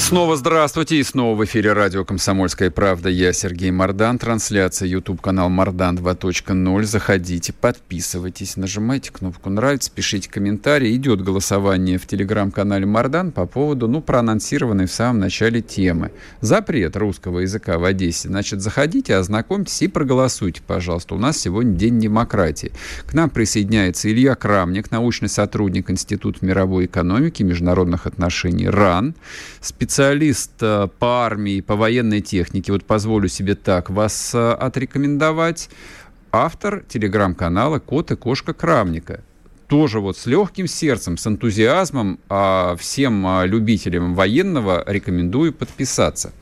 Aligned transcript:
Снова 0.00 0.34
здравствуйте, 0.34 0.96
и 0.96 1.02
снова 1.02 1.36
в 1.36 1.44
эфире 1.44 1.74
радио 1.74 2.06
«Комсомольская 2.06 2.70
правда». 2.70 3.10
Я 3.10 3.34
Сергей 3.34 3.70
Мордан, 3.70 4.18
трансляция 4.18 4.88
YouTube-канал 4.88 5.50
«Мордан 5.50 5.96
2.0». 5.98 6.82
Заходите, 6.84 7.52
подписывайтесь, 7.52 8.56
нажимайте 8.56 9.12
кнопку 9.12 9.50
«Нравится», 9.50 9.90
пишите 9.94 10.30
комментарии. 10.30 10.96
Идет 10.96 11.22
голосование 11.22 11.98
в 11.98 12.06
телеграм-канале 12.06 12.86
«Мордан» 12.86 13.30
по 13.30 13.44
поводу, 13.44 13.88
ну, 13.88 14.00
проанонсированной 14.00 14.86
в 14.86 14.92
самом 14.92 15.20
начале 15.20 15.60
темы. 15.60 16.12
Запрет 16.40 16.96
русского 16.96 17.40
языка 17.40 17.78
в 17.78 17.84
Одессе. 17.84 18.28
Значит, 18.28 18.62
заходите, 18.62 19.14
ознакомьтесь 19.14 19.82
и 19.82 19.88
проголосуйте, 19.88 20.62
пожалуйста. 20.66 21.14
У 21.14 21.18
нас 21.18 21.36
сегодня 21.36 21.76
День 21.76 22.00
демократии. 22.00 22.72
К 23.06 23.12
нам 23.12 23.28
присоединяется 23.28 24.10
Илья 24.10 24.34
Крамник, 24.34 24.90
научный 24.90 25.28
сотрудник 25.28 25.90
Института 25.90 26.44
мировой 26.44 26.86
экономики 26.86 27.42
и 27.42 27.44
международных 27.44 28.06
отношений 28.06 28.66
РАН, 28.66 29.14
специалист 29.60 29.89
э, 30.62 30.88
по 30.98 31.24
армии, 31.24 31.60
по 31.60 31.76
военной 31.76 32.20
технике, 32.20 32.72
вот 32.72 32.84
позволю 32.84 33.28
себе 33.28 33.54
так 33.54 33.90
вас 33.90 34.34
э, 34.34 34.52
отрекомендовать, 34.52 35.68
автор 36.32 36.84
телеграм-канала 36.88 37.78
«Кот 37.78 38.10
и 38.12 38.16
кошка 38.16 38.54
Крамника». 38.54 39.22
Тоже 39.66 40.00
вот 40.00 40.16
с 40.16 40.26
легким 40.26 40.66
сердцем, 40.66 41.16
с 41.16 41.26
энтузиазмом 41.26 42.18
а 42.28 42.74
всем 42.76 43.24
а, 43.26 43.46
любителям 43.46 44.14
военного 44.14 44.82
рекомендую 44.86 45.52
подписаться. 45.52 46.32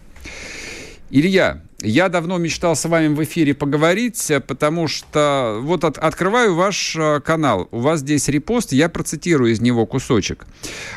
Илья, 1.10 1.62
я 1.80 2.08
давно 2.08 2.38
мечтал 2.38 2.74
с 2.74 2.88
вами 2.88 3.14
в 3.14 3.22
эфире 3.22 3.54
поговорить, 3.54 4.32
потому 4.48 4.88
что 4.88 5.60
вот 5.62 5.84
от, 5.84 5.96
открываю 5.96 6.56
ваш 6.56 6.96
э, 6.96 7.20
канал. 7.20 7.68
У 7.70 7.78
вас 7.78 8.00
здесь 8.00 8.26
репост, 8.26 8.72
я 8.72 8.88
процитирую 8.88 9.52
из 9.52 9.60
него 9.60 9.86
кусочек. 9.86 10.44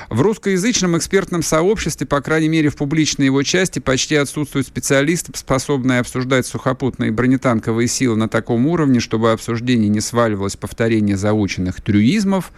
В 0.10 0.22
русскоязычном 0.22 0.98
экспертном 0.98 1.44
сообществе, 1.44 2.08
по 2.08 2.20
крайней 2.22 2.50
мере 2.50 2.70
в 2.70 2.78
публичной 2.78 3.28
его 3.28 3.44
части, 3.44 3.78
почти 3.78 4.16
отсутствуют 4.16 4.66
специалисты, 4.66 5.32
способные 5.36 6.00
обсуждать 6.00 6.48
сухопутные 6.48 7.12
бронетанковые 7.12 7.88
силы 7.88 8.16
на 8.16 8.28
таком 8.28 8.66
уровне, 8.66 9.00
чтобы 9.00 9.32
обсуждение 9.32 9.88
не 9.88 10.02
сваливалось 10.02 10.56
повторение 10.56 11.16
заученных 11.16 11.80
трюизмов 11.82 12.52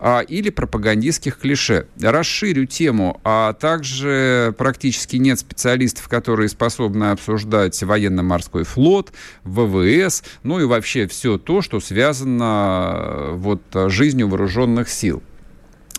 а, 0.00 0.20
или 0.20 0.48
пропагандистских 0.48 1.38
клише. 1.38 1.86
Расширю 2.00 2.64
тему, 2.64 3.20
а 3.22 3.52
также 3.52 4.54
практически 4.56 5.16
нет 5.16 5.38
специалистов, 5.38 6.08
которые 6.08 6.48
способны 6.48 7.10
обсуждать 7.10 7.80
военно-морской 7.82 8.64
флот, 8.64 9.12
ВВС, 9.44 10.22
ну 10.42 10.58
и 10.58 10.64
вообще 10.64 11.06
все 11.06 11.36
то, 11.36 11.60
что 11.60 11.80
связано 11.80 12.94
э, 12.94 13.32
вот 13.34 13.62
жизнью 13.88 14.28
вооруженных 14.28 14.88
сил. 14.88 15.22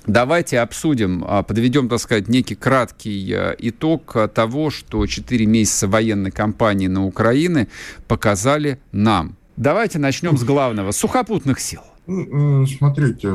Давайте 0.07 0.59
обсудим, 0.59 1.23
а, 1.27 1.43
подведем, 1.43 1.87
так 1.87 1.99
сказать, 1.99 2.27
некий 2.27 2.55
краткий 2.55 3.31
э, 3.31 3.55
итог 3.59 4.15
того, 4.33 4.71
что 4.71 5.05
4 5.05 5.45
месяца 5.45 5.87
военной 5.87 6.31
кампании 6.31 6.87
на 6.87 7.05
Украине 7.05 7.67
показали 8.07 8.79
нам. 8.91 9.37
Давайте 9.57 9.99
начнем 9.99 10.37
с 10.37 10.43
главного, 10.43 10.91
сухопутных 10.91 11.59
сил. 11.59 11.81
Ну, 12.07 12.65
смотрите, 12.67 13.29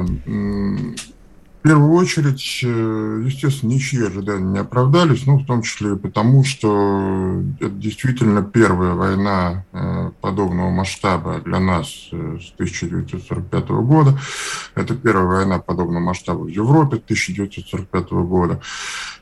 первую 1.67 1.93
очередь, 1.95 2.61
э, 2.63 3.23
естественно, 3.25 3.71
ничьи 3.71 4.01
ожидания 4.07 4.45
не 4.45 4.59
оправдались, 4.59 5.27
ну, 5.27 5.39
в 5.39 5.47
том 5.47 5.63
числе 5.63 5.95
и 5.95 5.97
потому, 5.97 6.45
что 6.45 7.43
это 7.59 7.71
действительно 7.71 8.43
первая 8.43 8.95
война 8.95 9.65
э, 9.73 10.11
подобного 10.21 10.71
масштаба 10.71 11.41
для 11.45 11.59
нас 11.59 12.09
э, 12.13 12.39
с 12.41 12.53
1945 12.53 13.69
года. 13.69 14.17
Это 14.77 14.95
первая 14.95 15.27
война 15.27 15.59
подобного 15.59 16.05
масштаба 16.05 16.43
в 16.43 16.49
Европе 16.49 16.99
1945 16.99 18.11
года. 18.13 18.61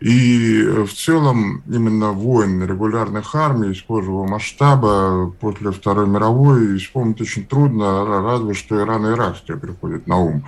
И 0.00 0.62
в 0.86 0.92
целом 0.92 1.62
именно 1.66 2.12
войн 2.12 2.62
регулярных 2.62 3.34
армий 3.34 3.74
схожего 3.74 4.26
масштаба 4.26 5.32
после 5.40 5.70
Второй 5.70 6.06
мировой 6.06 6.76
вспомнить 6.76 7.22
очень 7.22 7.46
трудно, 7.46 8.04
разве 8.04 8.52
что 8.52 8.78
Иран 8.78 9.06
и 9.06 9.12
Ирак 9.12 9.42
тебе 9.42 9.56
приходит 9.56 10.06
на 10.06 10.18
ум. 10.18 10.44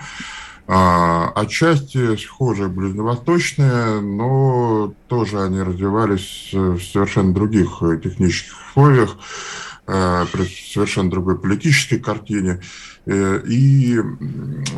А, 0.68 1.30
отчасти 1.36 2.16
схожие 2.16 2.68
ближневосточные, 2.68 4.00
но 4.00 4.92
тоже 5.06 5.42
они 5.42 5.62
развивались 5.62 6.50
в 6.52 6.80
совершенно 6.80 7.32
других 7.32 7.82
технических 8.02 8.54
условиях, 8.70 9.16
э, 9.86 10.24
при 10.32 10.44
совершенно 10.44 11.08
другой 11.08 11.38
политической 11.38 11.98
картине, 11.98 12.60
э, 13.06 13.42
и 13.46 14.00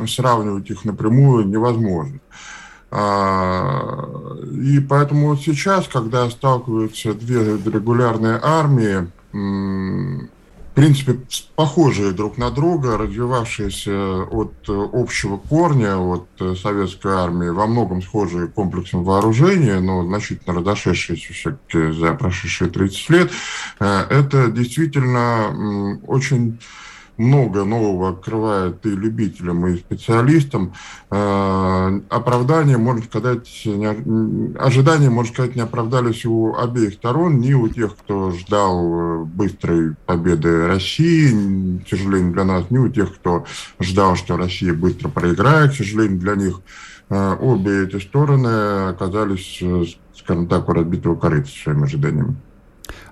сравнивать 0.06 0.68
их 0.70 0.84
напрямую 0.84 1.48
невозможно. 1.48 2.20
А, 2.90 4.06
и 4.52 4.80
поэтому 4.80 5.28
вот 5.28 5.40
сейчас, 5.40 5.88
когда 5.88 6.28
сталкиваются 6.30 7.14
две 7.14 7.56
регулярные 7.56 8.38
армии, 8.42 9.10
принципе, 10.78 11.18
похожие 11.56 12.12
друг 12.12 12.38
на 12.38 12.50
друга, 12.50 12.96
развивавшиеся 12.96 14.22
от 14.22 14.54
э, 14.68 14.88
общего 14.92 15.36
корня, 15.36 15.98
от 15.98 16.28
э, 16.40 16.54
советской 16.54 17.12
армии, 17.12 17.48
во 17.48 17.66
многом 17.66 18.00
схожие 18.00 18.46
комплексом 18.46 19.02
вооружения, 19.02 19.80
но 19.80 20.04
значительно 20.04 20.54
разошедшиеся 20.54 21.32
все-таки 21.32 21.92
за 21.92 22.14
прошедшие 22.14 22.70
30 22.70 23.10
лет, 23.10 23.30
э, 23.80 24.06
это 24.08 24.48
действительно 24.50 25.98
очень 26.06 26.58
много 27.18 27.64
нового 27.64 28.10
открывает 28.10 28.86
и 28.86 28.90
любителям, 28.90 29.66
и 29.66 29.76
специалистам. 29.76 30.72
Э, 31.10 32.00
оправдания, 32.08 32.78
можно 32.78 33.02
сказать, 33.04 33.66
ожидания, 34.58 35.10
можно 35.10 35.32
сказать, 35.32 35.56
не 35.56 35.62
оправдались 35.62 36.24
у 36.24 36.54
обеих 36.54 36.94
сторон, 36.94 37.40
ни 37.40 37.52
у 37.52 37.68
тех, 37.68 37.96
кто 37.96 38.30
ждал 38.30 38.94
э, 38.94 39.24
быстрой 39.24 39.96
победы 40.06 40.68
России, 40.68 41.82
к 41.84 41.88
сожалению, 41.88 42.32
для 42.32 42.44
нас, 42.44 42.70
ни 42.70 42.78
у 42.78 42.88
тех, 42.88 43.14
кто 43.16 43.44
ждал, 43.80 44.14
что 44.14 44.36
Россия 44.36 44.72
быстро 44.72 45.08
проиграет, 45.08 45.72
к 45.72 45.76
сожалению, 45.76 46.20
для 46.20 46.36
них. 46.36 46.60
Э, 47.10 47.36
обе 47.40 47.84
эти 47.84 47.98
стороны 47.98 48.90
оказались, 48.90 49.60
скажем 50.14 50.46
так, 50.46 50.68
у 50.68 50.72
разбитого 50.72 51.16
корыта 51.16 51.48
своими 51.48 51.84
ожиданиями. 51.84 52.36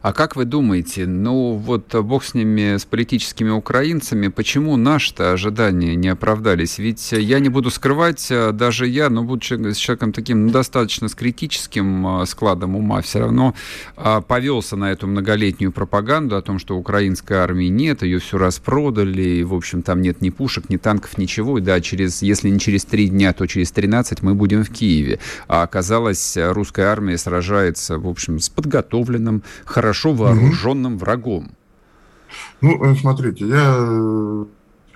А 0.02 0.12
как 0.12 0.36
вы 0.36 0.44
думаете, 0.44 1.06
ну 1.06 1.54
вот 1.54 1.94
бог 1.94 2.24
с 2.24 2.34
ними, 2.34 2.76
с 2.76 2.84
политическими 2.84 3.50
украинцами, 3.50 4.28
почему 4.28 4.76
наши-то 4.76 5.32
ожидания 5.32 5.94
не 5.94 6.08
оправдались? 6.08 6.78
Ведь 6.78 7.12
я 7.12 7.40
не 7.40 7.48
буду 7.48 7.70
скрывать, 7.70 8.30
даже 8.52 8.86
я, 8.86 9.10
но 9.10 9.22
будучи 9.22 9.56
человеком 9.74 10.12
таким 10.12 10.46
ну, 10.46 10.52
достаточно 10.52 11.08
с 11.08 11.14
критическим 11.14 12.24
складом 12.26 12.76
ума, 12.76 13.00
все 13.02 13.20
равно 13.20 13.54
а, 13.96 14.20
повелся 14.20 14.76
на 14.76 14.92
эту 14.92 15.06
многолетнюю 15.06 15.72
пропаганду 15.72 16.36
о 16.36 16.42
том, 16.42 16.58
что 16.58 16.76
украинской 16.76 17.34
армии 17.34 17.66
нет, 17.66 18.02
ее 18.02 18.18
все 18.18 18.38
распродали, 18.38 19.22
и, 19.22 19.44
в 19.44 19.54
общем, 19.54 19.82
там 19.82 20.00
нет 20.00 20.20
ни 20.20 20.30
пушек, 20.30 20.68
ни 20.68 20.76
танков, 20.76 21.18
ничего, 21.18 21.58
и 21.58 21.60
да, 21.60 21.80
через, 21.80 22.22
если 22.22 22.48
не 22.48 22.58
через 22.58 22.84
три 22.84 23.08
дня, 23.08 23.32
то 23.32 23.46
через 23.46 23.72
13 23.72 24.22
мы 24.22 24.34
будем 24.34 24.64
в 24.64 24.70
Киеве. 24.70 25.18
А 25.48 25.62
оказалось, 25.62 26.36
русская 26.36 26.86
армия 26.86 27.18
сражается, 27.18 27.98
в 27.98 28.06
общем, 28.06 28.38
с 28.38 28.48
подготовленным, 28.48 29.42
хорошо 29.66 30.12
вооруженным 30.12 30.94
угу. 30.94 31.00
врагом? 31.00 31.50
Ну, 32.60 32.82
э, 32.84 32.94
смотрите, 32.96 33.46
я 33.46 34.46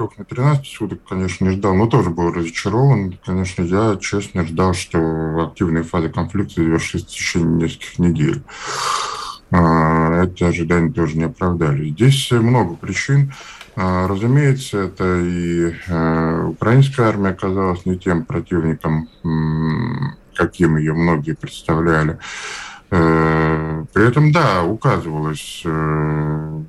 трех 0.01 0.17
на 0.17 0.25
13 0.25 0.67
суток, 0.67 1.01
конечно, 1.07 1.45
не 1.45 1.51
ждал, 1.51 1.75
но 1.75 1.87
тоже 1.87 2.09
был 2.09 2.33
разочарован. 2.33 3.19
Конечно, 3.25 3.63
я 3.63 3.99
честно 4.01 4.47
ждал, 4.47 4.73
что 4.73 5.47
активная 5.51 5.83
фаза 5.83 6.09
конфликта 6.09 6.63
завершится 6.63 7.07
в 7.07 7.11
течение 7.11 7.69
нескольких 7.69 7.99
недель. 7.99 8.43
А, 9.51 10.25
эти 10.25 10.45
ожидания 10.45 10.91
тоже 10.91 11.19
не 11.19 11.25
оправдались. 11.25 11.93
Здесь 11.93 12.31
много 12.31 12.77
причин. 12.77 13.35
А, 13.77 14.09
разумеется, 14.09 14.79
это 14.79 15.21
и 15.21 15.75
э, 15.87 16.45
украинская 16.47 17.09
армия 17.09 17.31
оказалась 17.31 17.85
не 17.85 17.99
тем 17.99 18.25
противником, 18.25 19.09
каким 20.35 20.79
ее 20.79 20.95
многие 20.95 21.35
представляли. 21.35 22.19
Э, 23.91 23.93
при 23.93 24.09
этом, 24.09 24.33
да, 24.33 24.65
указывалось 24.65 25.63
э, 25.65 26.63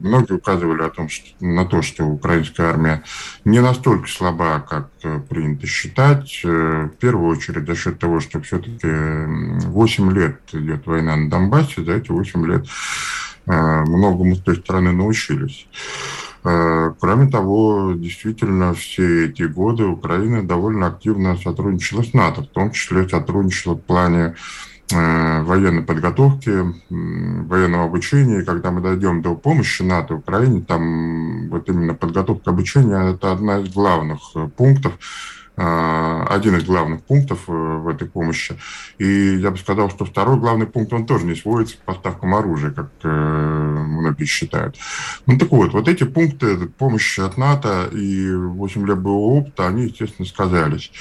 многие 0.00 0.34
указывали 0.34 0.82
о 0.82 0.90
том, 0.90 1.08
что, 1.08 1.26
на 1.40 1.64
то, 1.64 1.82
что 1.82 2.04
украинская 2.04 2.68
армия 2.68 3.02
не 3.44 3.60
настолько 3.60 4.08
слаба, 4.08 4.60
как 4.60 4.90
принято 5.28 5.66
считать. 5.66 6.40
В 6.44 6.90
первую 7.00 7.30
очередь 7.30 7.66
за 7.66 7.74
счет 7.74 7.98
того, 7.98 8.20
что 8.20 8.40
все-таки 8.42 8.86
8 8.86 10.12
лет 10.12 10.40
идет 10.52 10.86
война 10.86 11.16
на 11.16 11.30
Донбассе, 11.30 11.82
за 11.82 11.92
эти 11.92 12.10
8 12.10 12.46
лет 12.46 12.66
многому 13.46 14.36
с 14.36 14.40
той 14.40 14.56
стороны 14.56 14.92
научились. 14.92 15.66
Кроме 16.42 17.30
того, 17.30 17.92
действительно, 17.94 18.74
все 18.74 19.26
эти 19.26 19.44
годы 19.44 19.84
Украина 19.84 20.42
довольно 20.42 20.88
активно 20.88 21.36
сотрудничала 21.38 22.02
с 22.02 22.12
НАТО, 22.12 22.42
в 22.42 22.48
том 22.48 22.72
числе 22.72 23.08
сотрудничала 23.08 23.74
в 23.74 23.80
плане 23.80 24.34
Э, 24.34 24.73
военной 24.90 25.82
подготовки, 25.82 26.50
военного 26.90 27.84
обучения. 27.84 28.40
И 28.40 28.44
когда 28.44 28.70
мы 28.70 28.80
дойдем 28.80 29.22
до 29.22 29.34
помощи 29.34 29.82
НАТО 29.82 30.14
Украине, 30.14 30.62
там 30.62 31.48
вот 31.48 31.68
именно 31.68 31.94
подготовка 31.94 32.50
обучения– 32.50 33.12
это 33.14 33.32
одна 33.32 33.60
из 33.60 33.72
главных 33.72 34.20
э, 34.34 34.48
пунктов, 34.48 34.92
э, 35.56 36.24
один 36.28 36.56
из 36.56 36.64
главных 36.64 37.02
пунктов 37.02 37.44
в 37.46 37.88
этой 37.88 38.08
помощи. 38.08 38.56
И 38.98 39.36
я 39.36 39.50
бы 39.50 39.58
сказал, 39.58 39.90
что 39.90 40.04
второй 40.04 40.38
главный 40.38 40.66
пункт, 40.66 40.92
он 40.92 41.06
тоже 41.06 41.26
не 41.26 41.34
сводится 41.34 41.76
к 41.76 41.80
поставкам 41.80 42.34
оружия, 42.34 42.70
как 42.70 42.90
многие 43.02 44.26
считают. 44.26 44.76
Ну 45.26 45.38
так 45.38 45.50
вот, 45.50 45.72
вот 45.72 45.88
эти 45.88 46.04
пункты 46.04 46.56
помощи 46.66 47.20
от 47.20 47.36
НАТО 47.36 47.88
и 47.92 48.34
8 48.34 48.86
лет 48.86 48.98
боевого 48.98 49.40
опыта, 49.40 49.66
они, 49.66 49.84
естественно, 49.84 50.26
сказались. 50.26 50.92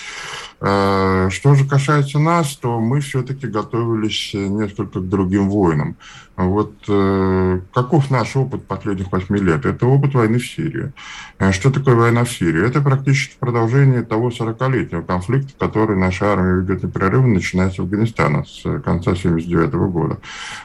Э, 0.61 1.29
что 1.29 1.55
же 1.55 1.65
касается 1.67 2.19
нас, 2.19 2.55
то 2.55 2.79
мы 2.79 3.01
все-таки 3.01 3.47
готовились 3.47 4.31
несколько 4.33 4.99
к 4.99 5.09
другим 5.09 5.49
войнам. 5.49 5.97
Вот 6.35 6.73
э, 6.87 7.59
каков 7.73 8.09
наш 8.09 8.35
опыт 8.35 8.65
последних 8.65 9.11
восьми 9.11 9.39
лет? 9.39 9.65
Это 9.65 9.85
опыт 9.85 10.15
войны 10.15 10.39
в 10.39 10.47
Сирии. 10.47 10.91
Э, 11.37 11.51
что 11.51 11.69
такое 11.69 11.93
война 11.93 12.23
в 12.23 12.31
Сирии? 12.31 12.65
Это 12.65 12.81
практически 12.81 13.35
продолжение 13.39 14.01
того 14.01 14.29
40-летнего 14.29 15.03
конфликта, 15.03 15.53
который 15.59 15.95
наша 15.95 16.33
армия 16.33 16.61
ведет 16.61 16.83
непрерывно, 16.83 17.35
начиная 17.35 17.69
с 17.69 17.77
Афганистана, 17.77 18.45
с 18.45 18.63
конца 18.81 19.11
1979 19.11 19.73
года. 19.91 20.17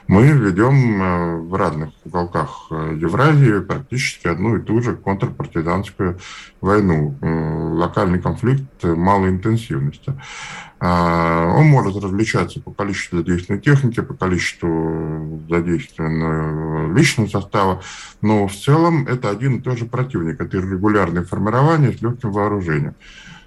Мы 0.06 0.28
ведем 0.28 1.02
э, 1.02 1.36
в 1.36 1.54
разных 1.54 1.90
уголках 2.04 2.68
э, 2.70 2.96
Евразии 2.98 3.60
практически 3.60 4.26
одну 4.26 4.56
и 4.56 4.62
ту 4.62 4.80
же 4.80 4.96
контрпартизанскую 4.96 6.18
войну. 6.60 7.16
Э, 7.20 7.58
локальный 7.78 8.20
конфликт 8.20 8.82
малой 8.82 9.30
интенсивности. 9.30 10.14
А, 10.80 11.54
он 11.56 11.66
может 11.66 11.96
различаться 12.02 12.60
по 12.60 12.70
количеству 12.70 13.18
задействованной 13.18 13.62
техники, 13.62 14.00
по 14.00 14.14
количеству 14.14 15.42
задействованного 15.48 16.92
личного 16.96 17.28
состава, 17.28 17.82
но 18.20 18.46
в 18.46 18.54
целом 18.54 19.06
это 19.06 19.30
один 19.30 19.56
и 19.56 19.60
тот 19.60 19.78
же 19.78 19.86
противник. 19.86 20.40
Это 20.40 20.58
регулярное 20.58 21.24
формирование 21.24 21.92
с 21.92 22.00
легким 22.00 22.32
вооружением. 22.32 22.94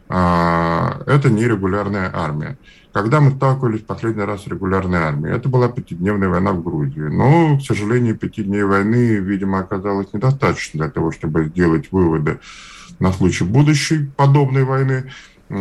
А, 0.09 1.01
это 1.05 1.29
нерегулярная 1.29 2.11
армия. 2.13 2.57
Когда 2.91 3.21
мы 3.21 3.31
сталкивались 3.31 3.79
последний 3.79 4.23
раз 4.23 4.43
с 4.43 4.47
регулярной 4.47 4.99
армией, 4.99 5.33
это 5.33 5.47
была 5.47 5.69
пятидневная 5.69 6.27
война 6.27 6.51
в 6.51 6.61
Грузии. 6.61 6.99
Но, 6.99 7.57
к 7.57 7.61
сожалению, 7.61 8.17
пяти 8.17 8.43
дней 8.43 8.63
войны, 8.63 9.15
видимо, 9.15 9.59
оказалось 9.59 10.11
недостаточно 10.11 10.81
для 10.81 10.89
того, 10.89 11.11
чтобы 11.11 11.45
сделать 11.45 11.89
выводы 11.93 12.39
на 12.99 13.11
случай 13.11 13.43
будущей 13.43 14.09
подобной 14.15 14.63
войны. 14.63 15.11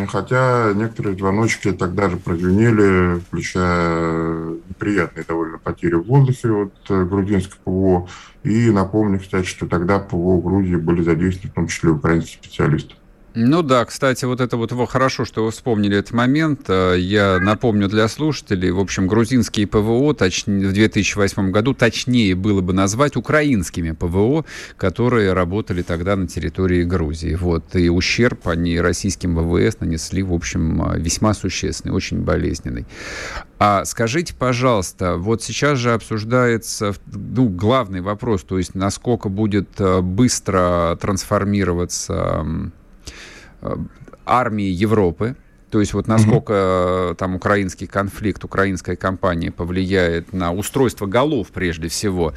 Хотя 0.07 0.73
некоторые 0.73 1.17
звоночки 1.17 1.73
тогда 1.73 2.09
же 2.09 2.17
прозвенели, 2.17 3.19
включая 3.21 4.51
неприятные 4.69 5.25
довольно 5.27 5.59
потери 5.59 5.95
в 5.95 6.05
воздухе 6.05 6.49
от 6.49 6.73
э, 6.91 7.05
грузинского 7.05 7.59
ПВО. 7.65 8.09
И 8.45 8.71
напомню, 8.71 9.19
кстати, 9.19 9.47
что 9.47 9.67
тогда 9.67 9.99
ПВО 9.99 10.41
Грузии 10.41 10.77
были 10.77 11.03
задействованы 11.03 11.51
в 11.51 11.55
том 11.55 11.67
числе 11.67 11.91
украинские 11.91 12.41
специалисты. 12.41 12.95
Ну 13.35 13.63
да, 13.63 13.85
кстати, 13.85 14.25
вот 14.25 14.41
это 14.41 14.57
вот 14.57 14.73
хорошо, 14.89 15.25
что 15.25 15.45
вы 15.45 15.53
вспомнили 15.53 15.97
этот 15.97 16.13
момент. 16.13 16.63
Э, 16.69 16.97
я 16.99 17.39
напомню 17.41 17.89
для 17.89 18.09
слушателей, 18.09 18.73
в 18.73 18.81
общем, 18.81 19.07
грузинские 19.07 19.69
ПВО 19.69 20.15
точнее, 20.15 20.67
в 20.67 20.73
2008 20.73 21.53
году 21.53 21.73
точнее 21.73 22.35
было 22.35 22.61
бы 22.61 22.73
назвать 22.73 23.15
украинскими 23.15 23.93
ПВО, 23.93 24.45
которые 24.77 25.33
работали 25.33 25.83
тогда 25.83 26.17
на 26.17 26.27
территории 26.27 26.83
Грузии. 26.83 27.37
Вот, 27.37 27.77
и 27.77 27.89
ущерб 27.89 28.49
они 28.49 28.81
российским 28.81 29.37
ВВС 29.37 29.79
нанесли, 29.79 30.25
в 30.25 30.33
общем, 30.33 30.83
э, 30.91 30.99
весьма 30.99 31.33
существенный, 31.33 31.95
очень 31.95 32.23
болезненный. 32.23 32.85
А 33.61 33.85
скажите, 33.85 34.35
пожалуйста, 34.35 35.17
вот 35.17 35.41
сейчас 35.41 35.79
же 35.79 35.93
обсуждается 35.93 36.95
ну, 37.07 37.49
главный 37.49 38.01
вопрос, 38.01 38.43
то 38.43 38.59
есть 38.59 38.75
насколько 38.75 39.29
будет 39.29 39.69
э, 39.79 40.01
быстро 40.01 40.99
трансформироваться 41.01 42.73
армии 44.25 44.69
Европы, 44.69 45.37
то 45.71 45.81
есть 45.81 45.95
вот 45.95 46.09
насколько 46.09 46.53
mm-hmm. 46.53 47.15
там 47.15 47.37
украинский 47.37 47.87
конфликт, 47.87 48.45
украинская 48.45 48.97
кампания 48.97 49.53
повлияет 49.53 50.33
на 50.33 50.53
устройство 50.53 51.07
голов 51.07 51.49
прежде 51.53 51.89
всего. 51.89 52.35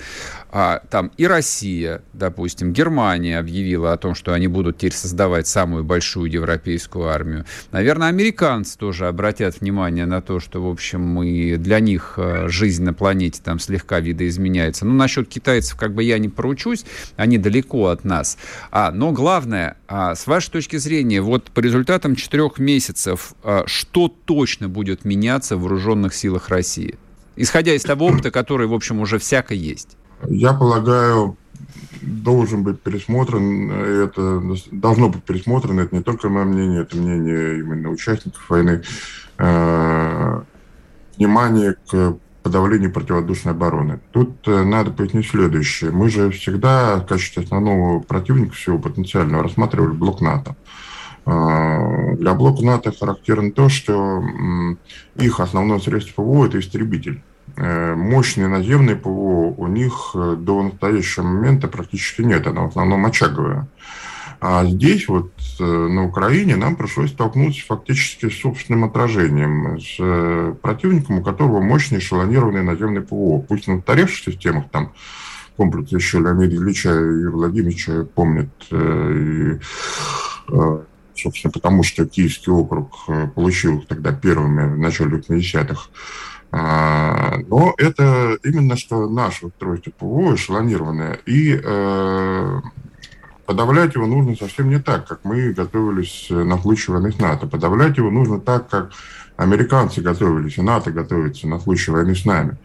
А, 0.55 0.83
там 0.91 1.11
и 1.17 1.25
Россия, 1.25 2.03
допустим, 2.13 2.73
Германия 2.73 3.39
объявила 3.39 3.91
о 3.91 3.97
том, 3.97 4.13
что 4.13 4.33
они 4.33 4.47
будут 4.47 4.77
теперь 4.77 4.93
создавать 4.93 5.47
самую 5.47 5.83
большую 5.83 6.29
европейскую 6.29 7.07
армию. 7.07 7.45
Наверное, 7.71 8.09
американцы 8.09 8.77
тоже 8.77 9.07
обратят 9.07 9.61
внимание 9.61 10.05
на 10.05 10.21
то, 10.21 10.39
что, 10.39 10.61
в 10.61 10.69
общем, 10.69 11.01
мы, 11.01 11.55
для 11.57 11.79
них 11.79 12.13
э, 12.17 12.49
жизнь 12.49 12.83
на 12.83 12.93
планете 12.93 13.41
там 13.43 13.57
слегка 13.57 13.99
видоизменяется. 13.99 14.85
Ну, 14.85 14.93
насчет 14.93 15.27
китайцев 15.27 15.75
как 15.75 15.95
бы 15.95 16.03
я 16.03 16.19
не 16.19 16.29
поручусь, 16.29 16.85
они 17.15 17.39
далеко 17.39 17.87
от 17.87 18.03
нас. 18.03 18.37
А, 18.69 18.91
но 18.91 19.11
главное, 19.11 19.77
а, 19.87 20.13
с 20.13 20.27
вашей 20.27 20.51
точки 20.51 20.75
зрения, 20.75 21.21
вот 21.21 21.45
по 21.45 21.61
результатам 21.61 22.15
четырех 22.15 22.59
месяцев, 22.59 23.33
а, 23.41 23.63
что 23.65 24.07
точно 24.07 24.69
будет 24.69 25.03
меняться 25.03 25.57
в 25.57 25.61
вооруженных 25.61 26.13
силах 26.13 26.49
России? 26.49 26.99
Исходя 27.35 27.73
из 27.73 27.81
того 27.81 28.05
опыта, 28.05 28.29
который, 28.29 28.67
в 28.67 28.73
общем, 28.75 28.99
уже 28.99 29.17
всяко 29.17 29.55
есть. 29.55 29.97
Я 30.29 30.53
полагаю, 30.53 31.37
должен 32.01 32.63
быть 32.63 32.81
пересмотрен, 32.81 33.71
это 33.71 34.41
должно 34.71 35.09
быть 35.09 35.23
пересмотрено, 35.23 35.81
это 35.81 35.95
не 35.95 36.03
только 36.03 36.29
мое 36.29 36.45
мнение, 36.45 36.81
это 36.81 36.97
мнение 36.97 37.59
именно 37.59 37.89
участников 37.89 38.49
войны, 38.49 38.83
э, 39.37 40.41
внимание 41.17 41.75
к 41.89 42.17
подавлению 42.43 42.91
противовоздушной 42.91 43.53
обороны. 43.53 44.01
Тут 44.11 44.47
э, 44.47 44.63
надо 44.63 44.91
пояснить 44.91 45.27
следующее. 45.27 45.91
Мы 45.91 46.09
же 46.09 46.29
всегда 46.31 46.97
в 46.97 47.05
качестве 47.05 47.43
основного 47.43 47.99
противника 48.01 48.53
всего 48.53 48.77
потенциального 48.77 49.43
рассматривали 49.43 49.93
блок 49.93 50.21
НАТО. 50.21 50.55
Э, 51.25 52.15
для 52.17 52.33
блока 52.33 52.63
НАТО 52.65 52.91
характерно 52.91 53.51
то, 53.51 53.69
что 53.69 54.21
их 55.15 55.39
основное 55.39 55.79
средство 55.79 56.21
ПВО– 56.21 56.45
это 56.47 56.59
истребитель. 56.59 57.23
Э, 57.55 57.93
мощные 57.93 58.47
наземные 58.47 58.95
ПВО 58.95 59.53
у 59.55 59.67
них 59.67 60.11
э, 60.15 60.35
до 60.39 60.63
настоящего 60.63 61.23
момента 61.23 61.67
практически 61.67 62.21
нет, 62.21 62.47
она 62.47 62.63
в 62.63 62.69
основном 62.69 63.05
очаговая. 63.05 63.67
А 64.39 64.65
здесь 64.65 65.07
вот 65.07 65.31
э, 65.59 65.63
на 65.63 66.05
Украине 66.05 66.55
нам 66.55 66.75
пришлось 66.75 67.11
столкнуться 67.11 67.63
фактически 67.67 68.29
с 68.29 68.39
собственным 68.39 68.85
отражением, 68.85 69.79
с 69.79 70.55
противником, 70.61 71.19
у 71.19 71.23
которого 71.23 71.61
мощный 71.61 71.99
эшелонированный 71.99 72.63
наземный 72.63 73.01
ПВО. 73.01 73.39
Пусть 73.39 73.67
на 73.67 73.75
устаревших 73.75 74.33
системах 74.33 74.69
там 74.71 74.91
комплекс 75.55 75.91
еще 75.91 76.19
Леонид 76.19 76.51
Ильича 76.53 76.89
и 76.89 77.27
Владимировича 77.27 78.05
помнят, 78.15 78.49
и, 78.71 79.59
собственно, 81.15 81.51
потому 81.51 81.83
что 81.83 82.07
Киевский 82.07 82.51
округ 82.51 83.05
получил 83.35 83.77
их 83.77 83.87
тогда 83.87 84.11
первыми 84.11 84.73
в 84.73 84.79
начале 84.79 85.17
80-х. 85.17 85.89
А, 86.55 87.39
но 87.47 87.73
это 87.79 88.37
именно 88.43 88.77
что 88.77 89.09
наше 89.09 89.47
устройство 89.47 89.89
ПВО 89.89 90.35
эшелонированное. 90.35 91.17
И 91.25 91.59
э, 91.61 92.61
подавлять 93.47 93.95
его 93.95 94.05
нужно 94.05 94.35
совсем 94.35 94.69
не 94.69 94.79
так, 94.79 95.07
как 95.07 95.21
мы 95.23 95.51
готовились 95.51 96.27
на 96.29 96.59
случай 96.59 96.91
войны 96.91 97.11
с 97.11 97.17
НАТО. 97.17 97.47
Подавлять 97.47 97.97
его 97.97 98.11
нужно 98.11 98.39
так, 98.39 98.69
как 98.69 98.91
американцы 99.35 100.01
готовились, 100.01 100.59
и 100.59 100.61
НАТО 100.61 100.91
готовится 100.91 101.47
на 101.47 101.59
случай 101.59 101.89
войны 101.89 102.13
с 102.13 102.23
нами. 102.23 102.57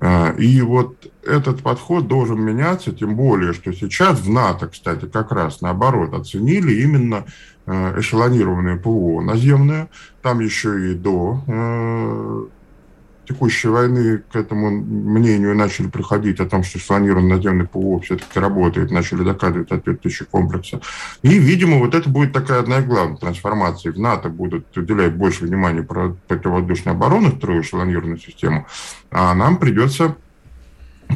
А, 0.00 0.30
и 0.30 0.62
вот 0.62 1.12
этот 1.22 1.62
подход 1.62 2.08
должен 2.08 2.40
меняться, 2.40 2.92
тем 2.92 3.16
более, 3.16 3.52
что 3.52 3.70
сейчас 3.74 4.18
в 4.20 4.30
НАТО, 4.30 4.68
кстати, 4.68 5.04
как 5.04 5.30
раз 5.30 5.60
наоборот 5.60 6.14
оценили 6.14 6.80
именно 6.80 7.26
э, 7.66 8.00
эшелонированное 8.00 8.78
ПВО 8.78 9.20
наземное. 9.20 9.90
Там 10.22 10.40
еще 10.40 10.90
и 10.90 10.94
до 10.94 11.42
э, 11.46 12.46
текущей 13.26 13.68
войны 13.68 14.18
к 14.18 14.36
этому 14.36 14.70
мнению 14.70 15.54
начали 15.56 15.88
приходить 15.88 16.40
о 16.40 16.46
том, 16.46 16.62
что 16.62 16.78
спланированный 16.78 17.36
наземный 17.36 17.66
ПВО 17.66 18.00
все-таки 18.00 18.38
работает, 18.38 18.90
начали 18.90 19.22
доказывать 19.22 19.68
соответствующие 19.68 20.26
комплексы. 20.26 20.80
И, 21.22 21.38
видимо, 21.38 21.78
вот 21.78 21.94
это 21.94 22.08
будет 22.08 22.32
такая 22.32 22.60
одна 22.60 22.78
из 22.78 22.84
главных 22.84 23.20
трансформаций. 23.20 23.90
В 23.92 23.98
НАТО 23.98 24.28
будут 24.28 24.76
уделять 24.76 25.14
больше 25.14 25.44
внимания 25.44 25.82
про 25.82 26.16
противовоздушную 26.28 26.94
оборону, 26.94 27.30
вторую 27.30 27.62
эшелонированную 27.62 28.18
систему, 28.18 28.66
а 29.10 29.34
нам 29.34 29.58
придется 29.58 30.16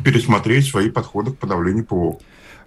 пересмотреть 0.04 0.68
свои 0.68 0.90
подходы 0.90 1.32
к 1.32 1.38
подавлению 1.38 1.84
ПВО. 1.84 2.18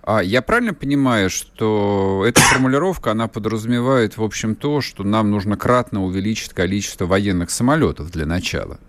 А 0.06 0.20
я 0.20 0.42
правильно 0.42 0.74
понимаю, 0.74 1.30
что 1.30 2.26
эта 2.28 2.42
формулировка, 2.42 3.12
она 3.12 3.30
подразумевает, 3.30 4.18
в 4.18 4.24
общем, 4.24 4.56
то, 4.56 4.82
что 4.82 5.06
нам 5.06 5.32
нужно 5.32 5.56
кратно 5.56 6.04
увеличить 6.04 6.54
количество 6.54 7.06
военных 7.06 7.50
самолетов 7.50 8.12
для 8.12 8.26
начала? 8.26 8.80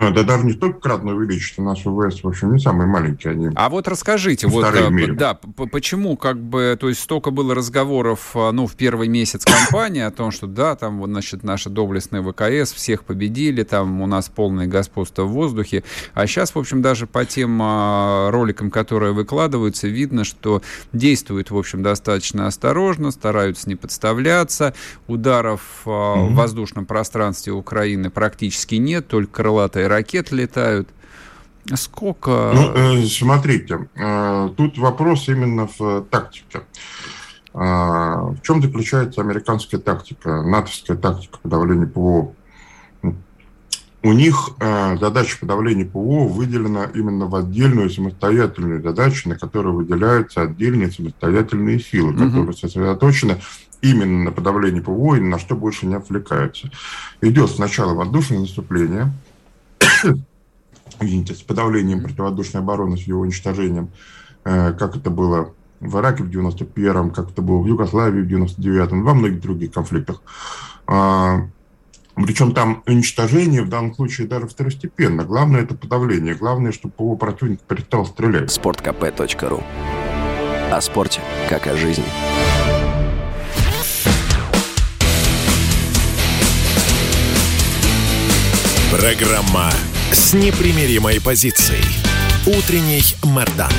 А, 0.00 0.10
да 0.10 0.22
даже 0.22 0.46
не 0.46 0.54
только 0.54 0.80
кратно 0.80 1.12
увеличить, 1.12 1.58
у 1.58 1.62
нас 1.62 1.84
ВВС, 1.84 2.24
в 2.24 2.28
общем, 2.28 2.54
не 2.54 2.58
самые 2.58 2.88
маленькие 2.88 3.32
они. 3.32 3.50
А 3.54 3.68
вот 3.68 3.86
расскажите, 3.86 4.46
вот, 4.46 4.64
а, 4.64 4.90
да, 5.12 5.34
почему 5.34 6.16
как 6.16 6.40
бы, 6.40 6.74
то 6.80 6.88
есть 6.88 7.02
столько 7.02 7.30
было 7.30 7.54
разговоров, 7.54 8.30
а, 8.34 8.50
ну, 8.50 8.66
в 8.66 8.76
первый 8.76 9.08
месяц 9.08 9.44
кампании 9.44 10.00
о 10.00 10.10
том, 10.10 10.30
что 10.30 10.46
да, 10.46 10.74
там, 10.74 11.00
вот, 11.00 11.10
значит, 11.10 11.44
наши 11.44 11.68
доблестные 11.68 12.22
ВКС 12.22 12.72
всех 12.72 13.04
победили, 13.04 13.62
там 13.62 14.00
у 14.00 14.06
нас 14.06 14.30
полное 14.30 14.66
господство 14.66 15.24
в 15.24 15.32
воздухе, 15.32 15.84
а 16.14 16.26
сейчас, 16.26 16.54
в 16.54 16.58
общем, 16.58 16.80
даже 16.80 17.06
по 17.06 17.26
тем 17.26 17.60
а, 17.62 18.30
роликам, 18.30 18.70
которые 18.70 19.12
выкладываются, 19.12 19.86
видно, 19.86 20.24
что 20.24 20.62
действуют, 20.94 21.50
в 21.50 21.58
общем, 21.58 21.82
достаточно 21.82 22.46
осторожно, 22.46 23.10
стараются 23.10 23.68
не 23.68 23.76
подставляться, 23.76 24.72
ударов 25.08 25.82
mm-hmm. 25.84 26.28
в 26.28 26.34
воздушном 26.36 26.86
пространстве 26.86 27.52
Украины 27.52 28.08
практически 28.08 28.76
нет, 28.76 29.06
только 29.06 29.30
крылатые 29.30 29.89
ракет 29.90 30.32
летают. 30.32 30.88
Сколько? 31.74 32.52
Ну, 32.54 32.72
э, 32.74 33.06
смотрите, 33.06 33.88
э, 33.94 34.48
тут 34.56 34.78
вопрос 34.78 35.28
именно 35.28 35.68
в 35.78 36.02
тактике. 36.10 36.62
Э, 37.52 37.58
в 37.58 38.38
чем 38.42 38.62
заключается 38.62 39.20
американская 39.20 39.78
тактика, 39.78 40.42
натовская 40.42 40.96
тактика 40.96 41.38
подавления 41.42 41.86
ПВО? 41.86 42.34
У 44.02 44.12
них 44.12 44.52
задача 44.58 45.36
подавления 45.38 45.84
ПВО 45.84 46.26
выделена 46.26 46.84
именно 46.94 47.26
в 47.26 47.34
отдельную 47.34 47.90
самостоятельную 47.90 48.82
задачу, 48.82 49.28
на 49.28 49.38
которую 49.38 49.74
выделяются 49.74 50.40
отдельные 50.40 50.90
самостоятельные 50.90 51.78
силы, 51.80 52.14
угу. 52.14 52.24
которые 52.24 52.54
сосредоточены 52.54 53.42
именно 53.82 54.24
на 54.24 54.32
подавлении 54.32 54.80
ПВО 54.80 55.16
и 55.16 55.20
на 55.20 55.38
что 55.38 55.54
больше 55.54 55.84
не 55.84 55.96
отвлекаются. 55.96 56.70
Идет 57.20 57.50
сначала 57.50 57.92
воздушное 57.92 58.38
наступление– 58.38 59.12
извините, 61.00 61.34
с 61.34 61.42
подавлением 61.42 62.02
противовоздушной 62.02 62.62
обороны, 62.62 62.96
с 62.96 63.02
его 63.02 63.20
уничтожением, 63.20 63.90
э, 64.44 64.72
как 64.72 64.96
это 64.96 65.10
было 65.10 65.52
в 65.80 65.98
Ираке 65.98 66.22
в 66.22 66.30
91-м, 66.30 67.10
как 67.10 67.30
это 67.30 67.42
было 67.42 67.58
в 67.58 67.66
Югославии 67.66 68.22
в 68.22 68.28
99-м, 68.28 69.02
во 69.02 69.14
многих 69.14 69.40
других 69.40 69.72
конфликтах. 69.72 70.22
А, 70.86 71.46
Причем 72.14 72.52
там 72.52 72.82
уничтожение 72.86 73.62
в 73.62 73.68
данном 73.68 73.94
случае 73.94 74.26
даже 74.26 74.46
второстепенно. 74.46 75.24
Главное 75.24 75.62
это 75.62 75.74
подавление. 75.74 76.34
Главное, 76.34 76.72
чтобы 76.72 76.94
его 76.98 77.16
противник 77.16 77.60
перестал 77.60 78.04
стрелять. 78.04 78.50
Спорткп.ру 78.50 79.62
О 80.70 80.80
спорте, 80.80 81.20
как 81.48 81.66
о 81.66 81.76
жизни. 81.76 82.04
Программа 88.90 89.70
с 90.10 90.34
непримиримой 90.34 91.20
позицией. 91.20 91.84
Утренний 92.44 93.02
Мордан. 93.22 93.70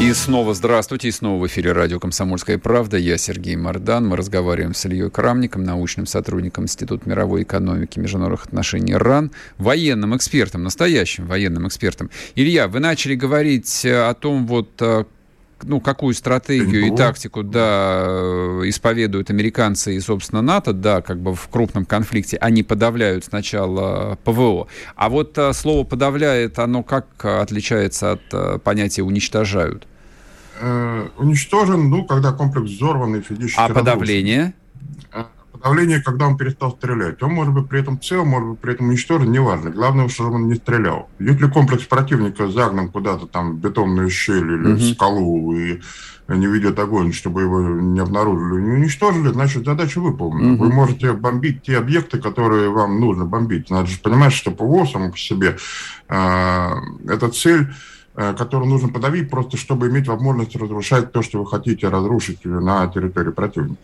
И 0.00 0.10
снова 0.14 0.54
здравствуйте, 0.54 1.08
и 1.08 1.10
снова 1.10 1.42
в 1.42 1.46
эфире 1.46 1.72
радио 1.72 2.00
«Комсомольская 2.00 2.56
правда». 2.56 2.96
Я 2.96 3.18
Сергей 3.18 3.54
Мордан. 3.56 4.08
Мы 4.08 4.16
разговариваем 4.16 4.72
с 4.72 4.86
Ильей 4.86 5.10
Крамником, 5.10 5.62
научным 5.62 6.06
сотрудником 6.06 6.64
Института 6.64 7.06
мировой 7.06 7.42
экономики 7.42 7.98
и 7.98 8.00
международных 8.00 8.46
отношений 8.46 8.94
РАН, 8.94 9.30
военным 9.58 10.16
экспертом, 10.16 10.62
настоящим 10.62 11.26
военным 11.26 11.68
экспертом. 11.68 12.08
Илья, 12.34 12.66
вы 12.66 12.80
начали 12.80 13.14
говорить 13.14 13.84
о 13.84 14.14
том, 14.14 14.46
вот 14.46 14.70
э, 14.80 15.04
ну, 15.64 15.80
какую 15.80 16.14
стратегию 16.14 16.86
и 16.86 16.96
тактику, 16.96 17.42
да, 17.42 18.04
э, 18.06 18.62
исповедуют 18.64 19.30
американцы 19.30 19.96
и, 19.96 20.00
собственно, 20.00 20.42
НАТО, 20.42 20.72
да, 20.72 21.02
как 21.02 21.20
бы 21.20 21.34
в 21.34 21.48
крупном 21.48 21.84
конфликте, 21.84 22.36
они 22.38 22.62
подавляют 22.62 23.24
сначала 23.24 24.18
ПВО. 24.24 24.68
А 24.96 25.08
вот 25.08 25.36
э, 25.38 25.52
слово 25.52 25.84
«подавляет», 25.84 26.58
оно 26.58 26.82
как 26.82 27.06
отличается 27.24 28.12
от 28.12 28.22
э, 28.32 28.58
понятия 28.62 29.02
«уничтожают»? 29.02 29.86
уничтожен, 31.16 31.88
ну, 31.88 32.04
когда 32.04 32.32
комплекс 32.32 32.70
взорван 32.70 33.16
и 33.16 33.22
физически 33.22 33.58
А 33.58 33.70
подавление? 33.70 34.52
Подавление, 35.60 36.00
когда 36.00 36.26
он 36.26 36.36
перестал 36.36 36.72
стрелять. 36.72 37.22
Он 37.22 37.32
может 37.32 37.52
быть 37.52 37.68
при 37.68 37.80
этом 37.80 38.00
цел, 38.00 38.24
может 38.24 38.48
быть 38.48 38.60
при 38.60 38.72
этом 38.72 38.88
уничтожен, 38.88 39.30
неважно. 39.30 39.70
Главное, 39.70 40.08
чтобы 40.08 40.34
он 40.34 40.48
не 40.48 40.54
стрелял. 40.54 41.08
Если 41.18 41.48
комплекс 41.48 41.84
противника 41.84 42.48
загнан 42.48 42.90
куда-то 42.90 43.26
там 43.26 43.52
в 43.52 43.58
бетонную 43.58 44.10
щель 44.10 44.52
или 44.52 44.72
в 44.72 44.94
скалу 44.94 45.52
и 45.54 45.80
не 46.28 46.46
ведет 46.46 46.78
огонь, 46.78 47.12
чтобы 47.12 47.42
его 47.42 47.60
не 47.60 48.00
обнаружили, 48.00 48.60
не 48.60 48.70
уничтожили, 48.70 49.28
значит, 49.32 49.64
задача 49.64 50.00
выполнена. 50.00 50.56
Вы 50.56 50.72
можете 50.72 51.12
бомбить 51.12 51.62
те 51.62 51.76
объекты, 51.76 52.18
которые 52.18 52.70
вам 52.70 53.00
нужно 53.00 53.24
бомбить. 53.24 53.70
Надо 53.70 53.86
же 53.86 53.98
понимать, 53.98 54.32
что 54.32 54.50
ПВО 54.52 54.86
само 54.86 55.10
по 55.10 55.18
себе 55.18 55.56
э, 56.08 56.70
это 57.08 57.28
цель 57.30 57.72
э, 58.14 58.34
которую 58.34 58.70
нужно 58.70 58.88
подавить, 58.88 59.28
просто 59.28 59.56
чтобы 59.56 59.88
иметь 59.88 60.06
возможность 60.06 60.56
разрушать 60.56 61.12
то, 61.12 61.22
что 61.22 61.40
вы 61.40 61.46
хотите 61.46 61.88
разрушить 61.88 62.44
на 62.44 62.86
территории 62.88 63.30
противника. 63.30 63.82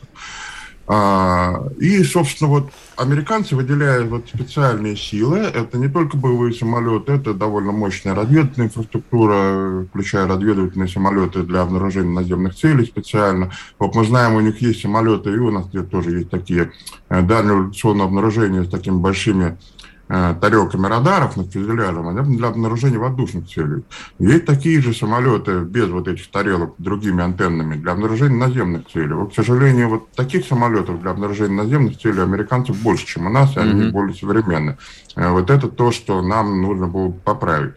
А, 0.89 1.67
и, 1.79 2.05
собственно, 2.05 2.49
вот 2.49 2.71
американцы 2.97 3.57
выделяют 3.57 4.09
вот 4.09 4.29
специальные 4.29 4.97
силы. 4.97 5.39
Это 5.39 5.79
не 5.79 5.89
только 5.89 6.17
боевые 6.17 6.55
самолеты, 6.55 7.13
это 7.13 7.35
довольно 7.35 7.73
мощная 7.73 8.15
разведывательная 8.15 8.69
инфраструктура, 8.69 9.87
включая 9.91 10.29
разведывательные 10.29 10.89
самолеты 10.89 11.43
для 11.43 11.63
обнаружения 11.63 12.13
наземных 12.13 12.55
целей 12.55 12.85
специально. 12.85 13.51
Вот 13.79 13.97
мы 13.97 14.05
знаем, 14.05 14.35
у 14.37 14.41
них 14.41 14.61
есть 14.63 14.81
самолеты, 14.81 15.31
и 15.31 15.39
у 15.39 15.51
нас 15.51 15.67
тоже 15.91 16.19
есть 16.19 16.31
такие 16.31 16.71
э, 17.09 17.23
дальнего 17.23 17.73
обнаружения 18.05 18.63
с 18.63 18.69
такими 18.69 18.97
большими 18.97 19.59
тарелками 20.09 20.87
радаров 20.87 21.37
над 21.37 21.53
фюзеляжем 21.53 22.37
для 22.37 22.49
обнаружения 22.49 22.99
воздушных 22.99 23.49
целей. 23.49 23.85
Есть 24.19 24.47
такие 24.47 24.81
же 24.81 24.95
самолеты 24.95 25.61
без 25.61 25.89
вот 25.89 26.07
этих 26.07 26.31
тарелок 26.31 26.75
другими 26.79 27.23
антеннами 27.23 27.75
для 27.77 27.93
обнаружения 27.93 28.37
наземных 28.37 28.89
целей. 28.89 29.15
Вот, 29.15 29.33
к 29.33 29.35
сожалению, 29.35 29.89
вот 29.89 30.13
таких 30.13 30.47
самолетов 30.47 31.01
для 31.01 31.11
обнаружения 31.11 31.57
наземных 31.57 31.99
целей 31.99 32.23
американцев 32.23 32.81
больше, 32.83 33.07
чем 33.07 33.27
у 33.27 33.31
нас, 33.31 33.57
и 33.57 33.61
они 33.61 33.83
mm-hmm. 33.83 33.91
более 33.91 34.15
современные. 34.15 34.79
Э, 35.17 35.31
вот 35.31 35.51
это 35.51 35.69
то, 35.69 35.91
что 35.91 36.23
нам 36.23 36.63
нужно 36.63 36.87
было 36.87 37.11
поправить. 37.11 37.75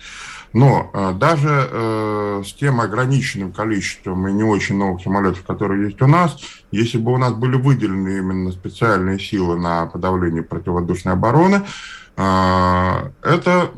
Но 0.52 0.90
э, 0.94 1.14
даже 1.14 1.70
э, 1.72 2.44
с 2.46 2.54
тем 2.54 2.82
ограниченным 2.82 3.52
количеством 3.52 4.28
и 4.28 4.34
не 4.34 4.44
очень 4.44 4.78
новых 4.78 5.02
самолетов, 5.02 5.44
которые 5.44 5.86
есть 5.86 6.02
у 6.02 6.08
нас, 6.08 6.38
если 6.72 6.98
бы 6.98 7.14
у 7.14 7.18
нас 7.18 7.34
были 7.34 7.56
выделены 7.56 8.18
именно 8.18 8.52
специальные 8.52 9.20
силы 9.20 9.60
на 9.60 9.86
подавление 9.86 10.42
противовоздушной 10.42 11.14
обороны, 11.14 11.62
это 12.20 13.72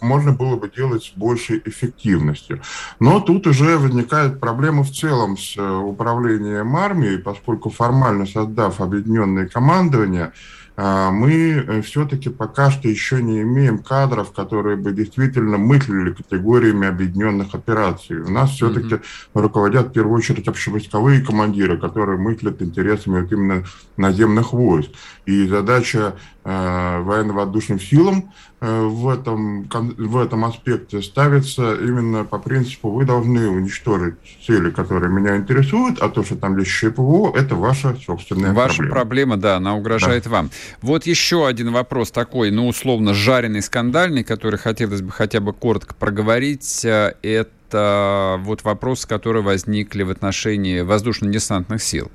можно 0.00 0.32
было 0.32 0.56
бы 0.56 0.70
делать 0.74 1.04
с 1.04 1.12
большей 1.16 1.62
эффективностью. 1.64 2.60
Но 3.00 3.20
тут 3.20 3.46
уже 3.46 3.78
возникает 3.78 4.40
проблема 4.40 4.82
в 4.82 4.90
целом 4.90 5.36
с 5.36 5.56
э, 5.56 5.76
управлением 5.76 6.76
армией, 6.76 7.18
поскольку 7.18 7.70
формально 7.70 8.26
создав 8.26 8.80
объединенное 8.80 9.48
командование, 9.48 10.32
а, 10.80 11.10
мы 11.10 11.32
э, 11.32 11.82
все-таки 11.82 12.30
пока 12.30 12.70
что 12.70 12.88
еще 12.88 13.20
не 13.20 13.42
имеем 13.42 13.78
кадров, 13.78 14.30
которые 14.30 14.76
бы 14.76 14.92
действительно 14.92 15.58
мыслили 15.58 16.12
категориями 16.12 16.86
объединенных 16.86 17.52
операций. 17.52 18.20
У 18.20 18.30
нас 18.30 18.50
все-таки 18.50 18.94
mm-hmm. 18.94 19.02
руководят 19.34 19.88
в 19.88 19.92
первую 19.92 20.16
очередь 20.16 20.46
общевойсковые 20.46 21.20
командиры, 21.22 21.78
которые 21.78 22.16
мыслят 22.16 22.62
интересами 22.62 23.22
вот 23.22 23.32
именно 23.32 23.64
наземных 23.96 24.52
войск. 24.52 24.90
И 25.26 25.48
задача 25.48 26.14
военно-воздушным 26.48 27.78
силам 27.78 28.32
э, 28.60 28.82
в, 28.82 29.08
этом, 29.08 29.64
в 29.68 30.16
этом 30.16 30.44
аспекте 30.44 31.02
ставится 31.02 31.74
именно 31.74 32.24
по 32.24 32.38
принципу 32.38 32.90
вы 32.90 33.04
должны 33.04 33.48
уничтожить 33.48 34.14
цели, 34.46 34.70
которые 34.70 35.10
меня 35.10 35.36
интересуют, 35.36 36.00
а 36.00 36.08
то, 36.08 36.24
что 36.24 36.36
там 36.36 36.56
еще 36.58 36.90
ПВО, 36.90 37.36
это 37.36 37.54
ваша 37.54 37.96
собственная 37.96 38.52
Ваша 38.52 38.76
проблема. 38.76 38.94
проблема, 38.94 39.36
да, 39.36 39.56
она 39.56 39.74
угрожает 39.76 40.24
да. 40.24 40.30
вам. 40.30 40.50
Вот 40.80 41.06
еще 41.06 41.46
один 41.46 41.72
вопрос 41.72 42.10
такой, 42.10 42.50
ну, 42.50 42.68
условно, 42.68 43.14
жареный, 43.14 43.62
скандальный, 43.62 44.24
который 44.24 44.58
хотелось 44.58 45.02
бы 45.02 45.10
хотя 45.10 45.40
бы 45.40 45.52
коротко 45.52 45.94
проговорить. 45.94 46.84
Э, 46.84 47.14
это 47.22 48.38
вот 48.40 48.64
вопросы, 48.64 49.06
которые 49.06 49.42
возникли 49.42 50.02
в 50.02 50.10
отношении 50.10 50.80
воздушно-десантных 50.80 51.82
сил. 51.82 52.10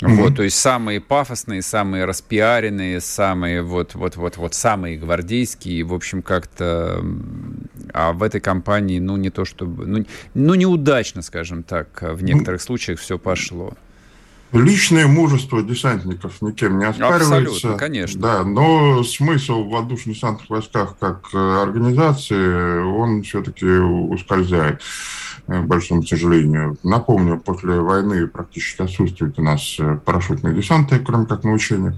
Mm-hmm. 0.00 0.14
Вот, 0.14 0.36
то 0.36 0.42
есть 0.42 0.58
самые 0.58 1.00
пафосные, 1.00 1.62
самые 1.62 2.04
распиаренные, 2.04 3.00
самые 3.00 3.62
вот, 3.62 3.94
вот, 3.94 4.16
вот, 4.16 4.36
вот 4.36 4.54
самые 4.54 4.96
гвардейские, 4.96 5.84
в 5.84 5.94
общем, 5.94 6.22
как-то, 6.22 7.04
а 7.92 8.12
в 8.12 8.22
этой 8.22 8.40
компании, 8.40 8.98
ну, 8.98 9.16
не 9.16 9.30
то 9.30 9.44
чтобы, 9.44 9.86
ну, 9.86 10.04
ну 10.34 10.54
неудачно, 10.54 11.22
скажем 11.22 11.62
так, 11.62 12.02
в 12.02 12.22
некоторых 12.22 12.60
mm-hmm. 12.60 12.64
случаях 12.64 12.98
все 12.98 13.18
пошло. 13.18 13.74
Личное 14.52 15.06
мужество 15.06 15.62
десантников 15.62 16.42
никем 16.42 16.80
не 16.80 16.84
оспаривается. 16.84 17.36
Абсолютно, 17.36 17.78
конечно. 17.78 18.20
Да, 18.20 18.42
но 18.42 19.04
смысл 19.04 19.62
в 19.62 19.70
воздушно-десантных 19.70 20.50
войсках 20.50 20.96
как 20.98 21.28
э, 21.32 21.62
организации, 21.62 22.80
он 22.82 23.22
все-таки 23.22 23.64
ускользает, 23.64 24.80
э, 24.80 24.82
к 25.58 25.66
большому 25.66 26.02
сожалению. 26.02 26.76
Напомню, 26.84 27.38
после 27.38 27.80
войны 27.80 28.26
практически 28.28 28.82
отсутствует 28.82 29.38
у 29.38 29.42
нас 29.42 29.76
э, 29.80 29.98
парашютные 30.04 30.54
десанты, 30.54 31.00
кроме 31.00 31.26
как 31.26 31.42
на 31.42 31.52
учениях. 31.52 31.96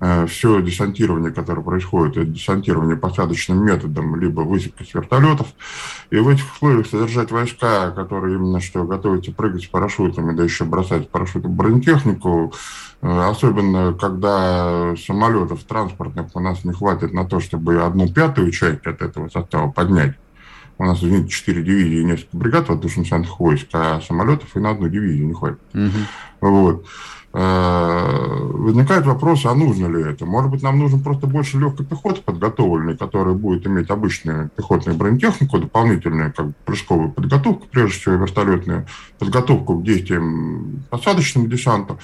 Э, 0.00 0.26
все 0.26 0.62
десантирование, 0.62 1.32
которое 1.32 1.62
происходит, 1.62 2.16
это 2.16 2.26
десантирование 2.26 2.96
посадочным 2.96 3.64
методом, 3.64 4.16
либо 4.16 4.40
высадка 4.40 4.84
с 4.84 4.94
вертолетов. 4.94 5.48
И 6.10 6.16
в 6.16 6.28
этих 6.28 6.50
условиях 6.54 6.86
содержать 6.86 7.30
войска, 7.30 7.90
которые 7.90 8.36
именно 8.36 8.60
что 8.60 8.84
готовятся 8.84 9.32
прыгать 9.32 9.64
с 9.64 9.66
парашютами, 9.66 10.34
да 10.34 10.44
еще 10.44 10.64
бросать 10.64 11.10
парашютом 11.10 11.54
бронетехнику, 11.56 12.54
э, 13.02 13.28
особенно 13.28 13.92
когда 13.92 14.94
самолетов 14.96 15.64
транспортных 15.64 16.28
у 16.34 16.40
нас 16.40 16.64
не 16.64 16.72
хватит 16.72 17.12
на 17.12 17.26
то, 17.26 17.40
чтобы 17.40 17.82
одну 17.82 18.08
пятую 18.10 18.50
часть 18.52 18.86
от 18.86 19.02
этого 19.02 19.28
состава 19.28 19.70
поднять. 19.70 20.14
У 20.78 20.84
нас, 20.84 20.98
извините, 21.02 21.30
четыре 21.30 21.62
дивизии 21.62 22.00
и 22.00 22.04
несколько 22.04 22.36
бригад 22.36 22.68
воздушно-десантных 22.68 23.38
войск, 23.40 23.66
а 23.72 24.00
самолетов 24.00 24.56
и 24.56 24.60
на 24.60 24.70
одну 24.70 24.88
дивизию 24.88 25.26
не 25.26 25.34
хватит. 25.34 25.58
Угу. 25.74 25.90
Вот. 26.40 26.86
Э, 27.34 28.48
возникает 28.52 29.04
вопрос, 29.04 29.44
а 29.44 29.54
нужно 29.54 29.86
ли 29.86 30.02
это? 30.02 30.24
Может 30.24 30.50
быть, 30.50 30.62
нам 30.62 30.78
нужно 30.78 30.98
просто 30.98 31.26
больше 31.26 31.58
легкой 31.58 31.84
пехоты 31.84 32.22
подготовленной, 32.22 32.96
которая 32.96 33.34
будет 33.34 33.66
иметь 33.66 33.90
обычную 33.90 34.50
пехотную 34.56 34.96
бронетехнику, 34.96 35.58
дополнительную 35.58 36.32
как 36.32 36.46
бы, 36.46 36.54
прыжковую 36.64 37.10
подготовку, 37.10 37.66
прежде 37.70 37.98
всего 37.98 38.14
вертолетную 38.14 38.86
подготовку 39.18 39.78
к 39.78 39.84
действиям 39.84 40.84
посадочного 40.90 41.48
десанта. 41.48 41.98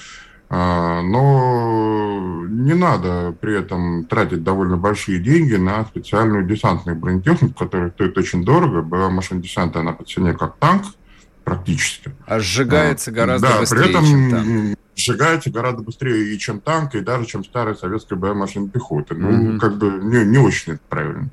Э, 0.49 1.01
но 1.01 2.45
не 2.47 2.73
надо 2.73 3.35
при 3.39 3.57
этом 3.57 4.05
тратить 4.05 4.43
довольно 4.43 4.77
большие 4.77 5.19
деньги 5.19 5.55
на 5.55 5.85
специальную 5.85 6.45
десантную 6.45 6.97
бронетехнику, 6.97 7.53
которая 7.53 7.91
стоит 7.91 8.17
очень 8.17 8.43
дорого. 8.43 8.81
Боевая 8.81 9.09
машина 9.09 9.41
десанта, 9.41 9.79
она 9.79 9.93
по 9.93 10.03
цене 10.03 10.33
как 10.33 10.57
танк 10.57 10.85
практически. 11.43 12.11
А 12.25 12.39
сжигается 12.39 13.11
гораздо 13.11 13.47
да, 13.47 13.59
быстрее, 13.59 13.79
при 13.79 13.89
этом 13.89 14.05
чем 14.05 14.31
танк 14.31 14.77
сжигается 14.95 15.49
гораздо 15.51 15.83
быстрее 15.83 16.33
и 16.33 16.39
чем 16.39 16.59
танк, 16.59 16.95
и 16.95 17.01
даже 17.01 17.25
чем 17.25 17.43
старая 17.43 17.75
советская 17.75 18.17
боевая 18.17 18.39
машина 18.39 18.69
пехоты. 18.69 19.15
Ну, 19.15 19.29
mm-hmm. 19.29 19.59
как 19.59 19.77
бы 19.77 19.89
не, 19.89 20.25
не 20.25 20.37
очень 20.37 20.73
это 20.73 20.81
правильно. 20.89 21.29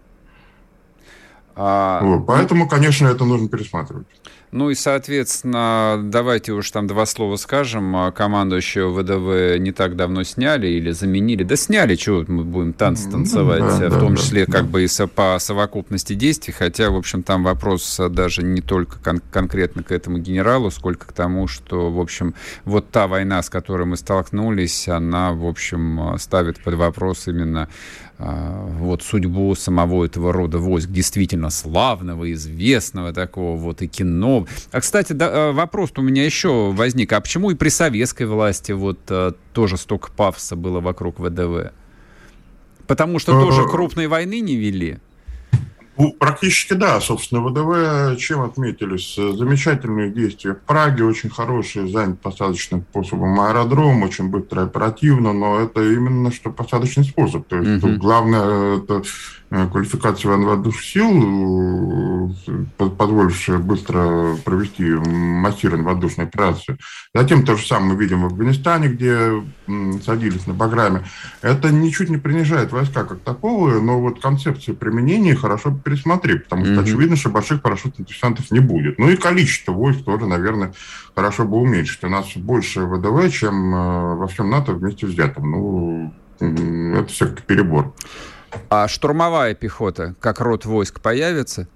А... 1.57 2.01
Вот, 2.03 2.27
поэтому, 2.27 2.69
конечно, 2.69 3.09
это 3.09 3.25
нужно 3.25 3.49
пересматривать. 3.49 4.07
Ну 4.53 4.69
и, 4.69 4.75
соответственно, 4.75 5.99
давайте 6.05 6.53
уж 6.53 6.71
там 6.71 6.87
два 6.87 7.07
слова 7.07 7.37
скажем. 7.37 7.97
А, 7.97 8.13
командующего 8.13 8.91
ВДВ 8.91 9.59
не 9.59 9.73
так 9.73 9.97
давно 9.97 10.25
сняли 10.25 10.67
или 10.67 10.91
заменили. 10.91 11.43
Да 11.43 11.57
сняли, 11.57 11.97
чего 11.97 12.23
мы 12.29 12.45
будем 12.45 12.75
танцы 12.75 13.11
танцевать, 13.11 13.61
да, 13.61 13.89
в 13.89 13.99
том 13.99 14.15
да, 14.15 14.21
числе 14.21 14.45
да. 14.45 14.53
как 14.53 14.67
бы 14.67 14.85
и 14.85 14.89
по 15.15 15.39
совокупности 15.41 16.13
действий. 16.13 16.53
Хотя, 16.53 16.91
в 16.91 16.97
общем, 16.97 17.23
там 17.23 17.45
вопрос 17.45 17.99
даже 18.11 18.43
не 18.43 18.61
только 18.61 18.99
кон- 19.03 19.23
конкретно 19.31 19.83
к 19.83 19.91
этому 19.91 20.19
генералу, 20.19 20.71
сколько 20.71 21.07
к 21.07 21.15
тому, 21.15 21.49
что, 21.49 21.91
в 21.91 21.99
общем, 21.99 22.35
вот 22.67 22.91
та 22.91 23.07
война, 23.07 23.43
с 23.43 23.49
которой 23.49 23.87
мы 23.87 23.97
столкнулись, 23.97 24.87
она, 24.87 25.33
в 25.33 25.47
общем, 25.47 26.19
ставит 26.19 26.63
под 26.63 26.75
вопрос 26.75 27.27
именно 27.27 27.71
а, 28.12 28.12
вот 28.19 29.03
судьбу 29.03 29.55
самого 29.55 30.05
этого 30.05 30.33
рода 30.33 30.59
войск, 30.59 30.89
действительно 30.91 31.51
славного, 31.51 32.33
известного 32.33 33.13
такого 33.13 33.57
вот 33.57 33.83
и 33.83 33.89
кино. 33.89 34.47
А, 34.71 34.81
кстати, 34.81 35.13
да, 35.13 35.31
а, 35.31 35.53
вопрос 35.53 35.93
у 35.97 36.03
меня 36.03 36.25
еще 36.25 36.71
возник, 36.73 37.13
а 37.13 37.21
почему 37.21 37.51
и 37.51 37.55
при 37.55 37.69
советской 37.69 38.27
власти 38.27 38.73
вот 38.73 39.01
а, 39.09 39.35
тоже 39.53 39.77
столько 39.77 40.13
пафоса 40.13 40.57
было 40.57 40.81
вокруг 40.81 41.19
ВДВ? 41.19 41.73
Потому 42.87 43.19
что 43.19 43.33
тоже 43.33 43.67
крупной 43.69 44.07
войны 44.07 44.41
не 44.41 44.57
вели? 44.57 44.99
Ну, 45.99 46.13
практически 46.13 46.73
да. 46.73 47.01
Собственно, 47.01 47.43
ВДВ 47.43 48.19
чем 48.19 48.41
отметились? 48.41 49.15
Замечательные 49.15 50.11
действия 50.11 50.55
в 50.55 50.61
Праге, 50.61 51.05
очень 51.05 51.29
хороший, 51.29 51.89
занят 51.91 52.21
посадочным 52.21 52.83
способом 52.91 53.39
аэродром, 53.41 54.03
очень 54.03 54.29
быстро 54.29 54.63
и 54.63 54.65
оперативно, 54.67 55.33
но 55.33 55.61
это 55.61 55.83
именно 55.83 56.33
что 56.33 56.51
посадочный 56.51 57.05
способ. 57.05 57.47
То 57.47 57.57
есть 57.57 57.85
mm-hmm. 57.85 57.97
главное 57.97 58.79
это 58.79 59.03
Э, 59.55 59.69
квалификации 59.71 60.29
военно-воздушных 60.29 60.83
сил, 60.83 62.33
э, 62.49 62.89
позволившая 62.97 63.59
быстро 63.59 64.35
провести 64.47 64.83
массированную 64.83 65.85
воздушную 65.85 66.27
операцию. 66.27 66.79
Затем 67.13 67.45
то 67.45 67.57
же 67.57 67.67
самое 67.67 67.93
мы 67.93 68.01
видим 68.01 68.23
в 68.23 68.27
Афганистане, 68.27 68.89
где 68.89 69.45
садились 70.07 70.47
на 70.47 70.55
программе. 70.55 71.03
Это 71.43 71.71
ничуть 71.71 72.09
не 72.09 72.17
принижает 72.17 72.73
войска 72.73 73.05
как 73.05 73.19
таковые, 73.21 73.83
но 73.83 74.01
вот 74.01 74.23
концепцию 74.23 74.75
применения 74.75 75.35
хорошо 75.35 75.79
пересмотреть, 75.85 76.45
потому 76.45 76.65
что 76.65 76.77
mm-hmm. 76.77 76.85
очевидно, 76.85 77.17
что 77.17 77.29
больших 77.29 77.61
парашютных 77.61 78.09
десантов 78.09 78.51
не 78.53 78.61
будет. 78.61 78.99
Ну 78.99 79.11
и 79.11 79.17
количество 79.17 79.73
войск 79.73 80.03
тоже, 80.03 80.25
наверное, 80.25 80.73
хорошо 81.15 81.45
бы 81.45 81.59
уменьшить. 81.59 82.03
У 82.05 82.09
нас 82.09 82.35
больше 82.37 82.87
ВДВ, 82.87 83.31
чем 83.31 83.75
э, 83.75 84.15
во 84.15 84.29
всем 84.29 84.49
НАТО 84.49 84.73
вместе 84.73 85.05
взятом. 85.07 85.51
Ну, 85.51 86.15
это 86.41 87.09
все-таки 87.09 87.43
перебор. 87.47 87.93
А 88.69 88.89
штурмовая 88.89 89.55
пехота, 89.55 90.15
как 90.21 90.41
род 90.41 90.65
войск, 90.65 91.01
появится? 91.01 91.69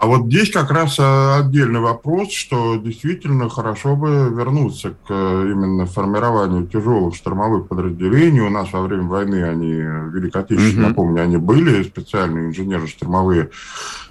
А 0.00 0.06
вот 0.06 0.26
здесь 0.26 0.52
как 0.52 0.70
раз 0.70 0.96
э, 1.00 1.38
отдельный 1.40 1.80
вопрос, 1.80 2.32
что 2.32 2.76
действительно 2.76 3.48
хорошо 3.48 3.96
бы 3.96 4.32
вернуться 4.32 4.90
к 4.90 5.10
э, 5.10 5.50
именно 5.50 5.86
формированию 5.86 6.68
тяжелых 6.68 7.16
штурмовых 7.16 7.66
подразделений. 7.66 8.40
У 8.40 8.48
нас 8.48 8.72
во 8.72 8.82
время 8.82 9.08
войны 9.08 9.42
они, 9.42 9.72
Великой 9.72 10.42
Отечественной, 10.42 10.84
mm-hmm. 10.84 10.88
напомню, 10.88 11.22
они 11.24 11.36
были, 11.36 11.82
специальные 11.82 12.46
инженеры-штурмовые 12.46 13.50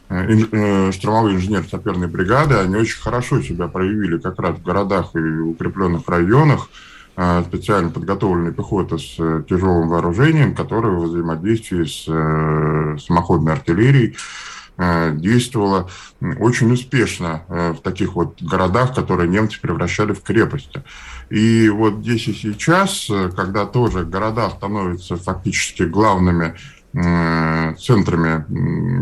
э, 0.10 0.92
штурмовые 0.92 1.38
инженерно-саперные 1.38 2.10
бригады, 2.10 2.56
они 2.56 2.76
очень 2.76 3.00
хорошо 3.00 3.42
себя 3.42 3.70
проявили 3.70 4.18
как 4.18 4.38
раз 4.40 4.58
в 4.58 4.64
городах 4.64 5.16
и 5.16 5.20
укрепленных 5.20 6.02
районах. 6.10 6.68
А, 7.19 7.43
специально 7.43 7.89
подготовленная 7.89 8.51
пехота 8.51 8.99
с 8.99 9.15
э, 9.17 9.43
тяжелым 9.49 9.89
вооружением, 9.89 10.53
которая 10.53 10.91
в 10.91 11.06
взаимодействии 11.06 11.84
с 11.84 12.06
э, 12.08 12.97
самоходной 12.99 13.53
артиллерией 13.53 14.15
э, 14.77 15.15
действовала 15.15 15.89
очень 16.39 16.71
успешно 16.71 17.41
в 17.47 17.77
таких 17.82 18.13
вот 18.13 18.39
городах, 18.43 18.93
которые 18.93 19.27
немцы 19.27 19.60
превращали 19.60 20.13
в 20.13 20.21
крепости. 20.21 20.84
И 21.32 21.69
вот 21.69 22.01
здесь 22.01 22.27
и 22.27 22.34
сейчас, 22.34 23.10
когда 23.36 23.65
тоже 23.65 24.03
города 24.03 24.51
становятся 24.51 25.17
фактически 25.17 25.84
главными 25.84 26.53
центрами, 26.93 28.45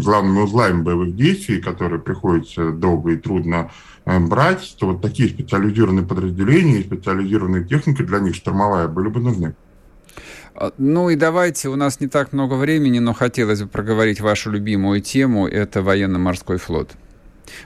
главными 0.02 0.40
узлами 0.40 0.82
боевых 0.82 1.16
действий, 1.16 1.62
которые 1.62 2.02
приходится 2.02 2.72
долго 2.72 3.12
и 3.12 3.16
трудно 3.16 3.70
Э, 4.06 4.20
брать, 4.20 4.76
то 4.80 4.88
вот 4.88 5.02
такие 5.02 5.30
специализированные 5.30 6.06
подразделения 6.06 6.80
и 6.80 6.84
специализированные 6.84 7.66
техники 7.66 8.04
для 8.04 8.20
них 8.20 8.36
штурмовая 8.36 8.88
были 8.88 9.08
бы 9.08 9.20
нужны. 9.20 9.56
А, 10.54 10.72
ну 10.78 11.10
и 11.10 11.16
давайте, 11.16 11.70
у 11.70 11.76
нас 11.76 12.00
не 12.00 12.08
так 12.08 12.32
много 12.32 12.54
времени, 12.54 13.00
но 13.00 13.14
хотелось 13.14 13.64
бы 13.64 13.68
проговорить 13.68 14.22
вашу 14.22 14.52
любимую 14.52 15.02
тему, 15.02 15.48
это 15.48 15.82
военно-морской 15.82 16.58
флот. 16.58 16.92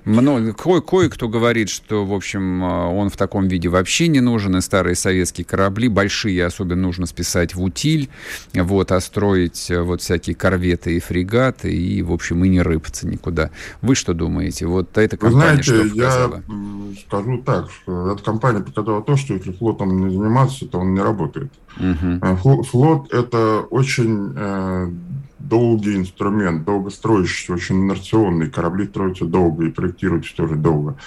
Много, 0.05 0.53
кое, 0.53 0.81
кое-кто 0.81 1.27
говорит, 1.27 1.69
что, 1.69 2.05
в 2.05 2.13
общем, 2.13 2.63
а, 2.63 2.87
он 2.89 3.09
в 3.09 3.17
таком 3.17 3.47
виде 3.47 3.69
вообще 3.69 4.07
не 4.07 4.19
нужен, 4.19 4.57
и 4.57 4.61
старые 4.61 4.95
советские 4.95 5.45
корабли, 5.45 5.87
большие 5.87 6.45
особенно 6.45 6.81
нужно 6.81 7.05
списать 7.05 7.55
в 7.55 7.61
утиль, 7.61 8.09
вот, 8.53 8.91
а 8.91 8.99
строить 8.99 9.69
э, 9.69 9.81
вот 9.81 10.01
всякие 10.01 10.35
корветы 10.35 10.97
и 10.97 10.99
фрегаты, 10.99 11.73
и, 11.73 12.01
в 12.01 12.11
общем, 12.11 12.43
и 12.45 12.49
не 12.49 12.61
рыпаться 12.61 13.07
никуда. 13.07 13.51
Вы 13.81 13.95
что 13.95 14.13
думаете? 14.13 14.65
Вот 14.65 14.97
эта 14.97 15.17
компания 15.17 15.61
знаете, 15.61 15.63
что 15.63 15.89
показала? 15.89 16.43
я 16.47 16.95
скажу 17.07 17.43
так, 17.43 17.69
что 17.71 18.11
эта 18.11 18.23
компания 18.23 18.59
показала 18.61 19.01
то, 19.01 19.15
что 19.15 19.33
если 19.33 19.51
флотом 19.51 20.07
не 20.07 20.13
заниматься, 20.13 20.65
то 20.65 20.79
он 20.79 20.93
не 20.93 21.01
работает. 21.01 21.51
Угу. 21.77 22.63
Флот– 22.63 23.13
это 23.13 23.61
очень 23.69 24.33
э, 24.35 24.91
долгий 25.39 25.95
инструмент, 25.95 26.65
долгостроящийся, 26.65 27.53
очень 27.53 27.83
инерционный. 27.85 28.49
Корабли 28.49 28.87
строятся 28.87 29.25
долго 29.25 29.65
и 29.65 29.69
проектируются 29.69 30.35
тоже 30.35 30.55
долго. 30.55 30.97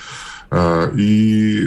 Э, 0.55 0.91
и 0.95 1.65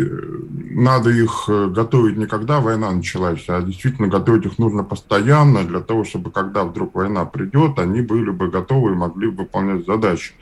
надо 0.70 1.10
их 1.10 1.46
э, 1.48 1.70
готовить 1.70 2.18
не 2.18 2.28
когда 2.28 2.60
война 2.60 2.92
началась, 2.92 3.44
а 3.48 3.60
действительно 3.62 4.08
готовить 4.08 4.46
их 4.46 4.60
нужно 4.60 4.84
постоянно 4.84 5.64
для 5.64 5.80
того, 5.80 6.04
чтобы 6.04 6.30
когда 6.30 6.64
вдруг 6.64 6.94
война 6.94 7.26
придет, 7.26 7.80
они 7.80 8.02
были 8.02 8.30
бы 8.30 8.48
готовы 8.50 8.92
и 8.92 8.96
могли 8.96 9.28
выполнять 9.28 9.88
задачи. 9.88 10.34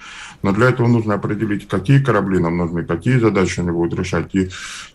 Но 0.42 0.52
для 0.52 0.68
этого 0.68 0.88
нужно 0.88 1.14
определить, 1.14 1.70
какие 1.70 2.04
корабли 2.04 2.40
нам 2.40 2.58
нужны, 2.58 2.84
какие 2.84 3.18
задачи 3.18 3.62
они 3.62 3.72
будут 3.72 3.98
решать, 3.98 4.36
и 4.36 4.50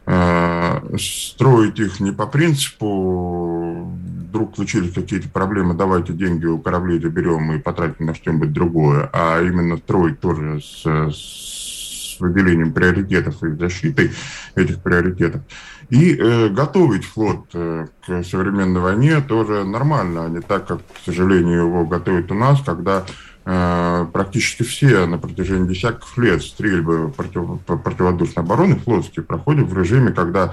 э, 0.05 0.97
строить 0.99 1.79
их 1.79 2.01
не 2.01 2.13
по 2.13 2.27
принципу 2.27 3.91
вдруг 4.29 4.55
случились 4.55 4.93
какие-то 4.93 5.29
проблемы, 5.29 5.75
давайте 5.75 6.13
деньги 6.13 6.47
у 6.47 6.59
кораблей 6.59 7.01
заберем 7.01 7.53
и 7.53 7.59
потратим 7.59 8.07
на 8.07 8.15
что-нибудь 8.15 8.53
другое, 8.53 9.09
а 9.13 9.41
именно 9.43 9.79
строить 9.79 10.21
тоже 10.21 10.61
с, 10.61 10.85
с 10.85 12.21
выделением 12.21 12.73
приоритетов 12.73 13.43
и 13.43 13.57
защитой 13.57 14.11
этих 14.55 14.83
приоритетов. 14.83 15.43
И 15.89 16.15
э, 16.15 16.49
готовить 16.51 17.05
флот 17.05 17.47
э, 17.55 17.87
к 18.07 18.23
современной 18.25 18.81
войне 18.81 19.23
тоже 19.23 19.65
нормально, 19.65 20.27
а 20.27 20.29
не 20.29 20.41
так, 20.41 20.67
как, 20.67 20.81
к 20.81 21.05
сожалению, 21.07 21.61
его 21.61 21.87
готовят 21.87 22.31
у 22.31 22.35
нас, 22.35 22.61
когда 22.61 23.07
э, 23.47 24.07
практически 24.13 24.65
все 24.65 25.07
на 25.07 25.17
протяжении 25.17 25.73
десятков 25.73 26.19
лет 26.19 26.43
стрельбы 26.43 27.09
против, 27.09 27.61
противовоздушной 27.65 28.45
обороны 28.45 28.77
флотские 28.77 29.25
проходят 29.25 29.69
в 29.69 29.79
режиме, 29.79 30.13
когда 30.13 30.53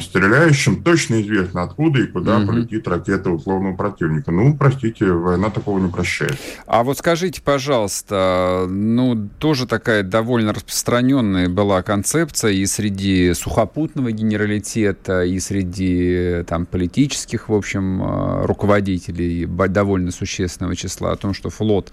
стреляющим 0.00 0.82
точно 0.82 1.20
известно, 1.20 1.62
откуда 1.62 2.00
и 2.00 2.06
куда 2.06 2.38
угу. 2.38 2.48
полетит 2.48 2.88
ракета 2.88 3.30
условного 3.30 3.76
противника. 3.76 4.30
Ну, 4.30 4.56
простите, 4.56 5.12
война 5.12 5.50
такого 5.50 5.78
не 5.78 5.90
прощает. 5.90 6.36
А 6.66 6.82
вот 6.82 6.98
скажите, 6.98 7.42
пожалуйста, 7.42 8.66
ну, 8.68 9.28
тоже 9.38 9.66
такая 9.66 10.02
довольно 10.02 10.52
распространенная 10.54 11.48
была 11.48 11.82
концепция 11.82 12.52
и 12.52 12.64
среди 12.66 13.34
сухопутного 13.34 14.12
генералитета, 14.12 15.24
и 15.24 15.38
среди 15.40 16.42
там 16.46 16.66
политических, 16.66 17.48
в 17.48 17.54
общем, 17.54 18.02
э, 18.02 18.46
руководителей 18.46 19.46
довольно 19.46 20.10
существенного 20.10 20.74
числа 20.74 21.12
о 21.12 21.16
том, 21.16 21.34
что 21.34 21.50
флот 21.50 21.92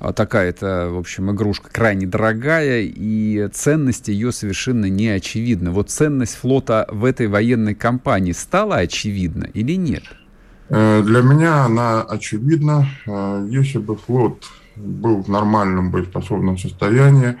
э, 0.00 0.12
такая-то, 0.14 0.88
в 0.90 0.98
общем, 0.98 1.30
игрушка 1.30 1.70
крайне 1.70 2.06
дорогая, 2.06 2.82
и 2.82 3.48
ценность 3.52 4.08
ее 4.08 4.32
совершенно 4.32 4.86
не 4.86 5.08
очевидна. 5.08 5.70
Вот 5.70 5.90
ценность 5.90 6.36
флота 6.36 6.86
в 6.90 7.04
этой 7.04 7.21
этой 7.22 7.28
военной 7.28 7.74
кампании 7.74 8.32
стала 8.32 8.76
очевидна 8.76 9.46
или 9.54 9.76
нет? 9.76 10.02
Э, 10.68 11.02
для 11.02 11.22
меня 11.22 11.64
она 11.64 12.02
очевидна. 12.02 12.86
Э, 13.06 13.46
если 13.48 13.78
бы 13.78 13.96
флот 13.96 14.44
был 14.76 15.22
в 15.22 15.28
нормальном 15.28 15.90
боеспособном 15.90 16.58
состоянии, 16.58 17.36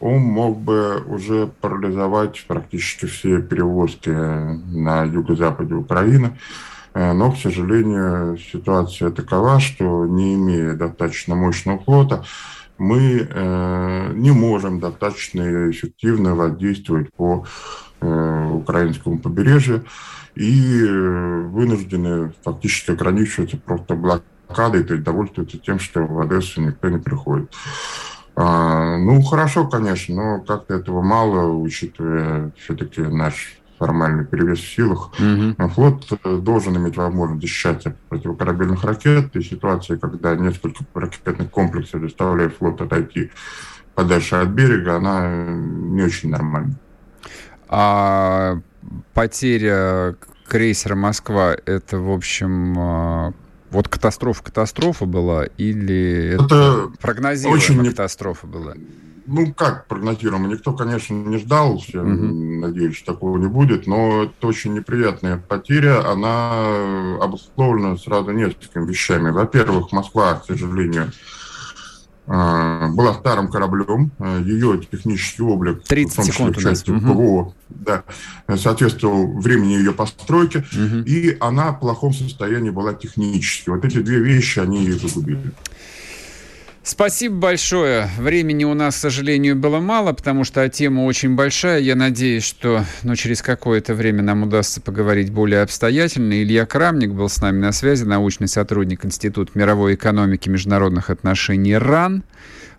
он 0.00 0.20
мог 0.20 0.58
бы 0.58 1.02
уже 1.06 1.46
парализовать 1.60 2.44
практически 2.46 3.06
все 3.06 3.40
перевозки 3.40 4.10
на 4.10 5.04
юго-западе 5.04 5.74
Украины. 5.74 6.38
Э, 6.94 7.12
но, 7.12 7.32
к 7.32 7.38
сожалению, 7.38 8.36
ситуация 8.52 9.10
такова, 9.10 9.60
что 9.60 10.06
не 10.06 10.34
имея 10.34 10.74
достаточно 10.74 11.34
мощного 11.34 11.78
флота, 11.78 12.24
мы 12.76 13.28
не 14.16 14.32
можем 14.32 14.80
достаточно 14.80 15.70
эффективно 15.70 16.34
воздействовать 16.34 17.14
по 17.14 17.44
Э, 17.44 17.83
украинскому 18.00 19.18
побережью 19.18 19.84
и 20.34 20.84
э, 20.84 21.42
вынуждены 21.42 22.32
фактически 22.42 22.90
ограничиваться 22.90 23.56
просто 23.56 23.94
блокадой, 23.94 24.84
то 24.84 24.94
есть 24.94 25.04
довольствуются 25.04 25.58
тем, 25.58 25.78
что 25.78 26.04
в 26.04 26.20
Одессу 26.20 26.60
никто 26.60 26.88
не 26.88 26.98
приходит. 26.98 27.52
А, 28.36 28.98
ну, 28.98 29.22
хорошо, 29.22 29.68
конечно, 29.68 30.14
но 30.14 30.40
как-то 30.40 30.74
этого 30.74 31.02
мало, 31.02 31.52
учитывая 31.52 32.50
все-таки 32.58 33.00
наш 33.02 33.58
формальный 33.78 34.24
перевес 34.24 34.58
в 34.58 34.74
силах. 34.74 35.12
Угу. 35.18 35.68
Флот 35.68 36.12
э, 36.24 36.36
должен 36.38 36.76
иметь 36.76 36.96
возможность 36.96 37.42
защищаться 37.42 37.90
от 37.90 37.96
противокорабельных 38.08 38.82
ракет, 38.84 39.36
и 39.36 39.42
ситуация, 39.42 39.98
когда 39.98 40.34
несколько 40.34 40.84
ракетных 40.94 41.50
комплексов 41.50 42.00
заставляют 42.00 42.56
флот 42.56 42.80
отойти 42.80 43.30
подальше 43.94 44.36
от 44.36 44.48
берега, 44.48 44.96
она 44.96 45.44
не 45.46 46.02
очень 46.02 46.30
нормальная. 46.30 46.76
А 47.68 48.60
потеря 49.12 50.16
крейсера 50.46 50.94
«Москва»— 50.94 51.56
это, 51.66 51.98
в 51.98 52.10
общем, 52.10 52.74
а, 52.78 53.32
вот 53.70 53.88
катастрофа-катастрофа 53.88 55.04
была 55.04 55.46
или 55.58 56.34
это, 56.34 56.44
это 56.44 56.92
прогнозируемая 57.00 57.60
очень 57.62 57.84
катастрофа 57.84 58.46
была? 58.46 58.74
Ну, 59.26 59.54
как 59.54 59.86
прогнозируемо? 59.86 60.48
Никто, 60.48 60.74
конечно, 60.74 61.14
не 61.14 61.38
ждал, 61.38 61.78
все 61.78 62.02
угу. 62.02 62.10
надеялись, 62.10 62.96
что 62.96 63.14
такого 63.14 63.38
не 63.38 63.46
будет, 63.46 63.86
но 63.86 64.24
это 64.24 64.46
очень 64.46 64.74
неприятная 64.74 65.38
потеря. 65.38 66.06
Она 66.06 67.16
обусловлена 67.22 67.96
сразу 67.96 68.32
несколькими 68.32 68.86
вещами. 68.86 69.30
Во-первых, 69.30 69.92
Москва, 69.92 70.34
к 70.34 70.44
сожалению, 70.44 71.10
была 72.26 73.14
старым 73.14 73.48
кораблем, 73.48 74.10
а, 74.18 74.40
ее 74.40 74.80
технический 74.90 75.42
облик, 75.42 75.84
30 75.84 76.12
в 76.12 76.16
том 76.16 76.24
числе 76.24 76.34
секунд 76.34 76.58
части 76.58 76.90
ПВО, 76.90 77.54
да, 77.68 78.04
соответствовал 78.56 79.38
времени 79.38 79.72
ее 79.72 79.92
постройки, 79.92 80.58
угу. 80.58 81.02
и 81.04 81.36
она 81.40 81.72
в 81.72 81.80
плохом 81.80 82.14
состоянии 82.14 82.70
была 82.70 82.94
технически. 82.94 83.68
Вот 83.68 83.84
эти 83.84 83.98
две 83.98 84.20
вещи, 84.20 84.58
они 84.58 84.84
ее 84.84 84.98
загубили. 84.98 85.52
Спасибо 86.86 87.36
большое. 87.36 88.10
Времени 88.18 88.64
у 88.64 88.74
нас, 88.74 88.96
к 88.96 88.98
сожалению, 88.98 89.56
было 89.56 89.80
мало, 89.80 90.12
потому 90.12 90.44
что 90.44 90.68
тема 90.68 91.00
очень 91.00 91.34
большая. 91.34 91.80
Я 91.80 91.94
надеюсь, 91.96 92.44
что 92.44 92.84
ну, 93.02 93.16
через 93.16 93.40
какое-то 93.40 93.94
время 93.94 94.22
нам 94.22 94.42
удастся 94.42 94.82
поговорить 94.82 95.32
более 95.32 95.62
обстоятельно. 95.62 96.34
Илья 96.42 96.66
Крамник 96.66 97.12
был 97.12 97.30
с 97.30 97.40
нами 97.40 97.58
на 97.58 97.72
связи, 97.72 98.04
научный 98.04 98.48
сотрудник 98.48 99.06
Института 99.06 99.50
мировой 99.54 99.94
экономики 99.94 100.48
и 100.48 100.52
международных 100.52 101.08
отношений 101.08 101.74
РАН 101.74 102.22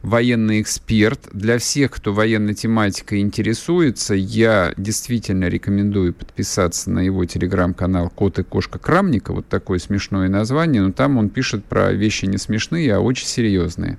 военный 0.05 0.61
эксперт. 0.61 1.27
Для 1.31 1.57
всех, 1.57 1.91
кто 1.91 2.13
военной 2.13 2.53
тематикой 2.53 3.21
интересуется, 3.21 4.13
я 4.13 4.73
действительно 4.77 5.45
рекомендую 5.45 6.13
подписаться 6.13 6.91
на 6.91 6.99
его 6.99 7.25
телеграм-канал 7.25 8.09
«Кот 8.11 8.37
и 8.39 8.43
кошка 8.43 8.77
Крамника». 8.77 9.33
Вот 9.33 9.47
такое 9.47 9.79
смешное 9.79 10.29
название, 10.29 10.83
но 10.83 10.91
там 10.91 11.17
он 11.17 11.29
пишет 11.29 11.65
про 11.65 11.91
вещи 11.91 12.25
не 12.25 12.37
смешные, 12.37 12.93
а 12.93 12.99
очень 12.99 13.25
серьезные. 13.25 13.97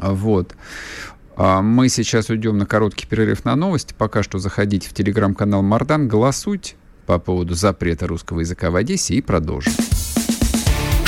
Вот. 0.00 0.54
А 1.36 1.62
мы 1.62 1.88
сейчас 1.88 2.30
уйдем 2.30 2.56
на 2.56 2.66
короткий 2.66 3.06
перерыв 3.06 3.44
на 3.44 3.56
новости. 3.56 3.94
Пока 3.98 4.22
что 4.22 4.38
заходите 4.38 4.88
в 4.88 4.94
телеграм-канал 4.94 5.62
Мардан, 5.62 6.06
голосуйте 6.06 6.76
по 7.06 7.18
поводу 7.18 7.54
запрета 7.54 8.06
русского 8.06 8.40
языка 8.40 8.70
в 8.70 8.76
Одессе 8.76 9.14
и 9.14 9.20
продолжим. 9.20 9.72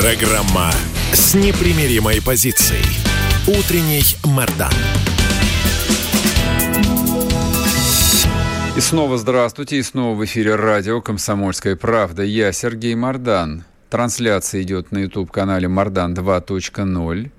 Программа 0.00 0.70
с 1.12 1.34
непримиримой 1.34 2.22
позицией. 2.22 2.84
Утренний 3.48 4.04
Мордан. 4.24 4.70
И 8.76 8.80
снова 8.80 9.18
здравствуйте, 9.18 9.78
и 9.78 9.82
снова 9.82 10.16
в 10.16 10.24
эфире 10.24 10.54
радио 10.54 11.00
«Комсомольская 11.00 11.74
правда». 11.74 12.22
Я 12.22 12.52
Сергей 12.52 12.94
Мордан. 12.94 13.64
Трансляция 13.90 14.62
идет 14.62 14.92
на 14.92 14.98
YouTube-канале 14.98 15.66
«Мордан 15.66 16.14
2.0». 16.14 17.32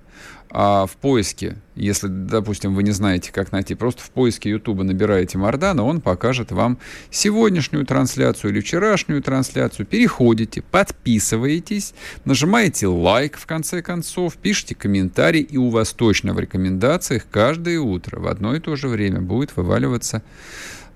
А 0.51 0.87
в 0.87 0.97
поиске, 0.97 1.57
если, 1.75 2.07
допустим, 2.07 2.73
вы 2.73 2.81
не 2.81 2.89
знаете, 2.89 3.31
как 3.31 3.51
найти, 3.51 3.75
просто 3.75 4.01
в 4.01 4.09
поиске 4.09 4.49
Ютуба 4.49 4.83
набираете 4.83 5.37
Мардана, 5.37 5.83
он 5.83 6.01
покажет 6.01 6.51
вам 6.51 6.79
сегодняшнюю 7.11 7.85
трансляцию 7.85 8.51
или 8.51 8.59
вчерашнюю 8.59 9.21
трансляцию. 9.21 9.85
Переходите, 9.85 10.63
подписываетесь, 10.63 11.93
нажимаете 12.25 12.87
лайк 12.87 13.37
в 13.37 13.45
конце 13.45 13.83
концов, 13.83 14.37
пишите 14.37 14.73
комментарий, 14.73 15.41
и 15.41 15.57
у 15.57 15.69
вас 15.69 15.93
точно 15.93 16.33
в 16.33 16.39
рекомендациях 16.39 17.27
каждое 17.29 17.79
утро 17.79 18.19
в 18.19 18.27
одно 18.27 18.55
и 18.55 18.59
то 18.59 18.75
же 18.75 18.87
время 18.87 19.21
будет 19.21 19.55
вываливаться 19.55 20.23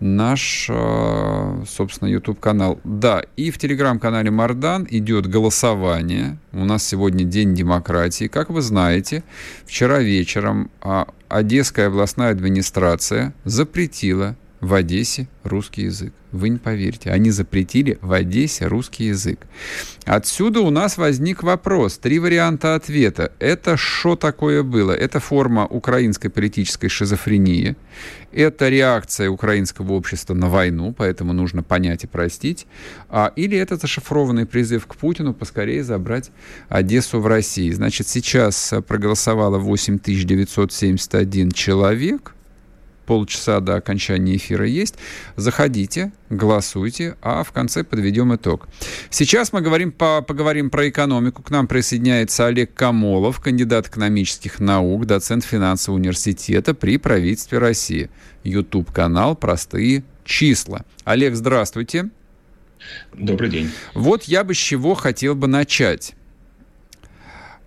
наш, 0.03 0.67
э, 0.69 1.63
собственно, 1.67 2.09
YouTube-канал. 2.09 2.79
Да, 2.83 3.23
и 3.37 3.51
в 3.51 3.57
телеграм-канале 3.57 4.29
Мардан 4.31 4.85
идет 4.89 5.27
голосование. 5.27 6.37
У 6.51 6.65
нас 6.65 6.85
сегодня 6.85 7.23
День 7.23 7.55
демократии. 7.55 8.27
Как 8.27 8.49
вы 8.49 8.61
знаете, 8.61 9.23
вчера 9.65 9.99
вечером 9.99 10.69
а, 10.81 11.07
Одесская 11.29 11.87
областная 11.87 12.31
администрация 12.31 13.33
запретила 13.43 14.35
в 14.63 14.73
Одессе 14.73 15.27
русский 15.43 15.83
язык. 15.83 16.13
Вы 16.31 16.47
не 16.47 16.57
поверите, 16.57 17.11
они 17.11 17.31
запретили 17.31 17.97
в 18.01 18.13
Одессе 18.13 18.65
русский 18.65 19.07
язык. 19.07 19.45
Отсюда 20.05 20.61
у 20.61 20.69
нас 20.69 20.97
возник 20.97 21.43
вопрос, 21.43 21.97
три 21.97 22.17
варианта 22.17 22.75
ответа. 22.75 23.33
Это 23.39 23.75
что 23.75 24.15
такое 24.15 24.63
было? 24.63 24.93
Это 24.93 25.19
форма 25.19 25.65
украинской 25.65 26.29
политической 26.29 26.87
шизофрении, 26.87 27.75
это 28.31 28.69
реакция 28.69 29.29
украинского 29.29 29.91
общества 29.93 30.33
на 30.33 30.47
войну, 30.47 30.95
поэтому 30.97 31.33
нужно 31.33 31.61
понять 31.61 32.05
и 32.05 32.07
простить, 32.07 32.65
а, 33.09 33.33
или 33.35 33.57
это 33.57 33.75
зашифрованный 33.75 34.45
призыв 34.45 34.87
к 34.87 34.95
Путину 34.95 35.33
поскорее 35.33 35.83
забрать 35.83 36.31
Одессу 36.69 37.19
в 37.19 37.27
России. 37.27 37.69
Значит, 37.71 38.07
сейчас 38.07 38.73
проголосовало 38.87 39.57
8971 39.57 41.51
человек, 41.51 42.33
полчаса 43.05 43.59
до 43.59 43.75
окончания 43.75 44.35
эфира 44.35 44.65
есть. 44.65 44.95
Заходите, 45.35 46.11
голосуйте, 46.29 47.15
а 47.21 47.43
в 47.43 47.51
конце 47.51 47.83
подведем 47.83 48.35
итог. 48.35 48.67
Сейчас 49.09 49.53
мы 49.53 49.61
говорим 49.61 49.91
по, 49.91 50.21
поговорим 50.21 50.69
про 50.69 50.89
экономику. 50.89 51.43
К 51.43 51.49
нам 51.51 51.67
присоединяется 51.67 52.47
Олег 52.47 52.73
Камолов, 52.73 53.39
кандидат 53.39 53.87
экономических 53.87 54.59
наук, 54.59 55.05
доцент 55.05 55.43
финансового 55.43 55.99
университета 55.99 56.73
при 56.73 56.97
правительстве 56.97 57.59
России. 57.59 58.09
YouTube-канал 58.43 59.35
«Простые 59.35 60.03
числа». 60.25 60.85
Олег, 61.03 61.35
здравствуйте. 61.35 62.09
Добрый 63.13 63.49
день. 63.49 63.71
Вот 63.93 64.23
я 64.23 64.43
бы 64.43 64.53
с 64.53 64.57
чего 64.57 64.93
хотел 64.93 65.35
бы 65.35 65.47
начать. 65.47 66.15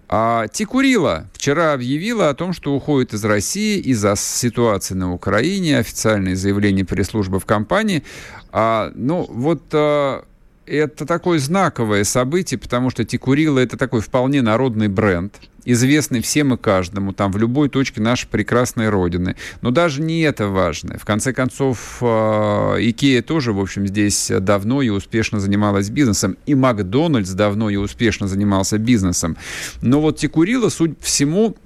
А 0.09 0.47
Тикурила 0.49 1.29
вчера 1.33 1.73
объявила 1.73 2.29
о 2.29 2.35
том, 2.35 2.53
что 2.53 2.75
уходит 2.75 3.13
из 3.13 3.25
России 3.25 3.81
из-за 3.81 4.15
ситуации 4.17 4.95
на 4.95 5.13
Украине, 5.13 5.79
официальное 5.79 6.37
заявление 6.37 6.85
пресс-службы 6.85 7.41
в 7.41 7.47
компании. 7.47 8.05
А, 8.53 8.93
ну, 8.95 9.27
вот 9.29 9.63
а, 9.73 10.25
это 10.67 11.07
такое 11.07 11.39
знаковое 11.39 12.05
событие, 12.05 12.59
потому 12.59 12.91
что 12.91 13.05
Тикурила 13.05 13.59
это 13.59 13.77
такой 13.77 14.01
вполне 14.01 14.43
народный 14.43 14.89
бренд 14.89 15.35
известный 15.67 16.23
всем 16.23 16.55
и 16.55 16.57
каждому, 16.57 17.13
там, 17.13 17.33
в 17.33 17.37
любой 17.37 17.69
точке 17.69 18.01
нашей 18.01 18.29
прекрасной 18.29 18.89
Родины. 18.89 19.37
Но 19.61 19.71
даже 19.71 20.01
не 20.01 20.21
это 20.21 20.47
важно. 20.47 20.97
В 20.97 21.05
конце 21.05 21.33
концов, 21.33 21.99
а, 22.01 22.77
Икея 22.79 23.21
тоже, 23.21 23.53
в 23.53 23.61
общем, 23.61 23.87
здесь 23.87 24.31
давно 24.41 24.81
и 24.81 24.89
успешно 24.89 25.41
занималась 25.41 25.91
бизнесом. 25.91 26.37
И 26.47 26.55
Макдональдс 26.55 27.31
давно 27.31 27.69
и 27.69 27.77
успешно 27.77 28.29
занимался 28.29 28.79
бизнесом. 28.79 29.37
Но 29.83 30.01
вот 30.01 30.19
Тикурила, 30.19 30.69
суть 30.69 30.95
всему, 31.01 31.57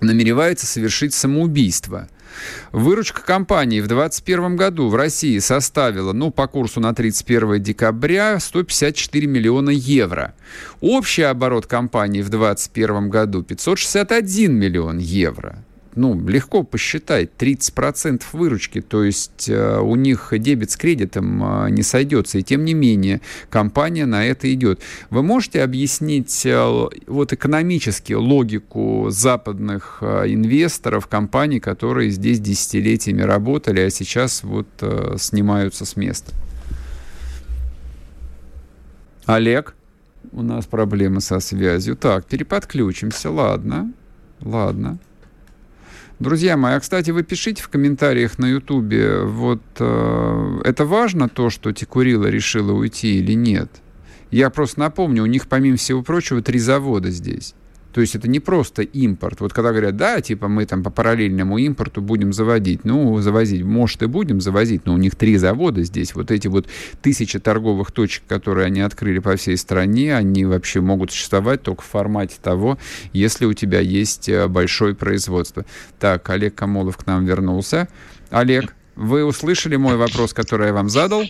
намеревается 0.00 0.66
совершить 0.66 1.12
самоубийство. 1.12 2.08
Выручка 2.72 3.22
компании 3.22 3.80
в 3.80 3.88
2021 3.88 4.56
году 4.56 4.88
в 4.88 4.94
России 4.94 5.38
составила, 5.38 6.12
ну, 6.12 6.30
по 6.30 6.46
курсу 6.46 6.80
на 6.80 6.94
31 6.94 7.62
декабря, 7.62 8.38
154 8.38 9.26
миллиона 9.26 9.70
евро. 9.70 10.34
Общий 10.80 11.22
оборот 11.22 11.66
компании 11.66 12.22
в 12.22 12.28
2021 12.28 13.10
году 13.10 13.42
561 13.42 14.54
миллион 14.54 14.98
евро 14.98 15.63
ну, 15.96 16.18
легко 16.28 16.62
посчитать, 16.62 17.30
30% 17.38 18.22
выручки, 18.32 18.80
то 18.80 19.04
есть 19.04 19.48
э, 19.48 19.78
у 19.78 19.94
них 19.96 20.32
дебет 20.32 20.70
с 20.70 20.76
кредитом 20.76 21.66
э, 21.66 21.70
не 21.70 21.82
сойдется, 21.82 22.38
и 22.38 22.42
тем 22.42 22.64
не 22.64 22.74
менее 22.74 23.20
компания 23.50 24.06
на 24.06 24.24
это 24.26 24.52
идет. 24.52 24.80
Вы 25.10 25.22
можете 25.22 25.62
объяснить 25.62 26.44
э, 26.46 26.88
вот 27.06 27.32
экономически 27.32 28.12
логику 28.12 29.06
западных 29.10 30.02
инвесторов, 30.02 31.06
компаний, 31.06 31.60
которые 31.60 32.10
здесь 32.10 32.40
десятилетиями 32.40 33.22
работали, 33.22 33.80
а 33.80 33.90
сейчас 33.90 34.42
вот 34.42 34.68
снимаются 35.18 35.84
с 35.84 35.96
места? 35.96 36.32
Олег, 39.26 39.74
у 40.32 40.42
нас 40.42 40.66
проблемы 40.66 41.20
со 41.20 41.40
связью. 41.40 41.96
Так, 41.96 42.26
переподключимся, 42.26 43.30
ладно, 43.30 43.92
ладно. 44.40 44.98
Друзья 46.20 46.56
мои, 46.56 46.74
а, 46.74 46.80
кстати, 46.80 47.10
вы 47.10 47.24
пишите 47.24 47.62
в 47.62 47.68
комментариях 47.68 48.38
на 48.38 48.46
Ютубе, 48.46 49.22
вот 49.22 49.62
э, 49.80 50.60
это 50.64 50.84
важно 50.84 51.28
то, 51.28 51.50
что 51.50 51.72
Тикурила 51.72 52.26
решила 52.26 52.72
уйти 52.72 53.18
или 53.18 53.32
нет? 53.32 53.68
Я 54.30 54.50
просто 54.50 54.80
напомню, 54.80 55.24
у 55.24 55.26
них, 55.26 55.48
помимо 55.48 55.76
всего 55.76 56.02
прочего, 56.02 56.40
три 56.40 56.60
завода 56.60 57.10
здесь. 57.10 57.54
То 57.94 58.00
есть 58.00 58.16
это 58.16 58.28
не 58.28 58.40
просто 58.40 58.82
импорт. 58.82 59.40
Вот 59.40 59.52
когда 59.52 59.70
говорят, 59.70 59.96
да, 59.96 60.20
типа 60.20 60.48
мы 60.48 60.66
там 60.66 60.82
по 60.82 60.90
параллельному 60.90 61.58
импорту 61.58 62.02
будем 62.02 62.32
заводить. 62.32 62.84
Ну, 62.84 63.20
завозить, 63.20 63.62
может, 63.62 64.02
и 64.02 64.06
будем 64.06 64.40
завозить, 64.40 64.84
но 64.84 64.94
у 64.94 64.96
них 64.96 65.14
три 65.14 65.36
завода 65.36 65.84
здесь. 65.84 66.16
Вот 66.16 66.32
эти 66.32 66.48
вот 66.48 66.66
тысячи 67.02 67.38
торговых 67.38 67.92
точек, 67.92 68.24
которые 68.26 68.66
они 68.66 68.80
открыли 68.80 69.20
по 69.20 69.36
всей 69.36 69.56
стране, 69.56 70.16
они 70.16 70.44
вообще 70.44 70.80
могут 70.80 71.12
существовать 71.12 71.62
только 71.62 71.82
в 71.82 71.86
формате 71.86 72.34
того, 72.42 72.78
если 73.12 73.44
у 73.44 73.52
тебя 73.52 73.78
есть 73.78 74.28
э, 74.28 74.48
большое 74.48 74.96
производство. 74.96 75.64
Так, 76.00 76.28
Олег 76.30 76.56
Камолов 76.56 76.96
к 76.96 77.06
нам 77.06 77.24
вернулся. 77.24 77.88
Олег, 78.30 78.74
вы 78.96 79.24
услышали 79.24 79.76
мой 79.76 79.96
вопрос, 79.96 80.32
который 80.32 80.66
я 80.66 80.72
вам 80.72 80.88
задал? 80.88 81.22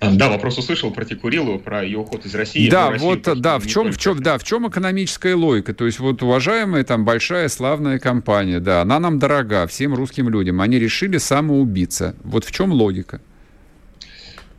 Да, 0.00 0.30
вопрос 0.30 0.56
услышал 0.56 0.90
про 0.90 1.04
Текурилу, 1.04 1.58
про 1.58 1.84
ее 1.84 1.98
уход 1.98 2.24
из 2.24 2.34
России. 2.34 2.70
Да, 2.70 2.90
вот, 2.90 3.22
да, 3.22 3.58
в 3.58 3.66
чем, 3.66 3.92
в 3.92 3.98
чем, 3.98 4.22
да, 4.22 4.38
в 4.38 4.44
чем 4.44 4.66
экономическая 4.68 5.34
логика? 5.34 5.74
То 5.74 5.84
есть 5.84 5.98
вот 5.98 6.22
уважаемая 6.22 6.84
там 6.84 7.04
большая 7.04 7.48
славная 7.48 7.98
компания, 7.98 8.60
да, 8.60 8.80
она 8.80 8.98
нам 8.98 9.18
дорога, 9.18 9.66
всем 9.66 9.94
русским 9.94 10.30
людям, 10.30 10.60
они 10.62 10.78
решили 10.78 11.18
самоубиться. 11.18 12.14
Вот 12.24 12.44
в 12.44 12.52
чем 12.52 12.72
логика? 12.72 13.20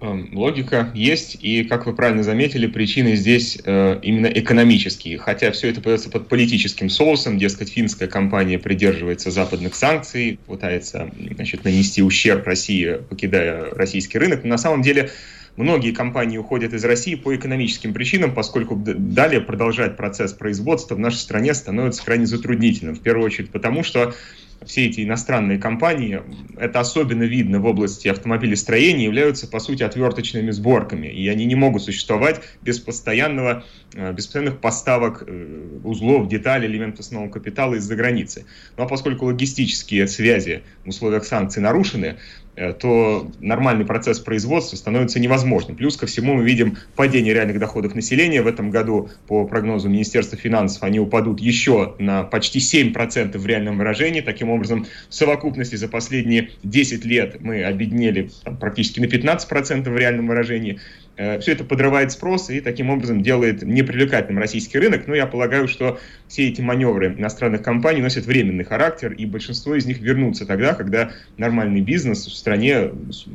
Эм, 0.01 0.35
логика 0.35 0.89
есть, 0.95 1.37
и, 1.43 1.63
как 1.63 1.85
вы 1.85 1.93
правильно 1.93 2.23
заметили, 2.23 2.65
причины 2.65 3.15
здесь 3.15 3.59
э, 3.63 3.99
именно 4.01 4.25
экономические. 4.25 5.19
Хотя 5.19 5.51
все 5.51 5.69
это 5.69 5.79
подается 5.79 6.09
под 6.09 6.27
политическим 6.27 6.89
соусом, 6.89 7.37
дескать, 7.37 7.69
финская 7.69 8.07
компания 8.07 8.57
придерживается 8.57 9.29
западных 9.29 9.75
санкций, 9.75 10.39
пытается 10.47 11.11
значит, 11.35 11.63
нанести 11.65 12.01
ущерб 12.01 12.47
России, 12.47 12.97
покидая 13.09 13.69
российский 13.75 14.17
рынок. 14.17 14.43
Но 14.43 14.49
на 14.49 14.57
самом 14.57 14.81
деле 14.81 15.11
многие 15.55 15.91
компании 15.91 16.39
уходят 16.39 16.73
из 16.73 16.83
России 16.83 17.13
по 17.13 17.35
экономическим 17.35 17.93
причинам, 17.93 18.33
поскольку 18.33 18.75
далее 18.75 19.39
продолжать 19.39 19.97
процесс 19.97 20.33
производства 20.33 20.95
в 20.95 20.99
нашей 20.99 21.17
стране 21.17 21.53
становится 21.53 22.03
крайне 22.03 22.25
затруднительным. 22.25 22.95
В 22.95 23.01
первую 23.01 23.27
очередь 23.27 23.51
потому, 23.51 23.83
что 23.83 24.15
все 24.65 24.85
эти 24.85 25.03
иностранные 25.03 25.57
компании, 25.57 26.21
это 26.57 26.79
особенно 26.79 27.23
видно 27.23 27.59
в 27.59 27.65
области 27.65 28.07
автомобилестроения, 28.07 29.05
являются, 29.05 29.47
по 29.47 29.59
сути, 29.59 29.83
отверточными 29.83 30.51
сборками. 30.51 31.07
И 31.07 31.27
они 31.27 31.45
не 31.45 31.55
могут 31.55 31.83
существовать 31.83 32.41
без 32.61 32.79
постоянного, 32.79 33.63
э, 33.93 34.13
без 34.13 34.25
постоянных 34.25 34.59
поставок 34.59 35.23
э, 35.25 35.79
узлов, 35.83 36.27
деталей, 36.27 36.67
элементов 36.67 37.01
основного 37.01 37.31
капитала 37.31 37.75
из-за 37.75 37.95
границы. 37.95 38.45
Ну 38.77 38.83
а 38.83 38.87
поскольку 38.87 39.25
логистические 39.25 40.07
связи 40.07 40.63
в 40.85 40.89
условиях 40.89 41.25
санкций 41.25 41.61
нарушены, 41.61 42.17
то 42.55 43.31
нормальный 43.39 43.85
процесс 43.85 44.19
производства 44.19 44.75
становится 44.75 45.19
невозможным. 45.19 45.77
Плюс 45.77 45.97
ко 45.97 46.05
всему 46.05 46.35
мы 46.35 46.43
видим 46.43 46.77
падение 46.95 47.33
реальных 47.33 47.59
доходов 47.59 47.95
населения. 47.95 48.41
В 48.41 48.47
этом 48.47 48.71
году, 48.71 49.09
по 49.27 49.45
прогнозу 49.45 49.89
Министерства 49.89 50.37
финансов, 50.37 50.83
они 50.83 50.99
упадут 50.99 51.39
еще 51.39 51.95
на 51.99 52.23
почти 52.23 52.59
7% 52.59 53.37
в 53.37 53.45
реальном 53.45 53.77
выражении. 53.77 54.21
Таким 54.21 54.49
образом, 54.49 54.85
в 55.09 55.13
совокупности 55.13 55.75
за 55.75 55.87
последние 55.87 56.49
10 56.63 57.05
лет 57.05 57.41
мы 57.41 57.63
обеднели 57.63 58.29
там, 58.43 58.57
практически 58.57 58.99
на 58.99 59.05
15% 59.05 59.89
в 59.89 59.97
реальном 59.97 60.27
выражении. 60.27 60.79
Э, 61.21 61.39
Все 61.39 61.51
это 61.51 61.63
подрывает 61.63 62.11
спрос 62.11 62.49
и 62.49 62.61
таким 62.61 62.89
образом 62.89 63.21
делает 63.21 63.61
непривлекательным 63.61 64.39
российский 64.39 64.79
рынок. 64.79 65.05
Но 65.05 65.13
я 65.13 65.27
полагаю, 65.27 65.67
что 65.67 65.99
все 66.27 66.47
эти 66.47 66.61
маневры 66.61 67.13
иностранных 67.13 67.61
компаний 67.61 68.01
носят 68.01 68.25
временный 68.25 68.63
характер, 68.63 69.11
и 69.13 69.27
большинство 69.27 69.75
из 69.75 69.85
них 69.85 69.99
вернутся 69.99 70.47
тогда, 70.47 70.73
когда 70.73 71.11
нормальный 71.37 71.81
бизнес 71.81 72.25
в 72.25 72.33
стране 72.35 72.89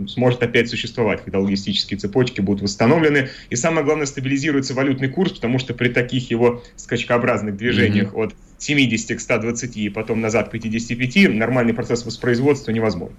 сможет 0.09 0.43
опять 0.43 0.69
существовать, 0.69 1.23
когда 1.23 1.39
логистические 1.39 1.99
цепочки 1.99 2.41
будут 2.41 2.63
восстановлены. 2.63 3.29
И 3.51 3.57
самое 3.57 3.85
главное, 3.85 4.07
стабилизируется 4.07 4.75
валютный 4.75 5.09
курс, 5.09 5.33
потому 5.33 5.61
что 5.61 5.73
при 5.73 5.89
таких 5.89 6.29
его 6.29 6.65
скачкообразных 6.75 7.57
движениях 7.57 8.13
mm-hmm. 8.13 8.25
от 8.25 8.35
70 8.59 9.17
к 9.17 9.21
120 9.21 9.77
и 9.77 9.89
потом 9.91 10.21
назад 10.21 10.49
к 10.49 10.53
55 10.53 11.33
нормальный 11.35 11.75
процесс 11.75 12.05
воспроизводства 12.05 12.73
невозможен. 12.73 13.15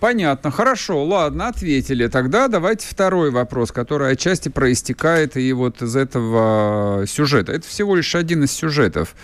Понятно, 0.00 0.50
хорошо, 0.50 1.04
ладно, 1.04 1.48
ответили. 1.48 2.06
Тогда 2.06 2.48
давайте 2.48 2.86
второй 2.88 3.30
вопрос, 3.30 3.70
который 3.70 4.10
отчасти 4.12 4.48
проистекает 4.48 5.36
и 5.36 5.52
вот 5.52 5.82
из 5.82 5.94
этого 5.94 7.04
сюжета. 7.06 7.52
Это 7.52 7.68
всего 7.68 7.94
лишь 7.94 8.14
один 8.14 8.44
из 8.44 8.50
сюжетов. 8.50 9.14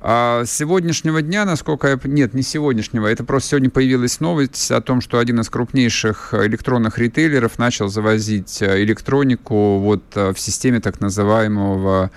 А 0.00 0.44
с 0.44 0.52
сегодняшнего 0.52 1.22
дня, 1.22 1.46
насколько 1.46 1.88
я... 1.88 1.98
Нет, 2.04 2.34
не 2.34 2.42
сегодняшнего, 2.42 3.06
это 3.06 3.24
просто 3.24 3.48
сегодня 3.50 3.70
появилась 3.70 4.20
новость 4.20 4.70
о 4.70 4.82
том, 4.82 5.00
что 5.00 5.18
один 5.18 5.40
из 5.40 5.48
крупнейших 5.48 6.34
электронных 6.34 6.98
ритейлеров 6.98 7.58
начал 7.58 7.88
завозить 7.88 8.62
электронику 8.62 9.78
вот 9.78 10.02
в 10.14 10.36
системе 10.36 10.80
так 10.80 11.00
называемого 11.00 12.10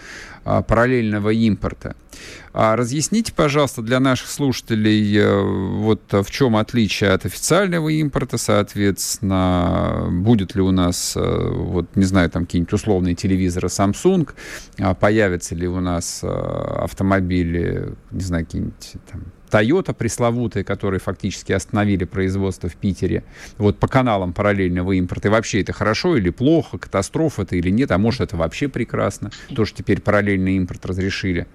параллельного 0.43 1.30
импорта. 1.30 1.95
А 2.54 2.75
разъясните, 2.75 3.34
пожалуйста, 3.34 3.82
для 3.82 3.99
наших 3.99 4.30
слушателей, 4.30 5.17
э, 5.17 5.41
вот 5.41 6.01
в 6.12 6.30
чем 6.30 6.58
отличие 6.58 7.12
от 7.12 7.25
официального 7.25 7.89
импорта, 7.89 8.38
соответственно, 8.38 10.08
будет 10.12 10.56
ли 10.56 10.62
у 10.62 10.71
нас, 10.71 11.13
э, 11.15 11.19
вот, 11.21 11.95
не 11.95 12.04
знаю, 12.04 12.30
там 12.30 12.45
какие-нибудь 12.45 12.73
условные 12.73 13.15
телевизоры 13.15 13.69
Samsung, 13.69 14.30
а 14.80 14.93
появятся 14.93 15.56
ли 15.56 15.67
у 15.67 15.80
нас 15.80 16.19
э, 16.23 16.27
автомобили, 16.27 17.93
не 18.12 18.21
знаю, 18.21 18.45
какие-нибудь 18.45 18.95
там 19.10 19.23
Toyota 19.52 19.94
пресловутые, 19.94 20.64
которые 20.64 21.00
фактически 21.00 21.52
остановили 21.52 22.06
производство 22.06 22.70
в 22.70 22.76
Питере, 22.76 23.24
вот 23.58 23.78
по 23.78 23.88
каналам 23.88 24.34
параллельного 24.34 24.94
импорта. 24.94 25.28
И 25.28 25.32
вообще 25.32 25.62
это 25.62 25.74
хорошо 25.74 26.16
или 26.16 26.30
плохо, 26.30 26.78
катастрофа 26.78 27.44
это 27.44 27.56
или 27.56 27.70
нет, 27.70 27.92
а 27.92 27.98
может 27.98 28.22
это 28.22 28.38
вообще 28.38 28.68
прекрасно, 28.68 29.32
то, 29.56 29.66
что 29.66 29.78
теперь 29.78 30.02
параллельный 30.02 30.56
импорт 30.56 30.86
разрешили. 30.86 31.48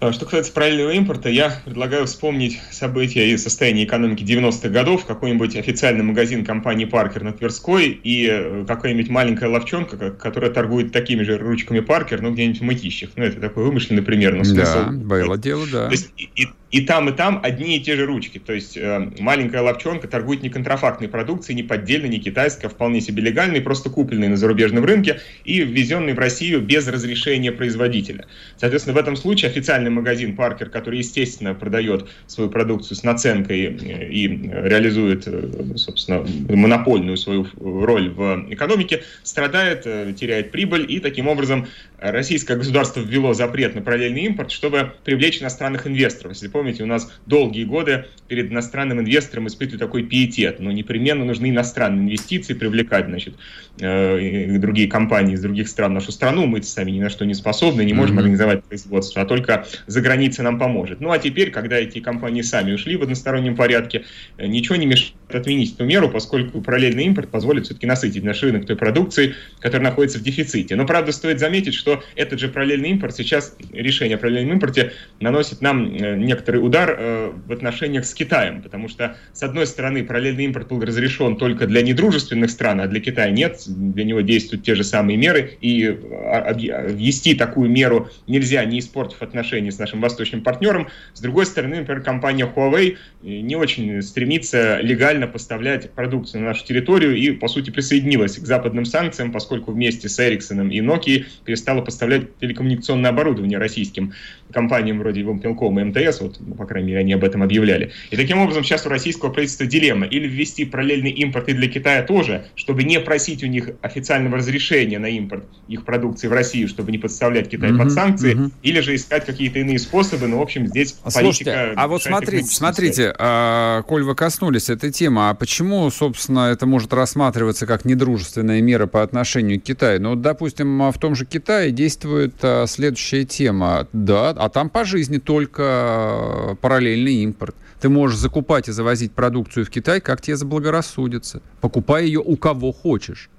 А, 0.00 0.12
что 0.12 0.24
касается 0.24 0.52
параллельного 0.52 0.92
импорта, 0.92 1.28
я 1.28 1.52
предлагаю 1.66 2.06
вспомнить 2.06 2.58
события 2.70 3.30
и 3.30 3.36
состояние 3.36 3.84
экономики 3.84 4.24
90-х 4.24 4.70
годов, 4.70 5.04
какой-нибудь 5.04 5.56
официальный 5.56 6.02
магазин 6.02 6.42
компании 6.42 6.86
Паркер 6.86 7.22
на 7.22 7.34
Тверской 7.34 7.88
и 7.88 8.26
э, 8.26 8.64
какая-нибудь 8.66 9.10
маленькая 9.10 9.50
ловчонка, 9.50 10.10
которая 10.10 10.50
торгует 10.50 10.90
такими 10.90 11.22
же 11.22 11.36
ручками 11.36 11.80
Паркер, 11.80 12.22
ну, 12.22 12.32
где-нибудь 12.32 12.60
в 12.60 12.64
мытищах. 12.64 13.10
Ну, 13.16 13.24
это 13.24 13.42
такой 13.42 13.64
вымышленный 13.64 14.02
пример, 14.02 14.34
но 14.34 14.44
смысл... 14.44 14.78
Да, 14.86 14.90
было 14.90 15.36
дело, 15.36 15.66
да. 15.70 15.86
То 15.86 15.92
есть, 15.92 16.10
и, 16.16 16.30
и 16.34 16.48
там, 16.80 17.08
и 17.08 17.12
там 17.12 17.40
одни 17.42 17.76
и 17.76 17.80
те 17.80 17.96
же 17.96 18.06
ручки. 18.06 18.38
То 18.38 18.52
есть 18.52 18.76
э, 18.76 19.10
маленькая 19.18 19.60
ловчонка 19.60 20.06
торгует 20.06 20.42
не 20.42 20.50
контрафактной 20.50 21.08
продукцией, 21.08 21.56
не 21.56 21.62
поддельной, 21.64 22.08
не 22.08 22.20
китайской, 22.20 22.66
а 22.66 22.68
вполне 22.68 23.00
себе 23.00 23.22
легальной, 23.22 23.60
просто 23.60 23.90
купленной 23.90 24.28
на 24.28 24.36
зарубежном 24.36 24.84
рынке 24.84 25.20
и 25.44 25.62
ввезенной 25.62 26.14
в 26.14 26.18
Россию 26.18 26.60
без 26.60 26.86
разрешения 26.86 27.50
производителя. 27.50 28.26
Соответственно, 28.56 28.94
в 28.94 28.98
этом 28.98 29.16
случае 29.16 29.50
официальный 29.50 29.90
магазин 29.90 30.36
Паркер, 30.36 30.70
который, 30.70 30.98
естественно, 30.98 31.54
продает 31.54 32.08
свою 32.28 32.50
продукцию 32.50 32.96
с 32.96 33.02
наценкой 33.02 33.60
и 33.60 34.28
реализует, 34.28 35.24
э, 35.26 35.74
собственно, 35.74 36.24
монопольную 36.48 37.16
свою 37.16 37.48
роль 37.58 38.10
в 38.10 38.46
экономике, 38.50 39.02
страдает, 39.24 39.82
э, 39.86 40.14
теряет 40.18 40.52
прибыль, 40.52 40.86
и 40.88 41.00
таким 41.00 41.26
образом 41.26 41.66
российское 41.98 42.56
государство 42.56 43.00
ввело 43.00 43.34
запрет 43.34 43.74
на 43.74 43.82
параллельный 43.82 44.22
импорт, 44.22 44.52
чтобы 44.52 44.92
привлечь 45.04 45.42
иностранных 45.42 45.86
инвесторов. 45.86 46.34
Если 46.34 46.48
помните, 46.60 46.82
у 46.82 46.86
нас 46.86 47.10
долгие 47.24 47.64
годы 47.64 48.04
перед 48.28 48.52
иностранным 48.52 49.00
инвестором 49.00 49.46
испытывали 49.46 49.78
такой 49.78 50.02
пиетет, 50.02 50.60
но 50.60 50.70
непременно 50.70 51.24
нужны 51.24 51.48
иностранные 51.48 52.04
инвестиции 52.04 52.52
привлекать, 52.52 53.06
значит, 53.06 53.34
э, 53.80 54.58
другие 54.58 54.88
компании 54.88 55.34
из 55.34 55.40
других 55.40 55.68
стран 55.68 55.92
в 55.92 55.94
нашу 55.94 56.12
страну. 56.12 56.44
Мы 56.44 56.62
сами 56.62 56.90
ни 56.90 57.00
на 57.00 57.08
что 57.08 57.24
не 57.24 57.32
способны, 57.32 57.82
не 57.82 57.94
можем 57.94 58.16
mm-hmm. 58.16 58.20
организовать 58.20 58.64
производство, 58.64 59.22
а 59.22 59.24
только 59.24 59.66
за 59.86 60.02
границей 60.02 60.44
нам 60.44 60.58
поможет. 60.58 61.00
Ну 61.00 61.10
а 61.10 61.18
теперь, 61.18 61.50
когда 61.50 61.78
эти 61.78 62.00
компании 62.00 62.42
сами 62.42 62.72
ушли 62.72 62.96
в 62.96 63.02
одностороннем 63.02 63.56
порядке, 63.56 64.04
э, 64.36 64.46
ничего 64.46 64.76
не 64.76 64.84
мешает 64.84 65.14
отменить 65.34 65.74
эту 65.74 65.86
меру, 65.86 66.10
поскольку 66.10 66.60
параллельный 66.60 67.04
импорт 67.04 67.30
позволит 67.30 67.64
все-таки 67.64 67.86
насытить 67.86 68.22
наш 68.22 68.42
рынок 68.42 68.66
той 68.66 68.76
продукции, 68.76 69.34
которая 69.60 69.88
находится 69.88 70.18
в 70.18 70.22
дефиците. 70.22 70.76
Но, 70.76 70.86
правда, 70.86 71.12
стоит 71.12 71.38
заметить, 71.38 71.74
что 71.74 72.02
этот 72.16 72.38
же 72.38 72.48
параллельный 72.48 72.90
импорт 72.90 73.16
сейчас, 73.16 73.56
решение 73.72 74.16
о 74.16 74.18
параллельном 74.18 74.54
импорте 74.54 74.92
наносит 75.20 75.62
нам 75.62 75.94
э, 75.94 76.16
некоторый 76.50 76.66
удар 76.66 76.96
э, 76.98 77.32
в 77.46 77.52
отношениях 77.52 78.04
с 78.04 78.14
Китаем, 78.14 78.62
потому 78.62 78.88
что, 78.88 79.16
с 79.32 79.42
одной 79.42 79.66
стороны, 79.66 80.04
параллельный 80.04 80.44
импорт 80.44 80.68
был 80.68 80.80
разрешен 80.80 81.36
только 81.36 81.66
для 81.66 81.82
недружественных 81.82 82.50
стран, 82.50 82.80
а 82.80 82.86
для 82.86 83.00
Китая 83.00 83.30
нет, 83.30 83.62
для 83.66 84.04
него 84.04 84.20
действуют 84.20 84.64
те 84.64 84.74
же 84.74 84.84
самые 84.84 85.16
меры, 85.16 85.58
и 85.60 85.86
а, 85.86 86.52
ввести 86.52 87.34
такую 87.34 87.70
меру 87.70 88.08
нельзя, 88.26 88.64
не 88.64 88.78
испортив 88.78 89.22
отношения 89.22 89.70
с 89.70 89.78
нашим 89.78 90.00
восточным 90.00 90.42
партнером. 90.42 90.88
С 91.14 91.20
другой 91.20 91.46
стороны, 91.46 91.76
например, 91.76 92.02
компания 92.02 92.50
Huawei 92.52 92.96
не 93.22 93.56
очень 93.56 94.02
стремится 94.02 94.80
легально 94.80 95.26
поставлять 95.26 95.90
продукцию 95.92 96.42
на 96.42 96.48
нашу 96.48 96.64
территорию 96.64 97.16
и, 97.16 97.30
по 97.30 97.48
сути, 97.48 97.70
присоединилась 97.70 98.38
к 98.38 98.46
западным 98.46 98.84
санкциям, 98.84 99.32
поскольку 99.32 99.72
вместе 99.72 100.08
с 100.08 100.18
Ericsson 100.18 100.70
и 100.70 100.80
Nokia 100.80 101.24
перестала 101.44 101.70
стала 101.70 101.82
поставлять 101.82 102.36
телекоммуникационное 102.38 103.10
оборудование 103.10 103.58
российским 103.58 104.12
компаниям 104.52 104.98
вроде 104.98 105.22
Вимпелком 105.22 105.78
и 105.78 105.84
МТС, 105.84 106.20
вот, 106.20 106.39
ну, 106.46 106.54
по 106.54 106.66
крайней 106.66 106.88
мере, 106.88 107.00
они 107.00 107.12
об 107.12 107.24
этом 107.24 107.42
объявляли. 107.42 107.92
И 108.10 108.16
таким 108.16 108.38
образом 108.38 108.64
сейчас 108.64 108.86
у 108.86 108.88
российского 108.88 109.30
правительства 109.30 109.66
дилемма. 109.66 110.06
Или 110.06 110.26
ввести 110.26 110.64
параллельный 110.64 111.10
импорт 111.10 111.48
и 111.48 111.52
для 111.52 111.68
Китая 111.68 112.02
тоже, 112.02 112.46
чтобы 112.54 112.82
не 112.84 113.00
просить 113.00 113.42
у 113.42 113.46
них 113.46 113.70
официального 113.82 114.38
разрешения 114.38 114.98
на 114.98 115.06
импорт 115.06 115.44
их 115.68 115.84
продукции 115.84 116.28
в 116.28 116.32
Россию, 116.32 116.68
чтобы 116.68 116.92
не 116.92 116.98
подставлять 116.98 117.48
Китай 117.48 117.70
uh-huh, 117.70 117.78
под 117.78 117.92
санкции, 117.92 118.34
uh-huh. 118.34 118.50
или 118.62 118.80
же 118.80 118.94
искать 118.94 119.24
какие-то 119.24 119.58
иные 119.60 119.78
способы, 119.78 120.26
но, 120.26 120.38
в 120.38 120.42
общем, 120.42 120.66
здесь 120.66 120.96
Слушайте, 121.06 121.44
политика... 121.44 121.72
а 121.76 121.88
вот 121.88 122.02
смотрите, 122.02 122.46
смотрите, 122.46 123.14
а, 123.18 123.82
коль 123.82 124.02
вы 124.02 124.14
коснулись 124.14 124.68
этой 124.68 124.90
темы, 124.90 125.28
а 125.28 125.34
почему, 125.34 125.88
собственно, 125.90 126.50
это 126.50 126.66
может 126.66 126.92
рассматриваться 126.92 127.66
как 127.66 127.84
недружественная 127.84 128.60
мера 128.60 128.86
по 128.86 129.02
отношению 129.02 129.60
к 129.60 129.64
Китаю? 129.64 130.00
Ну, 130.00 130.14
допустим, 130.16 130.90
в 130.90 130.98
том 130.98 131.14
же 131.14 131.24
Китае 131.24 131.70
действует 131.70 132.34
а, 132.42 132.66
следующая 132.66 133.24
тема. 133.24 133.86
Да, 133.92 134.30
а 134.30 134.48
там 134.48 134.70
по 134.70 134.84
жизни 134.84 135.18
только 135.18 136.29
а, 136.30 136.54
параллельный 136.54 137.14
импорт. 137.16 137.54
Ты 137.80 137.88
можешь 137.88 138.18
закупать 138.18 138.68
и 138.68 138.72
завозить 138.72 139.12
продукцию 139.12 139.66
в 139.66 139.70
Китай, 139.70 140.00
как 140.00 140.20
тебе 140.20 140.36
заблагорассудится. 140.36 141.42
Покупай 141.60 142.06
ее 142.06 142.20
у 142.20 142.36
кого 142.36 142.72
хочешь. 142.72 143.30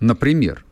Например. 0.00 0.64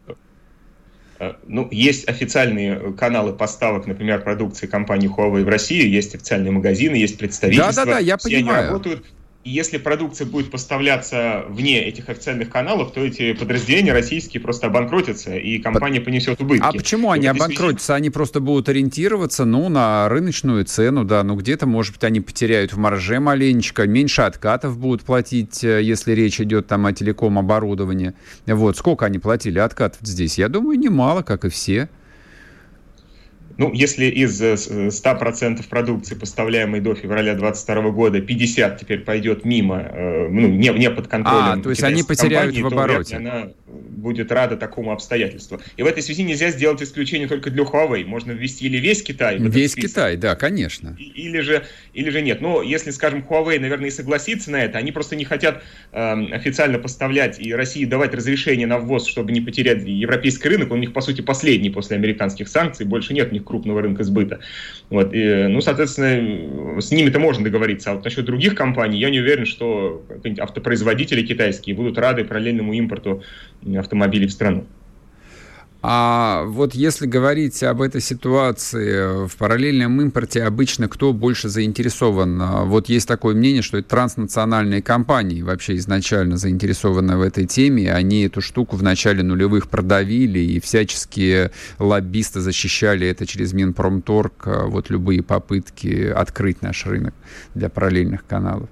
А, 1.18 1.36
ну, 1.46 1.68
есть 1.70 2.08
официальные 2.08 2.92
каналы 2.94 3.32
поставок, 3.32 3.86
например, 3.86 4.22
продукции 4.22 4.66
компании 4.66 5.08
Huawei 5.08 5.44
в 5.44 5.48
Россию, 5.48 5.90
есть 5.90 6.14
официальные 6.14 6.50
магазины, 6.50 6.96
есть 6.96 7.18
представительства. 7.18 7.72
Да-да-да, 7.72 7.98
я 7.98 8.16
Все 8.16 8.30
понимаю. 8.30 8.58
Они 8.58 8.68
работают 8.68 9.04
и 9.44 9.50
если 9.50 9.76
продукция 9.76 10.26
будет 10.26 10.50
поставляться 10.50 11.44
вне 11.48 11.84
этих 11.84 12.08
официальных 12.08 12.48
каналов, 12.48 12.92
то 12.92 13.00
эти 13.00 13.34
подразделения 13.34 13.92
российские 13.92 14.40
просто 14.40 14.68
обанкротятся, 14.68 15.36
и 15.36 15.58
компания 15.58 16.00
понесет 16.00 16.40
убытки. 16.40 16.64
А 16.64 16.72
почему 16.72 17.10
они 17.10 17.26
обанкротятся? 17.26 17.94
Они 17.94 18.08
просто 18.08 18.40
будут 18.40 18.70
ориентироваться, 18.70 19.44
ну, 19.44 19.68
на 19.68 20.08
рыночную 20.08 20.64
цену, 20.64 21.04
да, 21.04 21.22
ну, 21.22 21.36
где-то, 21.36 21.66
может 21.66 21.92
быть, 21.92 22.04
они 22.04 22.20
потеряют 22.20 22.72
в 22.72 22.78
марже 22.78 23.20
маленечко, 23.20 23.86
меньше 23.86 24.22
откатов 24.22 24.78
будут 24.78 25.02
платить, 25.02 25.62
э, 25.62 25.82
если 25.82 26.12
речь 26.12 26.40
идет 26.40 26.66
там 26.66 26.86
о 26.86 26.92
телеком-оборудовании. 26.94 28.14
Вот, 28.46 28.78
сколько 28.78 29.04
они 29.04 29.18
платили 29.18 29.58
откатов 29.58 30.00
здесь? 30.02 30.38
Я 30.38 30.48
думаю, 30.48 30.78
немало, 30.78 31.22
как 31.22 31.44
и 31.44 31.50
все. 31.50 31.90
Ну, 33.56 33.72
если 33.72 34.06
из 34.06 34.40
100% 34.40 35.60
э, 35.60 35.62
продукции, 35.68 36.14
поставляемой 36.14 36.80
до 36.80 36.94
февраля 36.94 37.34
2022 37.34 37.90
года, 37.90 38.20
50 38.20 38.80
теперь 38.80 39.00
пойдет 39.00 39.44
мимо, 39.44 39.80
э, 39.80 40.28
ну, 40.28 40.48
не, 40.48 40.68
не 40.70 40.90
под 40.90 41.08
контролем 41.08 41.60
а, 41.60 41.62
то 41.62 41.70
есть 41.70 41.82
они 41.82 42.02
потеряют 42.02 42.54
компании, 42.54 42.62
в 42.62 42.66
обороте. 42.66 43.16
Она 43.16 43.48
будет 43.74 44.32
рада 44.32 44.56
такому 44.56 44.92
обстоятельству. 44.92 45.60
И 45.76 45.82
в 45.82 45.86
этой 45.86 46.02
связи 46.02 46.22
нельзя 46.22 46.50
сделать 46.50 46.82
исключение 46.82 47.28
только 47.28 47.50
для 47.50 47.64
Huawei. 47.64 48.04
Можно 48.04 48.32
ввести 48.32 48.66
или 48.66 48.78
весь 48.78 49.02
Китай. 49.02 49.38
Весь 49.38 49.72
список, 49.72 49.90
Китай, 49.90 50.16
да, 50.16 50.34
конечно. 50.34 50.96
Или 50.98 51.40
же, 51.40 51.64
или 51.92 52.10
же 52.10 52.22
нет. 52.22 52.40
Но 52.40 52.62
если, 52.62 52.90
скажем, 52.90 53.24
Huawei, 53.28 53.58
наверное, 53.58 53.88
и 53.88 53.90
согласится 53.90 54.50
на 54.50 54.62
это, 54.62 54.78
они 54.78 54.92
просто 54.92 55.16
не 55.16 55.24
хотят 55.24 55.62
э, 55.92 56.24
официально 56.32 56.78
поставлять 56.78 57.38
и 57.40 57.54
России 57.54 57.84
давать 57.84 58.14
разрешение 58.14 58.66
на 58.66 58.78
ввоз, 58.78 59.06
чтобы 59.06 59.32
не 59.32 59.40
потерять 59.40 59.82
европейский 59.84 60.48
рынок. 60.48 60.70
Он 60.70 60.78
у 60.78 60.80
них, 60.80 60.92
по 60.92 61.00
сути, 61.00 61.20
последний 61.20 61.70
после 61.70 61.96
американских 61.96 62.48
санкций. 62.48 62.86
Больше 62.86 63.14
нет 63.14 63.30
у 63.30 63.34
них 63.34 63.44
крупного 63.44 63.82
рынка 63.82 64.04
сбыта. 64.04 64.40
Вот. 64.90 65.14
И, 65.14 65.46
ну, 65.48 65.60
соответственно, 65.60 66.80
с 66.80 66.90
ними-то 66.90 67.18
можно 67.18 67.44
договориться. 67.44 67.90
А 67.90 67.94
вот 67.94 68.04
насчет 68.04 68.24
других 68.24 68.54
компаний, 68.54 68.98
я 68.98 69.10
не 69.10 69.20
уверен, 69.20 69.46
что 69.46 70.04
автопроизводители 70.38 71.22
китайские 71.22 71.74
будут 71.74 71.98
рады 71.98 72.24
параллельному 72.24 72.72
импорту 72.74 73.22
автомобилей 73.78 74.26
в 74.26 74.32
страну. 74.32 74.66
А 75.86 76.44
вот 76.46 76.74
если 76.74 77.04
говорить 77.06 77.62
об 77.62 77.82
этой 77.82 78.00
ситуации 78.00 79.26
в 79.26 79.36
параллельном 79.36 80.00
импорте, 80.00 80.42
обычно 80.42 80.88
кто 80.88 81.12
больше 81.12 81.50
заинтересован? 81.50 82.40
А 82.40 82.64
вот 82.64 82.88
есть 82.88 83.06
такое 83.06 83.34
мнение, 83.34 83.60
что 83.60 83.76
это 83.76 83.90
транснациональные 83.90 84.80
компании 84.80 85.42
вообще 85.42 85.76
изначально 85.76 86.38
заинтересованы 86.38 87.18
в 87.18 87.20
этой 87.20 87.44
теме. 87.44 87.92
Они 87.92 88.22
эту 88.22 88.40
штуку 88.40 88.76
в 88.76 88.82
начале 88.82 89.22
нулевых 89.22 89.68
продавили, 89.68 90.38
и 90.38 90.58
всяческие 90.58 91.50
лоббисты 91.78 92.40
защищали 92.40 93.06
это 93.06 93.26
через 93.26 93.52
Минпромторг, 93.52 94.46
а 94.46 94.64
вот 94.64 94.88
любые 94.88 95.22
попытки 95.22 96.06
открыть 96.06 96.62
наш 96.62 96.86
рынок 96.86 97.12
для 97.54 97.68
параллельных 97.68 98.24
каналов. 98.24 98.70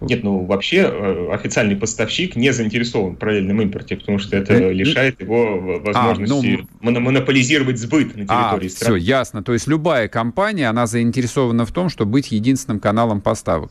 Нет, 0.00 0.22
ну 0.22 0.44
вообще 0.44 0.78
э, 0.78 1.28
официальный 1.32 1.76
поставщик 1.76 2.36
не 2.36 2.52
заинтересован 2.52 3.16
в 3.16 3.18
параллельном 3.18 3.62
импорте, 3.62 3.96
потому 3.96 4.18
что 4.18 4.36
это 4.36 4.54
э, 4.54 4.72
лишает 4.72 5.20
его 5.20 5.80
возможности 5.80 6.60
а, 6.60 6.90
ну, 6.90 7.00
монополизировать 7.00 7.78
сбыт 7.78 8.16
на 8.16 8.24
а, 8.28 8.50
территории 8.50 8.66
а, 8.66 8.70
страны. 8.70 8.98
Все, 8.98 9.06
ясно. 9.06 9.42
То 9.42 9.52
есть 9.52 9.66
любая 9.66 10.08
компания, 10.08 10.68
она 10.68 10.86
заинтересована 10.86 11.64
в 11.64 11.72
том, 11.72 11.88
чтобы 11.88 12.12
быть 12.12 12.32
единственным 12.32 12.80
каналом 12.80 13.20
поставок. 13.20 13.70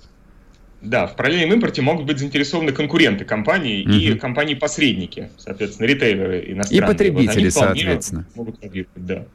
Да, 0.82 1.08
в 1.08 1.16
параллельном 1.16 1.54
импорте 1.54 1.82
могут 1.82 2.06
быть 2.06 2.20
заинтересованы 2.20 2.74
конкуренты 2.74 3.24
компании 3.24 3.84
угу. 3.84 3.94
и 3.94 4.20
компании-посредники, 4.20 5.30
соответственно, 5.38 5.88
ритейлеры 5.88 6.44
иностранные. 6.52 6.86
И 6.86 6.92
потребители, 6.92 7.46
вот 7.46 7.54
соответственно. 7.54 8.26
Могут 8.36 8.60
да. 8.96 9.26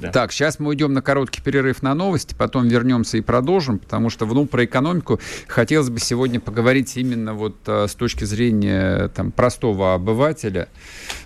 Да. 0.00 0.10
Так, 0.10 0.32
сейчас 0.32 0.58
мы 0.58 0.70
уйдем 0.70 0.92
на 0.94 1.02
короткий 1.02 1.42
перерыв 1.42 1.82
на 1.82 1.94
новости, 1.94 2.34
потом 2.36 2.66
вернемся 2.68 3.18
и 3.18 3.20
продолжим, 3.20 3.78
потому 3.78 4.08
что, 4.08 4.24
ну, 4.26 4.46
про 4.46 4.64
экономику 4.64 5.20
хотелось 5.46 5.90
бы 5.90 6.00
сегодня 6.00 6.40
поговорить 6.40 6.96
именно 6.96 7.34
вот 7.34 7.56
а, 7.66 7.86
с 7.86 7.94
точки 7.94 8.24
зрения 8.24 9.08
там 9.08 9.30
простого 9.30 9.94
обывателя. 9.94 10.68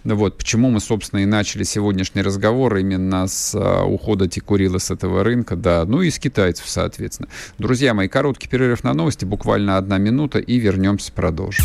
Ну, 0.03 0.17
вот, 0.17 0.39
почему 0.39 0.71
мы, 0.71 0.81
собственно, 0.81 1.21
и 1.21 1.27
начали 1.27 1.63
сегодняшний 1.63 2.23
разговор 2.23 2.77
именно 2.77 3.27
с 3.29 3.55
а, 3.55 3.85
ухода 3.85 4.29
Тикурила 4.29 4.79
с 4.79 4.91
этого 4.91 5.23
рынка, 5.23 5.55
да, 5.55 5.85
ну 5.85 6.03
и 6.03 6.11
с 6.11 6.19
китайцев, 6.19 6.65
соответственно. 6.67 7.29
Друзья 7.59 7.95
мои, 7.95 8.09
короткий 8.09 8.49
перерыв 8.49 8.83
на 8.83 8.93
новости, 8.93 9.25
буквально 9.25 9.77
одна 9.77 9.99
минута, 9.99 10.41
и 10.41 10.59
вернемся, 10.59 11.13
продолжим. 11.13 11.65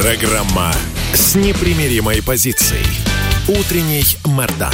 Программа 0.00 0.70
с 1.12 1.34
непримиримой 1.34 2.22
позицией. 2.22 2.86
Утренний 3.48 4.04
Мордан. 4.26 4.72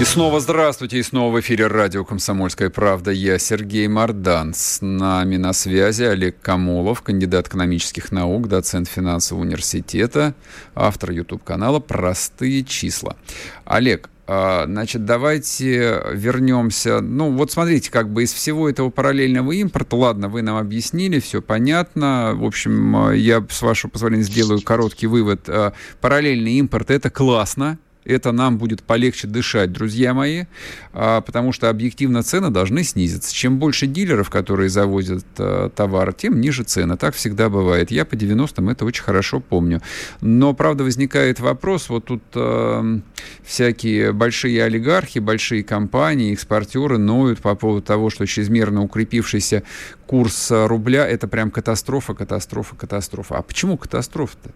И 0.00 0.04
снова 0.04 0.38
здравствуйте, 0.38 0.98
и 0.98 1.02
снова 1.02 1.34
в 1.34 1.40
эфире 1.40 1.66
радио 1.66 2.04
«Комсомольская 2.04 2.70
правда». 2.70 3.10
Я 3.10 3.40
Сергей 3.40 3.88
Мордан. 3.88 4.54
С 4.54 4.78
нами 4.80 5.36
на 5.36 5.52
связи 5.52 6.04
Олег 6.04 6.40
Камолов, 6.40 7.02
кандидат 7.02 7.48
экономических 7.48 8.12
наук, 8.12 8.46
доцент 8.46 8.88
финансового 8.88 9.42
университета, 9.42 10.32
автор 10.76 11.10
YouTube-канала 11.10 11.80
«Простые 11.80 12.62
числа». 12.62 13.16
Олег, 13.64 14.10
значит, 14.26 15.04
давайте 15.04 16.02
вернемся. 16.12 17.00
Ну, 17.00 17.30
вот 17.32 17.52
смотрите, 17.52 17.90
как 17.90 18.10
бы 18.10 18.24
из 18.24 18.32
всего 18.32 18.68
этого 18.68 18.90
параллельного 18.90 19.52
импорта, 19.52 19.96
ладно, 19.96 20.28
вы 20.28 20.42
нам 20.42 20.56
объяснили, 20.56 21.20
все 21.20 21.40
понятно. 21.40 22.32
В 22.34 22.44
общем, 22.44 22.96
а, 22.96 23.12
я, 23.12 23.44
с 23.48 23.62
вашего 23.62 23.90
позволения, 23.90 24.22
сделаю 24.22 24.60
короткий 24.62 25.06
вывод. 25.06 25.48
А, 25.48 25.72
параллельный 26.00 26.54
импорт– 26.54 26.90
это 26.92 27.10
классно, 27.10 27.78
это 28.06 28.32
нам 28.32 28.58
будет 28.58 28.82
полегче 28.82 29.26
дышать, 29.26 29.72
друзья 29.72 30.14
мои, 30.14 30.44
а, 30.92 31.20
потому 31.20 31.52
что 31.52 31.68
объективно 31.68 32.22
цены 32.22 32.50
должны 32.50 32.84
снизиться. 32.84 33.34
Чем 33.34 33.58
больше 33.58 33.86
дилеров, 33.86 34.30
которые 34.30 34.68
завозят 34.68 35.24
а, 35.38 35.70
товар, 35.70 36.12
тем 36.12 36.40
ниже 36.40 36.62
цены. 36.62 36.96
Так 36.96 37.14
всегда 37.14 37.48
бывает. 37.48 37.90
Я 37.90 38.04
по 38.04 38.14
90-м 38.14 38.68
это 38.68 38.84
очень 38.84 39.02
хорошо 39.02 39.40
помню. 39.40 39.82
Но, 40.20 40.54
правда, 40.54 40.84
возникает 40.84 41.40
вопрос, 41.40 41.88
вот 41.88 42.06
тут 42.06 42.22
э, 42.34 43.00
всякие 43.42 44.12
большие 44.12 44.62
олигархи, 44.64 45.18
большие 45.18 45.64
компании, 45.64 46.32
экспортеры 46.32 46.98
ноют 46.98 47.40
по 47.40 47.54
поводу 47.54 47.82
того, 47.82 48.10
что 48.10 48.26
чрезмерно 48.26 48.82
укрепившийся 48.82 49.62
курс 50.06 50.48
рубля– 50.50 51.06
это 51.08 51.28
прям 51.28 51.50
катастрофа, 51.50 52.14
катастрофа, 52.14 52.76
катастрофа. 52.76 53.38
А 53.38 53.42
почему 53.42 53.76
катастрофа-то? 53.76 54.50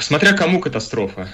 Смотря 0.00 0.32
кому 0.34 0.60
катастрофа. 0.60 1.28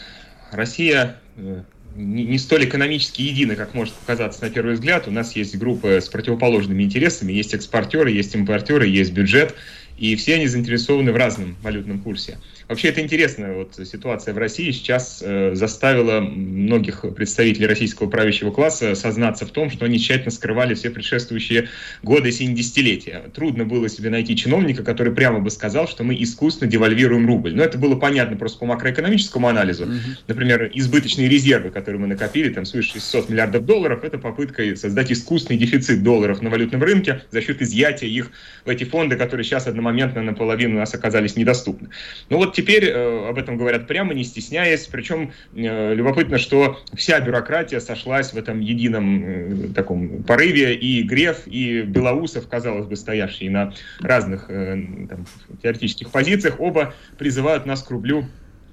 Россия 0.53 1.17
э, 1.37 1.63
не 1.99 2.39
столь 2.39 2.67
экономически 2.67 3.23
едина, 3.23 3.57
как 3.57 3.75
может 3.75 3.95
показаться 3.95 4.43
на 4.43 4.51
первый 4.51 4.75
взгляд. 4.75 5.09
У 5.09 5.11
нас 5.11 5.35
есть 5.35 5.57
группа 5.57 6.01
с 6.01 6.09
противоположными 6.09 6.83
интересами, 6.83 7.33
есть 7.33 7.55
экспортеры, 7.55 8.11
есть 8.11 8.35
импортеры, 8.35 8.87
есть 8.87 9.13
бюджет, 9.13 9.55
и 9.99 10.15
все 10.17 10.35
они 10.35 10.47
заинтересованы 10.47 11.13
в 11.13 11.17
разном 11.17 11.57
валютном 11.63 12.01
курсе. 12.01 12.39
Вообще 12.69 12.89
это 12.89 13.01
интересная 13.01 13.55
вот 13.55 13.81
ситуация 13.85 14.35
в 14.35 14.39
России 14.39 14.71
сейчас 14.73 15.23
э, 15.25 15.55
заставила 15.55 16.21
многих 16.21 17.05
представителей 17.17 17.67
российского 17.67 18.11
правящего 18.11 18.51
класса 18.51 18.95
сознаться 18.95 19.47
в 19.47 19.51
том, 19.51 19.71
что 19.71 19.87
они 19.87 19.99
тщательно 19.99 20.31
скрывали 20.31 20.75
все 20.75 20.91
предшествующие 20.91 21.69
годы, 22.03 22.29
если 22.29 22.45
не 22.45 22.55
десятилетия. 22.55 23.23
Трудно 23.35 23.65
было 23.65 23.89
себе 23.89 24.11
найти 24.11 24.37
чиновника, 24.37 24.85
который 24.85 25.15
прямо 25.15 25.41
бы 25.41 25.51
сказал, 25.51 25.89
что 25.89 26.05
мы 26.05 26.15
искусственно 26.23 26.71
девальвируем 26.71 27.27
рубль. 27.27 27.55
Но 27.55 27.63
это 27.63 27.79
было 27.79 27.97
понятно 27.97 28.37
просто 28.37 28.59
по 28.59 28.67
макроэкономическому 28.67 29.49
анализу. 29.49 29.85
Mm-hmm. 29.85 30.19
Например, 30.29 30.71
избыточные 30.75 31.29
резервы, 31.29 31.71
которые 31.71 32.01
мы 32.01 32.07
накопили, 32.07 32.51
там 32.51 32.67
свыше 32.67 32.95
600 32.95 33.31
миллиардов 33.31 33.65
долларов, 33.65 34.05
это 34.05 34.19
попытка 34.19 34.77
создать 34.77 35.11
искусственный 35.11 35.59
дефицит 35.59 36.03
долларов 36.03 36.43
на 36.43 36.51
валютном 36.51 36.83
рынке 36.83 37.23
за 37.31 37.41
счет 37.41 37.63
изъятия 37.63 38.09
их 38.09 38.31
в 38.67 38.69
эти 38.69 38.85
фонды, 38.85 39.17
которые 39.17 39.45
сейчас 39.45 39.67
одномоментно 39.89 40.23
наполовину 40.23 40.77
у 40.77 40.79
нас 40.79 40.95
оказались 40.95 41.37
недоступны. 41.37 41.89
Ну 42.29 42.37
вот 42.39 42.55
теперь 42.55 42.85
э, 42.85 43.29
об 43.29 43.39
этом 43.39 43.57
говорят 43.57 43.87
прямо, 43.87 44.15
не 44.15 44.25
стесняясь. 44.25 44.87
Причем 44.87 45.33
э, 45.55 45.95
любопытно, 45.95 46.39
что 46.39 46.79
вся 46.95 47.21
бюрократия 47.21 47.81
сошлась 47.81 48.33
в 48.33 48.37
этом 48.37 48.61
едином 48.61 49.25
э, 49.25 49.69
таком 49.75 50.23
порыве. 50.23 50.75
И 50.75 51.03
Греф, 51.03 51.47
и 51.47 51.83
Белоусов, 51.83 52.49
казалось 52.49 52.87
бы, 52.87 52.97
стоявшие 52.97 53.51
на 53.51 53.73
разных 54.01 54.49
там, 54.49 55.27
теоретических 55.63 56.11
позициях, 56.11 56.61
оба 56.61 56.95
призывают 57.19 57.67
нас 57.67 57.83
к 57.83 57.91
рублю 57.91 58.27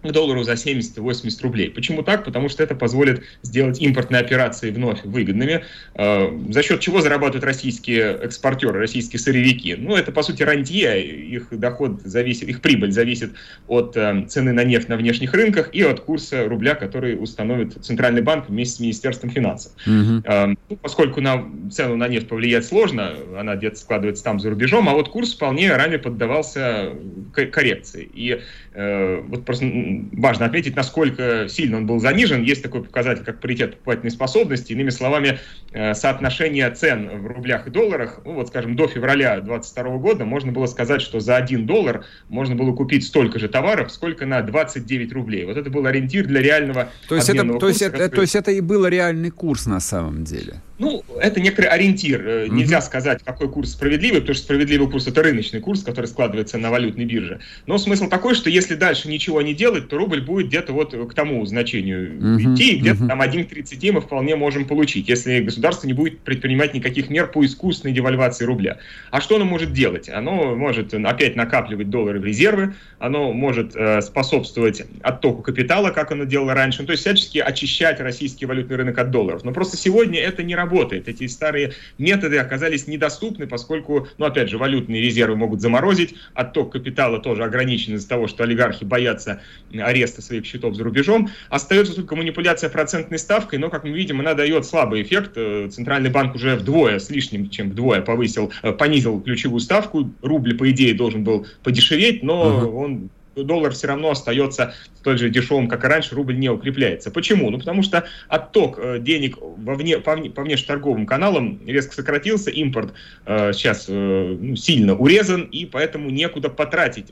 к 0.06 0.12
доллару 0.12 0.44
за 0.44 0.54
70-80 0.54 1.42
рублей. 1.44 1.70
Почему 1.70 2.04
так? 2.04 2.24
Потому 2.24 2.50
что 2.50 2.64
это 2.64 2.76
позволит 2.76 3.24
сделать 3.42 3.82
импортные 3.82 4.22
операции 4.22 4.72
вновь 4.72 5.04
выгодными, 5.04 5.64
э, 5.96 6.40
за 6.50 6.64
счет 6.64 6.80
чего 6.80 7.02
зарабатывают 7.02 7.44
российские 7.44 8.18
экспортеры, 8.24 8.80
российские 8.80 9.20
сырьевики. 9.20 9.76
Ну, 9.76 9.96
это, 9.96 10.12
по 10.12 10.24
сути, 10.24 10.44
рантье, 10.44 11.06
их 11.06 11.48
доход 11.52 12.02
зависит, 12.04 12.50
их 12.50 12.62
прибыль 12.62 12.92
зависит 12.92 13.32
от 13.68 13.96
э, 13.98 14.26
цены 14.28 14.54
на 14.54 14.64
нефть 14.64 14.90
на 14.90 14.98
внешних 14.98 15.34
рынках 15.34 15.70
и 15.74 15.82
от 15.82 16.00
курса 16.02 16.48
рубля, 16.48 16.76
который 16.76 17.22
установит 17.22 17.74
Центральный 17.84 18.22
банк 18.22 18.50
вместе 18.50 18.78
с 18.78 18.80
Министерством 18.80 19.30
финансов. 19.30 19.72
Угу. 19.86 20.24
Ну, 20.70 20.78
поскольку 20.82 21.22
на 21.22 21.44
цену 21.72 21.96
на 21.96 22.08
нефть 22.08 22.28
повлиять 22.28 22.66
сложно, 22.66 23.14
она 23.38 23.56
где-то 23.56 23.78
складывается 23.78 24.24
там 24.24 24.40
за 24.40 24.50
рубежом, 24.50 24.90
а 24.90 24.94
вот 24.94 25.10
курс 25.10 25.34
вполне 25.34 25.76
ранее 25.76 26.00
поддавался 26.00 26.92
коррекции. 27.34 28.10
И 28.14 28.42
э, 28.74 29.22
вот 29.28 29.46
просто 29.46 29.66
важно 30.14 30.46
отметить, 30.46 30.76
насколько 30.76 31.48
сильно 31.50 31.78
он 31.78 31.86
был 31.86 32.00
занижен. 32.00 32.44
Есть 32.44 32.64
такой 32.64 32.84
показатель, 32.84 33.24
как 33.24 33.40
паритет 33.40 33.72
покупательной 33.72 34.12
способности. 34.12 34.74
Иными 34.74 34.90
словами, 34.90 35.40
э, 35.72 35.94
соотношение 35.94 36.70
цен 36.72 37.22
в 37.22 37.28
рублях 37.28 37.68
и 37.68 37.70
долларах, 37.70 38.22
ну 38.26 38.34
вот, 38.34 38.48
скажем, 38.48 38.76
до 38.76 38.88
февраля 38.88 39.40
2022 39.42 39.98
года 39.98 40.26
можно 40.26 40.52
было 40.52 40.66
сказать, 40.66 41.02
что 41.02 41.20
за 41.20 41.36
1 41.36 41.66
доллар 41.66 42.06
можно 42.30 42.56
было 42.56 42.74
купить 42.74 43.06
столько 43.06 43.40
же 43.40 43.48
товаров, 43.48 43.92
сколько 43.92 44.26
на 44.26 44.42
29 44.42 45.14
рублей. 45.14 45.46
Вот 45.46 45.58
это 45.58 45.70
был 45.70 45.86
ориентир 45.86 46.26
для 46.28 46.42
реального 46.42 46.90
то 47.08 47.16
есть 47.16 47.30
это, 47.30 47.44
курса. 47.44 47.60
То 47.60 47.68
есть, 47.68 47.82
это, 47.82 48.10
то 48.10 48.22
есть 48.22 48.36
это 48.36 48.52
и 48.52 48.62
был 48.62 48.86
реальный 48.88 49.30
курс 49.30 49.66
на 49.66 49.80
самом 49.80 50.24
деле? 50.24 50.62
Ну, 50.78 51.04
это 51.22 51.40
некоторый 51.40 51.68
ориентир. 51.68 52.22
Mm-hmm. 52.22 52.50
Нельзя 52.50 52.82
сказать, 52.82 53.24
какой 53.24 53.50
курс 53.50 53.72
справедливый, 53.72 54.20
потому 54.20 54.36
что 54.36 54.44
справедливый 54.44 54.90
курс– 54.90 55.08
это 55.08 55.24
рыночный 55.24 55.62
курс, 55.62 55.84
который 55.84 56.08
складывается 56.08 56.58
на 56.58 56.70
валютной 56.70 57.06
бирже. 57.06 57.40
Но 57.66 57.78
смысл 57.78 58.10
такой, 58.10 58.36
что 58.36 58.50
если 58.50 58.76
дальше 58.76 59.08
ничего 59.08 59.42
не 59.42 59.54
делать, 59.54 59.88
то 59.88 59.98
рубль 59.98 60.22
будет 60.22 60.48
где-то 60.48 60.74
вот 60.74 60.94
к 60.94 61.14
тому 61.14 61.46
значению 61.46 62.12
mm-hmm. 62.12 62.56
идти, 62.56 62.74
и 62.74 62.80
где-то 62.80 63.04
mm-hmm. 63.04 63.08
там 63.08 63.22
1,30 63.22 63.92
мы 63.94 64.02
вполне 64.02 64.36
можем 64.36 64.66
получить, 64.66 65.08
если 65.08 65.40
государство 65.40 65.88
не 65.88 65.94
будет 65.94 66.20
предпринимать 66.20 66.74
никаких 66.74 67.10
мер 67.10 67.28
по 67.28 67.46
искусственной 67.46 67.94
девальвации 67.94 68.44
рубля. 68.44 68.80
А 69.12 69.22
что 69.22 69.38
оно 69.38 69.46
может 69.46 69.72
делать? 69.72 70.10
Оно 70.10 70.56
может 70.56 70.94
опять 70.94 71.38
накапливать 71.38 71.90
доллары 71.90 72.20
в 72.20 72.26
резервы, 72.26 72.76
оно 73.00 73.32
может 73.32 73.76
э, 73.76 74.02
способствовать 74.02 74.84
оттоку 75.02 75.42
капитала, 75.42 75.92
как 75.92 76.12
оно 76.12 76.26
делало 76.26 76.54
раньше, 76.54 76.82
ну, 76.82 76.88
то 76.88 76.92
есть 76.92 77.04
всячески 77.04 77.38
очищать 77.38 78.02
российский 78.02 78.46
валютный 78.46 78.76
рынок 78.76 78.98
от 78.98 79.12
долларов. 79.12 79.46
Но 79.46 79.54
просто 79.54 79.78
сегодня 79.78 80.20
это 80.20 80.44
не 80.44 80.54
работает. 80.54 80.65
Эти 81.08 81.28
старые 81.28 81.74
методы 81.98 82.38
оказались 82.38 82.88
недоступны, 82.88 83.48
поскольку, 83.48 84.08
ну, 84.18 84.26
опять 84.26 84.50
же, 84.50 84.58
валютные 84.58 85.02
резервы 85.02 85.36
могут 85.36 85.62
заморозить, 85.62 86.16
отток 86.34 86.74
капитала 86.74 87.20
тоже 87.20 87.44
ограничен 87.44 87.96
из-за 87.96 88.10
того, 88.10 88.28
что 88.28 88.44
олигархи 88.44 88.84
боятся 88.84 89.42
ареста 89.74 90.22
своих 90.22 90.46
счетов 90.46 90.76
за 90.76 90.84
рубежом. 90.84 91.30
Остается 91.50 91.96
только 91.96 92.16
манипуляция 92.16 92.70
процентной 92.70 93.20
ставкой, 93.20 93.60
но, 93.60 93.70
как 93.70 93.84
мы 93.84 93.92
видим, 93.92 94.20
она 94.20 94.34
дает 94.34 94.66
слабый 94.66 95.02
эффект. 95.02 95.32
Э, 95.36 95.70
Центральный 95.72 96.10
банк 96.10 96.36
уже 96.36 96.56
вдвое, 96.56 97.00
с 97.00 97.10
лишним, 97.10 97.50
чем 97.50 97.72
вдвое 97.72 98.02
повысил, 98.02 98.52
э, 98.64 98.72
понизил 98.72 99.22
ключевую 99.22 99.60
ставку. 99.60 100.12
Рубль, 100.22 100.58
по 100.58 100.70
идее, 100.72 100.94
должен 100.94 101.24
был 101.24 101.46
подешеветь, 101.64 102.24
но 102.24 102.62
uh-huh. 102.62 102.76
он 102.76 103.10
доллар 103.36 103.74
все 103.74 103.88
равно 103.88 104.12
остается 104.12 104.74
столь 105.00 105.18
же 105.18 105.30
дешевым, 105.30 105.68
как 105.68 105.84
и 105.84 105.88
раньше, 105.88 106.16
рубль 106.16 106.38
не 106.38 106.50
укрепляется. 106.50 107.12
Почему? 107.12 107.50
Ну, 107.50 107.60
потому 107.60 107.84
что 107.84 108.06
отток 108.28 108.80
э, 108.80 109.00
денег 109.00 109.38
вовне, 109.40 110.00
по, 110.00 110.18
по 110.18 110.42
внешнеторговым 110.42 111.06
каналам 111.06 111.60
резко 111.68 111.94
сократился, 111.94 112.50
импорт 112.50 112.94
э, 113.26 113.54
сейчас 113.54 113.86
э, 113.88 114.38
ну, 114.40 114.56
сильно 114.56 114.96
урезан, 114.96 115.44
и 115.44 115.66
поэтому 115.66 116.10
некуда 116.10 116.50
потратить 116.50 117.08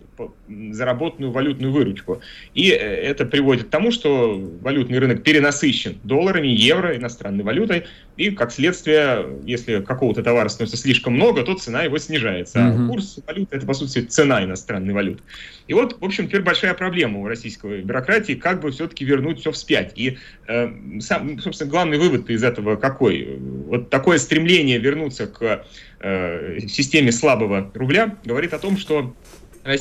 заработанную 0.48 1.32
валютную 1.32 1.72
выручку. 1.72 2.22
И 2.54 2.72
э, 2.72 2.76
это 2.76 3.26
приводит 3.26 3.66
к 3.66 3.70
тому, 3.70 3.92
что 3.92 4.40
валютный 4.62 5.00
рынок 5.00 5.24
перенасыщен 5.24 5.98
долларами, 6.04 6.48
евро, 6.48 6.96
иностранной 6.96 7.44
валютой, 7.44 7.86
и, 8.16 8.30
как 8.30 8.52
следствие, 8.52 9.40
если 9.44 9.82
какого-то 9.82 10.22
товара 10.22 10.48
становится 10.48 10.78
слишком 10.78 11.14
много, 11.14 11.44
то 11.44 11.56
цена 11.56 11.84
его 11.84 11.98
снижается. 11.98 12.68
А 12.68 12.88
курс 12.88 13.20
валюты– 13.26 13.56
это, 13.58 13.66
по 13.66 13.74
сути, 13.74 14.02
цена 14.02 14.44
иностранной 14.44 14.94
валюты. 14.94 15.24
И 15.68 15.74
вот, 15.74 16.00
в 16.00 16.06
общем, 16.06 16.28
теперь 16.28 16.42
большая 16.42 16.74
проблема 16.74 17.20
у 17.20 17.28
российской 17.28 17.82
бюрократии, 17.82 18.34
как 18.34 18.62
бы 18.62 18.72
все-таки 18.72 19.04
вернуть 19.04 19.40
все 19.40 19.52
вспять. 19.52 19.94
И, 19.96 20.18
э, 20.48 20.70
сам, 21.00 21.40
собственно, 21.40 21.72
главный 21.72 21.98
вывод 21.98 22.30
из 22.30 22.44
этого 22.44 22.76
какой? 22.76 23.40
Вот 23.40 23.90
такое 23.90 24.20
стремление 24.20 24.78
вернуться 24.78 25.26
к 25.28 25.66
э, 26.00 26.60
системе 26.68 27.12
слабого 27.12 27.72
рубля 27.74 28.18
говорит 28.26 28.54
о 28.54 28.60
том, 28.60 28.78
что 28.78 29.16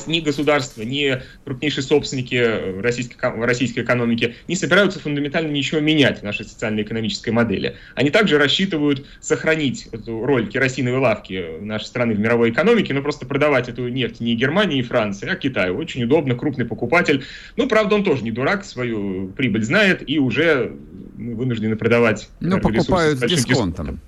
ни 0.07 0.19
государство, 0.19 0.81
ни 0.81 1.21
крупнейшие 1.43 1.83
собственники 1.83 2.81
российской, 2.81 3.17
российской 3.43 3.81
экономики 3.81 4.35
не 4.47 4.55
собираются 4.55 4.99
фундаментально 4.99 5.51
ничего 5.51 5.81
менять 5.81 6.19
в 6.19 6.23
нашей 6.23 6.45
социально-экономической 6.45 7.31
модели. 7.31 7.75
Они 7.95 8.09
также 8.09 8.37
рассчитывают 8.37 9.05
сохранить 9.19 9.87
эту 9.91 10.25
роль 10.25 10.47
керосиновой 10.47 10.99
лавки 10.99 11.59
нашей 11.61 11.85
страны 11.85 12.13
в 12.13 12.19
мировой 12.19 12.51
экономике, 12.51 12.93
но 12.93 13.01
просто 13.01 13.25
продавать 13.25 13.69
эту 13.69 13.87
нефть 13.87 14.19
не 14.19 14.35
Германии 14.35 14.79
и 14.79 14.83
Франции, 14.83 15.29
а 15.29 15.35
Китаю. 15.35 15.77
Очень 15.77 16.03
удобно, 16.03 16.35
крупный 16.35 16.65
покупатель. 16.65 17.23
Ну, 17.57 17.67
правда, 17.67 17.95
он 17.95 18.03
тоже 18.03 18.23
не 18.23 18.31
дурак, 18.31 18.65
свою 18.65 19.29
прибыль 19.29 19.63
знает 19.63 20.07
и 20.07 20.19
уже 20.19 20.75
вынуждены 21.15 21.75
продавать. 21.75 22.29
Ну, 22.39 22.59
покупают 22.59 23.19
с 23.19 23.21
дисконтом. 23.23 23.99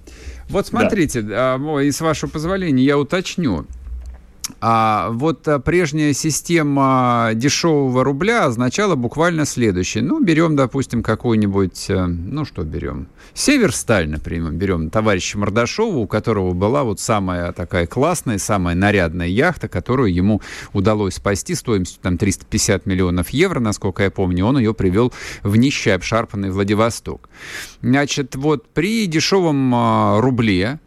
Вот 0.49 0.67
смотрите, 0.67 1.21
да. 1.21 1.59
и 1.81 1.91
с 1.91 2.01
вашего 2.01 2.29
позволения 2.29 2.83
я 2.83 2.97
уточню. 2.97 3.65
А 4.61 5.09
вот 5.11 5.47
а, 5.47 5.59
прежняя 5.59 6.13
система 6.13 7.31
дешевого 7.33 8.03
рубля 8.03 8.45
означала 8.45 8.95
буквально 8.95 9.45
следующее. 9.45 10.03
Ну, 10.03 10.23
берем, 10.23 10.55
допустим, 10.55 11.01
какой-нибудь, 11.01 11.89
э, 11.89 12.05
ну, 12.05 12.45
что 12.45 12.63
берем? 12.63 13.07
Северсталь, 13.33 14.07
например, 14.07 14.51
берем 14.51 14.89
товарища 14.91 15.39
Мордашова, 15.39 15.97
у 15.97 16.07
которого 16.07 16.53
была 16.53 16.83
вот 16.83 16.99
самая 16.99 17.51
такая 17.53 17.87
классная, 17.87 18.37
самая 18.37 18.75
нарядная 18.75 19.27
яхта, 19.27 19.67
которую 19.67 20.13
ему 20.13 20.41
удалось 20.73 21.15
спасти 21.15 21.55
стоимостью 21.55 21.99
там 22.01 22.17
350 22.17 22.85
миллионов 22.85 23.29
евро, 23.29 23.59
насколько 23.59 24.03
я 24.03 24.11
помню. 24.11 24.45
Он 24.45 24.57
ее 24.59 24.73
привел 24.73 25.11
в 25.41 25.55
нищий 25.55 25.89
обшарпанный 25.89 26.51
Владивосток. 26.51 27.29
Значит, 27.81 28.35
вот 28.35 28.67
при 28.69 29.07
дешевом 29.07 29.73
а, 29.73 30.21
рубле 30.21 30.79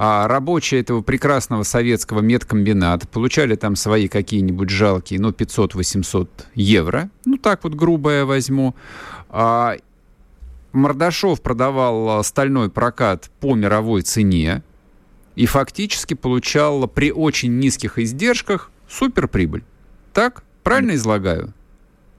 а 0.00 0.28
рабочие 0.28 0.80
этого 0.80 1.02
прекрасного 1.02 1.64
советского 1.64 2.20
медкомбината 2.20 3.08
получали 3.08 3.56
там 3.56 3.74
свои 3.74 4.06
какие-нибудь 4.06 4.70
жалкие, 4.70 5.18
ну, 5.18 5.30
500-800 5.30 6.28
евро. 6.54 7.10
Ну, 7.24 7.36
так 7.36 7.64
вот 7.64 7.74
грубо 7.74 8.12
я 8.12 8.24
возьму. 8.24 8.76
А 9.28 9.74
Мордашов 10.70 11.42
продавал 11.42 12.20
а, 12.20 12.22
стальной 12.22 12.70
прокат 12.70 13.28
по 13.40 13.56
мировой 13.56 14.02
цене 14.02 14.62
и 15.34 15.46
фактически 15.46 16.14
получал 16.14 16.86
при 16.86 17.10
очень 17.10 17.58
низких 17.58 17.98
издержках 17.98 18.70
суперприбыль. 18.88 19.64
Так? 20.12 20.44
Правильно 20.62 20.94
излагаю? 20.94 21.52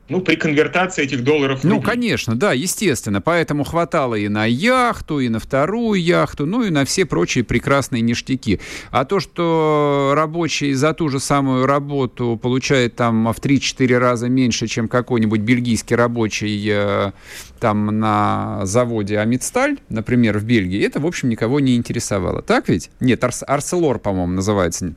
Ну, 0.09 0.21
при 0.21 0.35
конвертации 0.35 1.03
этих 1.03 1.23
долларов... 1.23 1.63
Ну, 1.63 1.81
конечно, 1.81 2.35
да, 2.35 2.51
естественно. 2.53 3.21
Поэтому 3.21 3.63
хватало 3.63 4.15
и 4.15 4.27
на 4.27 4.45
яхту, 4.45 5.19
и 5.19 5.29
на 5.29 5.39
вторую 5.39 6.01
яхту, 6.01 6.47
ну 6.47 6.63
и 6.63 6.71
на 6.71 6.83
все 6.83 7.05
прочие 7.05 7.43
прекрасные 7.43 8.01
ништяки. 8.01 8.59
А 8.89 9.05
то, 9.05 9.19
что 9.19 10.13
рабочий 10.15 10.73
за 10.73 10.93
ту 10.93 11.09
же 11.09 11.19
самую 11.19 11.67
работу 11.67 12.39
получает 12.41 12.95
там 12.95 13.31
в 13.31 13.39
3-4 13.39 13.97
раза 13.97 14.29
меньше, 14.29 14.67
чем 14.67 14.87
какой-нибудь 14.87 15.41
бельгийский 15.41 15.95
рабочий 15.95 16.67
э, 16.71 17.11
там 17.59 17.85
на 17.99 18.61
заводе 18.65 19.19
Амитсталь, 19.19 19.77
например, 19.89 20.39
в 20.39 20.43
Бельгии, 20.43 20.83
это, 20.83 20.99
в 20.99 21.05
общем, 21.05 21.29
никого 21.29 21.59
не 21.59 21.75
интересовало. 21.75 22.41
Так 22.41 22.67
ведь? 22.67 22.89
Нет, 22.99 23.23
Арс 23.23 23.43
Арселор, 23.45 23.99
по-моему, 23.99 24.33
называется 24.33 24.93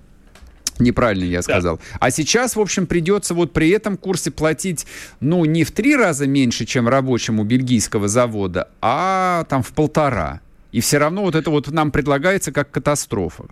Неправильно 0.82 1.24
я 1.24 1.42
сказал. 1.42 1.76
Да. 1.76 1.82
А 2.00 2.10
сейчас, 2.10 2.56
в 2.56 2.60
общем, 2.60 2.86
придется 2.86 3.34
вот 3.34 3.52
при 3.52 3.70
этом 3.70 3.96
курсе 3.96 4.30
платить, 4.30 4.86
ну, 5.20 5.44
не 5.44 5.64
в 5.64 5.70
три 5.70 5.96
раза 5.96 6.26
меньше, 6.26 6.64
чем 6.64 6.88
рабочему 6.88 7.44
бельгийского 7.44 8.08
завода, 8.08 8.68
а 8.80 9.44
там 9.48 9.62
в 9.62 9.72
полтора. 9.72 10.40
И 10.72 10.80
все 10.80 10.98
равно 10.98 11.22
вот 11.22 11.34
это 11.34 11.50
вот 11.50 11.70
нам 11.70 11.90
предлагается 11.90 12.50
как 12.52 12.70
катастрофа. 12.70 13.44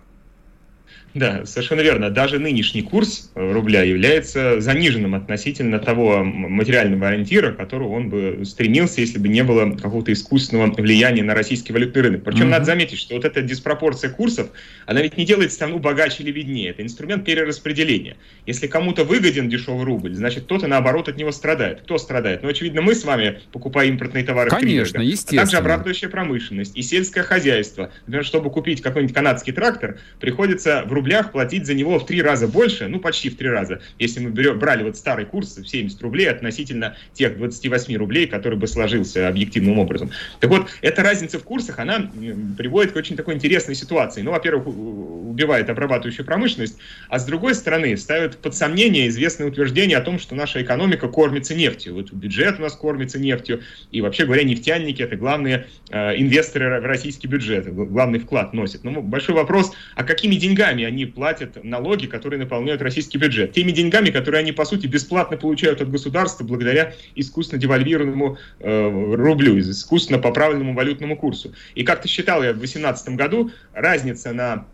Да, 1.13 1.45
совершенно 1.45 1.81
верно. 1.81 2.09
Даже 2.09 2.39
нынешний 2.39 2.81
курс 2.81 3.31
э, 3.35 3.51
рубля 3.51 3.83
является 3.83 4.61
заниженным 4.61 5.13
относительно 5.13 5.79
того 5.79 6.23
материального 6.23 7.09
ориентира, 7.09 7.51
которого 7.51 7.89
он 7.89 8.09
бы 8.09 8.43
стремился, 8.45 9.01
если 9.01 9.17
бы 9.17 9.27
не 9.27 9.43
было 9.43 9.71
какого-то 9.71 10.13
искусственного 10.13 10.71
влияния 10.73 11.23
на 11.23 11.33
российский 11.33 11.73
валютный 11.73 12.01
рынок. 12.01 12.23
Причем 12.23 12.45
mm-hmm. 12.45 12.49
надо 12.49 12.65
заметить, 12.65 12.97
что 12.97 13.15
вот 13.15 13.25
эта 13.25 13.41
диспропорция 13.41 14.09
курсов, 14.09 14.49
она 14.85 15.01
ведь 15.01 15.17
не 15.17 15.25
делает 15.25 15.51
страну 15.51 15.79
богаче 15.79 16.23
или 16.23 16.31
беднее. 16.31 16.69
Это 16.69 16.81
инструмент 16.81 17.25
перераспределения. 17.25 18.15
Если 18.45 18.67
кому-то 18.67 19.03
выгоден 19.03 19.49
дешевый 19.49 19.83
рубль, 19.83 20.15
значит 20.15 20.45
кто-то 20.45 20.67
наоборот 20.67 21.09
от 21.09 21.17
него 21.17 21.31
страдает. 21.31 21.81
Кто 21.81 21.97
страдает? 21.97 22.41
Ну, 22.43 22.49
очевидно, 22.49 22.81
мы 22.81 22.95
с 22.95 23.03
вами, 23.03 23.41
покупая 23.51 23.87
импортные 23.87 24.23
товары 24.23 24.49
Конечно, 24.49 25.01
естественно. 25.01 25.41
А 25.41 25.45
также 25.45 25.57
обрабатывающая 25.57 26.09
промышленность 26.09 26.77
и 26.77 26.81
сельское 26.81 27.23
хозяйство. 27.23 27.91
Например, 28.05 28.25
чтобы 28.25 28.49
купить 28.49 28.81
какой-нибудь 28.81 29.13
канадский 29.13 29.51
трактор, 29.51 29.99
приходится 30.19 30.83
в 30.85 30.93
рублях 31.01 31.31
платить 31.31 31.65
за 31.65 31.73
него 31.73 31.97
в 31.97 32.05
три 32.05 32.21
раза 32.21 32.47
больше, 32.47 32.87
ну 32.87 32.99
почти 32.99 33.29
в 33.29 33.37
три 33.37 33.49
раза, 33.49 33.81
если 33.97 34.19
мы 34.19 34.29
берем, 34.29 34.59
брали 34.59 34.83
вот 34.83 34.95
старый 34.95 35.25
курс 35.25 35.57
в 35.57 35.67
70 35.67 35.99
рублей 36.01 36.29
относительно 36.29 36.95
тех 37.13 37.37
28 37.37 37.95
рублей, 37.95 38.27
который 38.27 38.57
бы 38.57 38.67
сложился 38.67 39.27
объективным 39.27 39.79
образом. 39.79 40.11
Так 40.39 40.51
вот, 40.51 40.69
эта 40.81 41.01
разница 41.01 41.39
в 41.39 41.43
курсах, 41.43 41.79
она 41.79 42.11
приводит 42.57 42.91
к 42.91 42.95
очень 42.95 43.15
такой 43.15 43.33
интересной 43.33 43.73
ситуации. 43.73 44.21
Ну, 44.21 44.31
во-первых, 44.31 44.67
убивает 44.67 45.69
обрабатывающую 45.69 46.25
промышленность, 46.25 46.77
а 47.09 47.17
с 47.17 47.25
другой 47.25 47.55
стороны 47.55 47.97
ставит 47.97 48.37
под 48.37 48.55
сомнение 48.55 49.07
известное 49.07 49.47
утверждение 49.47 49.97
о 49.97 50.01
том, 50.01 50.19
что 50.19 50.35
наша 50.35 50.61
экономика 50.61 51.07
кормится 51.07 51.55
нефтью. 51.55 51.95
Вот 51.95 52.13
бюджет 52.13 52.59
у 52.59 52.61
нас 52.61 52.73
кормится 52.73 53.17
нефтью, 53.17 53.61
и 53.91 54.01
вообще 54.01 54.25
говоря, 54.25 54.43
нефтяники 54.43 55.01
это 55.01 55.15
главные 55.15 55.67
э, 55.89 56.17
инвесторы 56.17 56.79
в 56.79 56.85
российский 56.85 57.27
бюджет, 57.27 57.73
главный 57.73 58.19
вклад 58.19 58.53
носят. 58.53 58.83
Но 58.83 59.01
большой 59.01 59.35
вопрос, 59.35 59.71
а 59.95 60.03
какими 60.03 60.35
деньгами 60.35 60.83
они 60.91 61.05
платят 61.05 61.63
налоги, 61.63 62.05
которые 62.05 62.39
наполняют 62.39 62.81
российский 62.81 63.17
бюджет? 63.17 63.53
Теми 63.53 63.71
деньгами, 63.71 64.09
которые 64.09 64.41
они, 64.41 64.51
по 64.51 64.65
сути, 64.65 64.87
бесплатно 64.87 65.37
получают 65.37 65.81
от 65.81 65.89
государства 65.89 66.43
благодаря 66.43 66.93
искусственно 67.15 67.61
девальвированному 67.61 68.37
э, 68.59 69.15
рублю, 69.15 69.59
искусственно 69.59 70.19
поправленному 70.19 70.73
валютному 70.73 71.17
курсу. 71.17 71.53
И 71.75 71.83
как 71.83 72.01
ты 72.01 72.07
считал 72.07 72.43
я 72.43 72.51
в 72.51 72.57
2018 72.57 73.15
году, 73.15 73.51
разница 73.73 74.33
на 74.33 74.67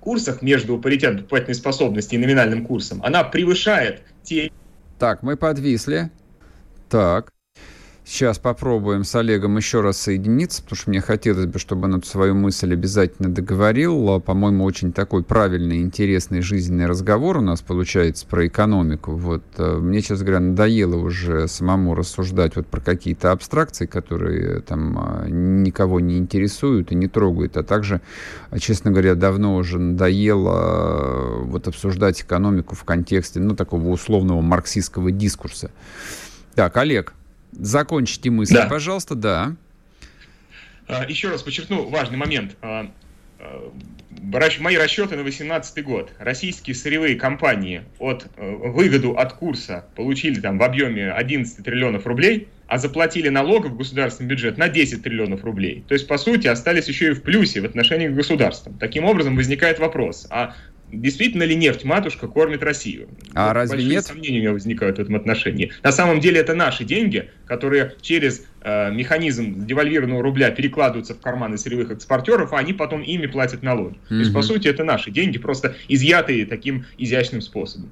курсах 0.00 0.42
между 0.42 0.78
паритетом 0.78 1.18
покупательной 1.18 1.54
способности 1.54 2.14
и 2.14 2.18
номинальным 2.18 2.64
курсом, 2.64 3.02
она 3.02 3.24
превышает 3.24 4.02
те... 4.22 4.50
Так, 4.98 5.22
мы 5.22 5.36
подвисли. 5.36 6.10
Так. 6.88 7.32
Сейчас 8.10 8.38
попробуем 8.38 9.04
с 9.04 9.14
Олегом 9.16 9.58
еще 9.58 9.82
раз 9.82 9.98
соединиться, 9.98 10.62
потому 10.62 10.76
что 10.78 10.88
мне 10.88 11.02
хотелось 11.02 11.44
бы, 11.44 11.58
чтобы 11.58 11.84
он 11.84 11.96
эту 11.96 12.06
свою 12.06 12.34
мысль 12.34 12.72
обязательно 12.72 13.28
договорил. 13.28 14.18
По-моему, 14.18 14.64
очень 14.64 14.94
такой 14.94 15.22
правильный, 15.22 15.82
интересный 15.82 16.40
жизненный 16.40 16.86
разговор 16.86 17.36
у 17.36 17.42
нас 17.42 17.60
получается 17.60 18.26
про 18.26 18.46
экономику. 18.46 19.12
Вот 19.12 19.42
э, 19.58 19.76
мне, 19.76 20.00
честно 20.00 20.24
говоря, 20.24 20.40
надоело 20.40 20.96
уже 20.96 21.48
самому 21.48 21.94
рассуждать 21.94 22.56
вот 22.56 22.66
про 22.66 22.80
какие-то 22.80 23.30
абстракции, 23.30 23.84
которые 23.84 24.62
там 24.62 24.98
э, 24.98 25.28
никого 25.28 26.00
не 26.00 26.16
интересуют 26.16 26.90
и 26.92 26.94
не 26.94 27.08
трогают. 27.08 27.58
А 27.58 27.62
также, 27.62 28.00
честно 28.58 28.90
говоря, 28.90 29.16
давно 29.16 29.54
уже 29.54 29.78
надоело 29.78 31.42
э, 31.42 31.42
вот 31.44 31.68
обсуждать 31.68 32.22
экономику 32.22 32.74
в 32.74 32.84
контексте, 32.84 33.38
ну, 33.38 33.54
такого 33.54 33.90
условного 33.90 34.40
марксистского 34.40 35.10
дискурса. 35.10 35.70
Так, 36.54 36.74
Олег. 36.78 37.12
Закончите 37.52 38.30
мысль, 38.30 38.54
да. 38.54 38.66
пожалуйста, 38.66 39.14
да. 39.14 39.56
А, 40.86 41.04
еще 41.04 41.28
раз 41.30 41.42
подчеркну 41.42 41.88
важный 41.88 42.16
момент. 42.16 42.56
А, 42.62 42.90
а, 43.38 43.72
мои 44.60 44.76
расчеты 44.76 45.16
на 45.16 45.22
2018 45.22 45.84
год. 45.84 46.10
Российские 46.18 46.74
сырьевые 46.74 47.16
компании 47.16 47.82
от 47.98 48.26
э, 48.36 48.50
выгоду 48.50 49.12
от 49.12 49.34
курса 49.34 49.84
получили 49.94 50.40
там 50.40 50.58
в 50.58 50.62
объеме 50.62 51.12
11 51.12 51.64
триллионов 51.64 52.06
рублей, 52.06 52.48
а 52.66 52.78
заплатили 52.78 53.28
налогов 53.28 53.72
в 53.72 53.76
государственный 53.76 54.28
бюджет 54.28 54.58
на 54.58 54.68
10 54.68 55.02
триллионов 55.02 55.44
рублей. 55.44 55.84
То 55.86 55.94
есть, 55.94 56.06
по 56.06 56.18
сути, 56.18 56.48
остались 56.48 56.88
еще 56.88 57.08
и 57.08 57.14
в 57.14 57.22
плюсе 57.22 57.60
в 57.60 57.64
отношении 57.64 58.08
к 58.08 58.14
государству. 58.14 58.74
Таким 58.78 59.04
образом, 59.04 59.36
возникает 59.36 59.78
вопрос, 59.78 60.26
а 60.30 60.54
действительно 60.92 61.42
ли 61.42 61.54
нефть 61.54 61.84
матушка 61.84 62.28
кормит 62.28 62.62
Россию? 62.62 63.08
А 63.34 63.48
вот 63.48 63.54
разве 63.54 63.76
большие 63.76 63.90
нет? 63.90 64.04
сомнения 64.06 64.38
у 64.38 64.40
меня 64.40 64.52
возникают 64.52 64.98
в 64.98 65.00
этом 65.00 65.16
отношении. 65.16 65.72
На 65.82 65.92
самом 65.92 66.20
деле 66.20 66.40
это 66.40 66.54
наши 66.54 66.84
деньги, 66.84 67.30
которые 67.46 67.94
через 68.00 68.46
э, 68.62 68.90
механизм 68.92 69.66
девальвированного 69.66 70.22
рубля 70.22 70.50
перекладываются 70.50 71.14
в 71.14 71.20
карманы 71.20 71.58
сырьевых 71.58 71.90
экспортеров, 71.90 72.52
а 72.52 72.58
они 72.58 72.72
потом 72.72 73.02
ими 73.02 73.26
платят 73.26 73.62
налоги. 73.62 73.94
Mm-hmm. 73.94 74.08
То 74.08 74.14
есть, 74.16 74.34
по 74.34 74.42
сути, 74.42 74.68
это 74.68 74.84
наши 74.84 75.10
деньги, 75.10 75.38
просто 75.38 75.76
изъятые 75.88 76.46
таким 76.46 76.86
изящным 76.96 77.40
способом. 77.40 77.90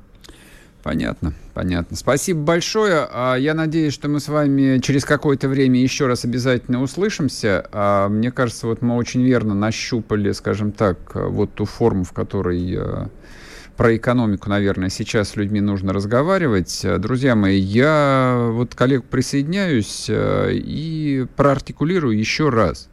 Понятно, 0.87 1.33
понятно. 1.53 1.97
Спасибо 1.97 2.43
большое. 2.43 3.09
А, 3.11 3.35
я 3.35 3.55
надеюсь, 3.55 3.93
что 3.93 4.09
мы 4.09 4.21
с 4.21 4.29
вами 4.29 4.79
через 4.79 5.05
какое-то 5.05 5.49
время 5.49 5.83
еще 5.83 6.07
раз 6.07 6.25
обязательно 6.25 6.81
услышимся. 6.81 7.67
А, 7.73 8.09
мне 8.09 8.31
кажется, 8.31 8.69
вот 8.69 8.83
мы 8.83 8.95
очень 8.95 9.25
верно 9.25 9.53
нащупали, 9.53 10.31
скажем 10.31 10.71
так, 10.71 11.17
вот 11.17 11.55
ту 11.55 11.65
форму, 11.65 12.05
в 12.05 12.13
которой 12.13 12.77
э, 12.79 13.07
про 13.77 13.97
экономику, 13.97 14.49
наверное, 14.49 14.89
сейчас 14.89 15.31
с 15.31 15.35
людьми 15.35 15.61
нужно 15.61 15.93
разговаривать. 15.93 16.87
Друзья 16.99 17.35
мои, 17.35 17.59
я 17.59 18.51
вот 18.53 18.77
коллег 18.77 19.07
присоединяюсь 19.07 20.07
э, 20.09 20.53
и 20.53 21.27
проартикулирую 21.35 22.17
еще 22.17 22.49
раз. 22.51 22.89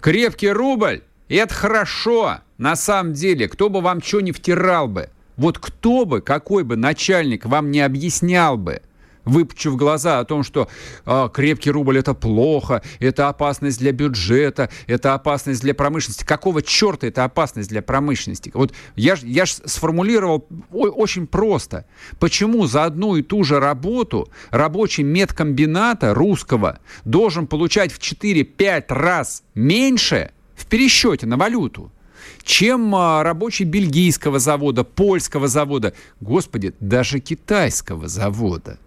Крепкий 0.00 0.52
рубль– 0.52 1.02
это 1.28 1.52
хорошо, 1.52 2.38
на 2.56 2.76
самом 2.76 3.12
деле. 3.12 3.46
Кто 3.46 3.68
бы 3.68 3.82
вам 3.82 4.02
что 4.02 4.22
не 4.22 4.32
втирал 4.32 4.88
бы– 4.88 5.10
вот 5.36 5.58
кто 5.58 6.04
бы, 6.04 6.20
какой 6.20 6.64
бы 6.64 6.76
начальник 6.76 7.44
вам 7.46 7.70
не 7.70 7.80
объяснял 7.80 8.56
бы, 8.56 8.82
выпучив 9.26 9.76
глаза 9.76 10.20
о 10.20 10.24
том, 10.24 10.42
что 10.42 10.68
э, 11.04 11.28
крепкий 11.34 11.70
рубль 11.70 11.98
это 11.98 12.14
плохо, 12.14 12.82
это 13.00 13.28
опасность 13.28 13.78
для 13.78 13.92
бюджета, 13.92 14.70
это 14.86 15.14
опасность 15.14 15.60
для 15.60 15.74
промышленности. 15.74 16.24
Какого 16.24 16.62
черта 16.62 17.08
это 17.08 17.24
опасность 17.24 17.68
для 17.68 17.82
промышленности? 17.82 18.50
Вот 18.54 18.72
я, 18.94 19.16
я 19.22 19.44
ж 19.44 19.50
сформулировал 19.66 20.46
очень 20.70 21.26
просто. 21.26 21.86
Почему 22.18 22.66
за 22.66 22.84
одну 22.84 23.16
и 23.16 23.22
ту 23.22 23.42
же 23.44 23.60
работу 23.60 24.30
рабочий 24.50 25.02
медкомбината 25.02 26.14
русского 26.14 26.78
должен 27.04 27.46
получать 27.46 27.92
в 27.92 27.98
4-5 27.98 28.84
раз 28.88 29.42
меньше 29.54 30.30
в 30.54 30.66
пересчете 30.66 31.26
на 31.26 31.36
валюту? 31.36 31.90
Чем 32.42 32.94
а, 32.94 33.22
рабочий 33.22 33.64
бельгийского 33.64 34.38
завода, 34.38 34.84
польского 34.84 35.48
завода, 35.48 35.94
господи, 36.20 36.74
даже 36.80 37.20
китайского 37.20 38.08
завода. 38.08 38.78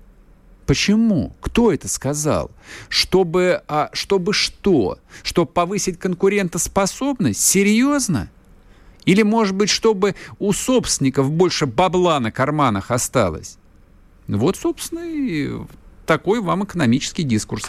Почему? 0.65 1.33
Кто 1.41 1.71
это 1.71 1.87
сказал? 1.87 2.51
Чтобы, 2.89 3.63
а, 3.67 3.89
чтобы 3.93 4.33
что? 4.33 4.99
Чтобы 5.23 5.51
повысить 5.51 5.97
конкурентоспособность? 5.97 7.41
Серьезно? 7.41 8.29
Или, 9.05 9.23
может 9.23 9.55
быть, 9.55 9.69
чтобы 9.69 10.13
у 10.37 10.53
собственников 10.53 11.31
больше 11.31 11.65
бабла 11.65 12.19
на 12.19 12.31
карманах 12.31 12.91
осталось? 12.91 13.57
Вот, 14.27 14.57
собственно, 14.57 14.99
и 14.99 15.51
такой 16.10 16.41
вам 16.41 16.64
экономический 16.64 17.22
дискурс. 17.22 17.66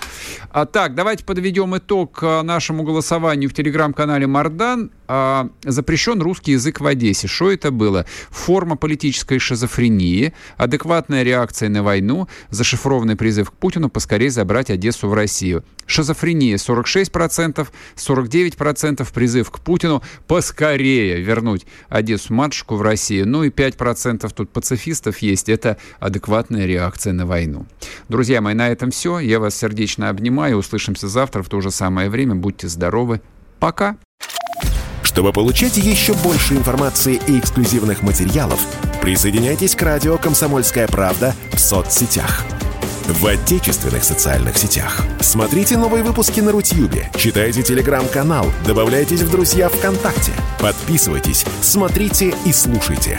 А, 0.51 0.65
так, 0.65 0.95
давайте 0.95 1.27
подведем 1.27 1.77
итог 1.77 2.21
а, 2.23 2.43
нашему 2.43 2.85
голосованию 2.85 3.51
в 3.51 3.53
телеграм-канале 3.53 4.27
Мардан. 4.27 4.91
А, 5.09 5.51
запрещен 5.63 6.23
русский 6.23 6.53
язык 6.53 6.81
в 6.81 6.87
Одессе. 6.87 7.29
Что 7.29 7.51
это 7.51 7.71
было? 7.71 8.07
Форма 8.31 8.77
политической 8.77 9.39
шизофрении, 9.39 10.33
адекватная 10.57 11.23
реакция 11.23 11.69
на 11.69 11.83
войну, 11.83 12.29
зашифрованный 12.49 13.15
призыв 13.15 13.51
к 13.51 13.55
Путину 13.55 13.91
поскорее 13.91 14.31
забрать 14.31 14.71
Одессу 14.71 15.09
в 15.09 15.13
Россию. 15.13 15.63
Шизофрения 15.85 16.55
46%, 16.55 17.69
49% 17.97 19.13
призыв 19.13 19.51
к 19.51 19.59
Путину 19.59 20.03
поскорее 20.29 21.21
вернуть 21.21 21.67
Одессу-матушку 21.89 22.77
в 22.77 22.83
Россию. 22.83 23.29
Ну 23.29 23.43
и 23.43 23.51
5% 23.51 24.33
тут 24.33 24.51
пацифистов 24.51 25.19
есть. 25.19 25.49
Это 25.49 25.77
адекватная 25.99 26.65
реакция 26.67 27.13
на 27.13 27.27
войну. 27.27 27.67
Друзья, 28.09 28.30
Друзья 28.31 28.43
мои, 28.43 28.55
на 28.55 28.69
этом 28.69 28.93
все. 28.93 29.19
Я 29.19 29.41
вас 29.41 29.57
сердечно 29.57 30.09
обнимаю. 30.09 30.59
Услышимся 30.59 31.09
завтра 31.09 31.43
в 31.43 31.49
то 31.49 31.61
же 31.61 31.73
самое 31.73 32.09
время. 32.09 32.37
Будьте 32.37 32.69
здоровы. 32.69 33.21
Пока. 33.59 33.97
Чтобы 35.03 35.33
получать 35.33 35.79
еще 35.79 36.15
больше 36.15 36.55
информации 36.55 37.21
и 37.27 37.41
эксклюзивных 37.41 38.03
материалов, 38.03 38.65
присоединяйтесь 39.03 39.75
к 39.75 39.83
радио 39.83 40.17
«Комсомольская 40.17 40.87
правда» 40.87 41.35
в 41.53 41.59
соцсетях. 41.59 42.45
В 43.09 43.27
отечественных 43.27 44.05
социальных 44.05 44.57
сетях. 44.57 45.05
Смотрите 45.19 45.77
новые 45.77 46.05
выпуски 46.05 46.39
на 46.39 46.53
Рутьюбе, 46.53 47.11
читайте 47.17 47.65
телеграм-канал, 47.65 48.47
добавляйтесь 48.65 49.23
в 49.23 49.31
друзья 49.33 49.69
ВКонтакте, 49.69 50.31
подписывайтесь, 50.61 51.45
смотрите 51.63 52.33
и 52.47 52.53
слушайте. 52.53 53.19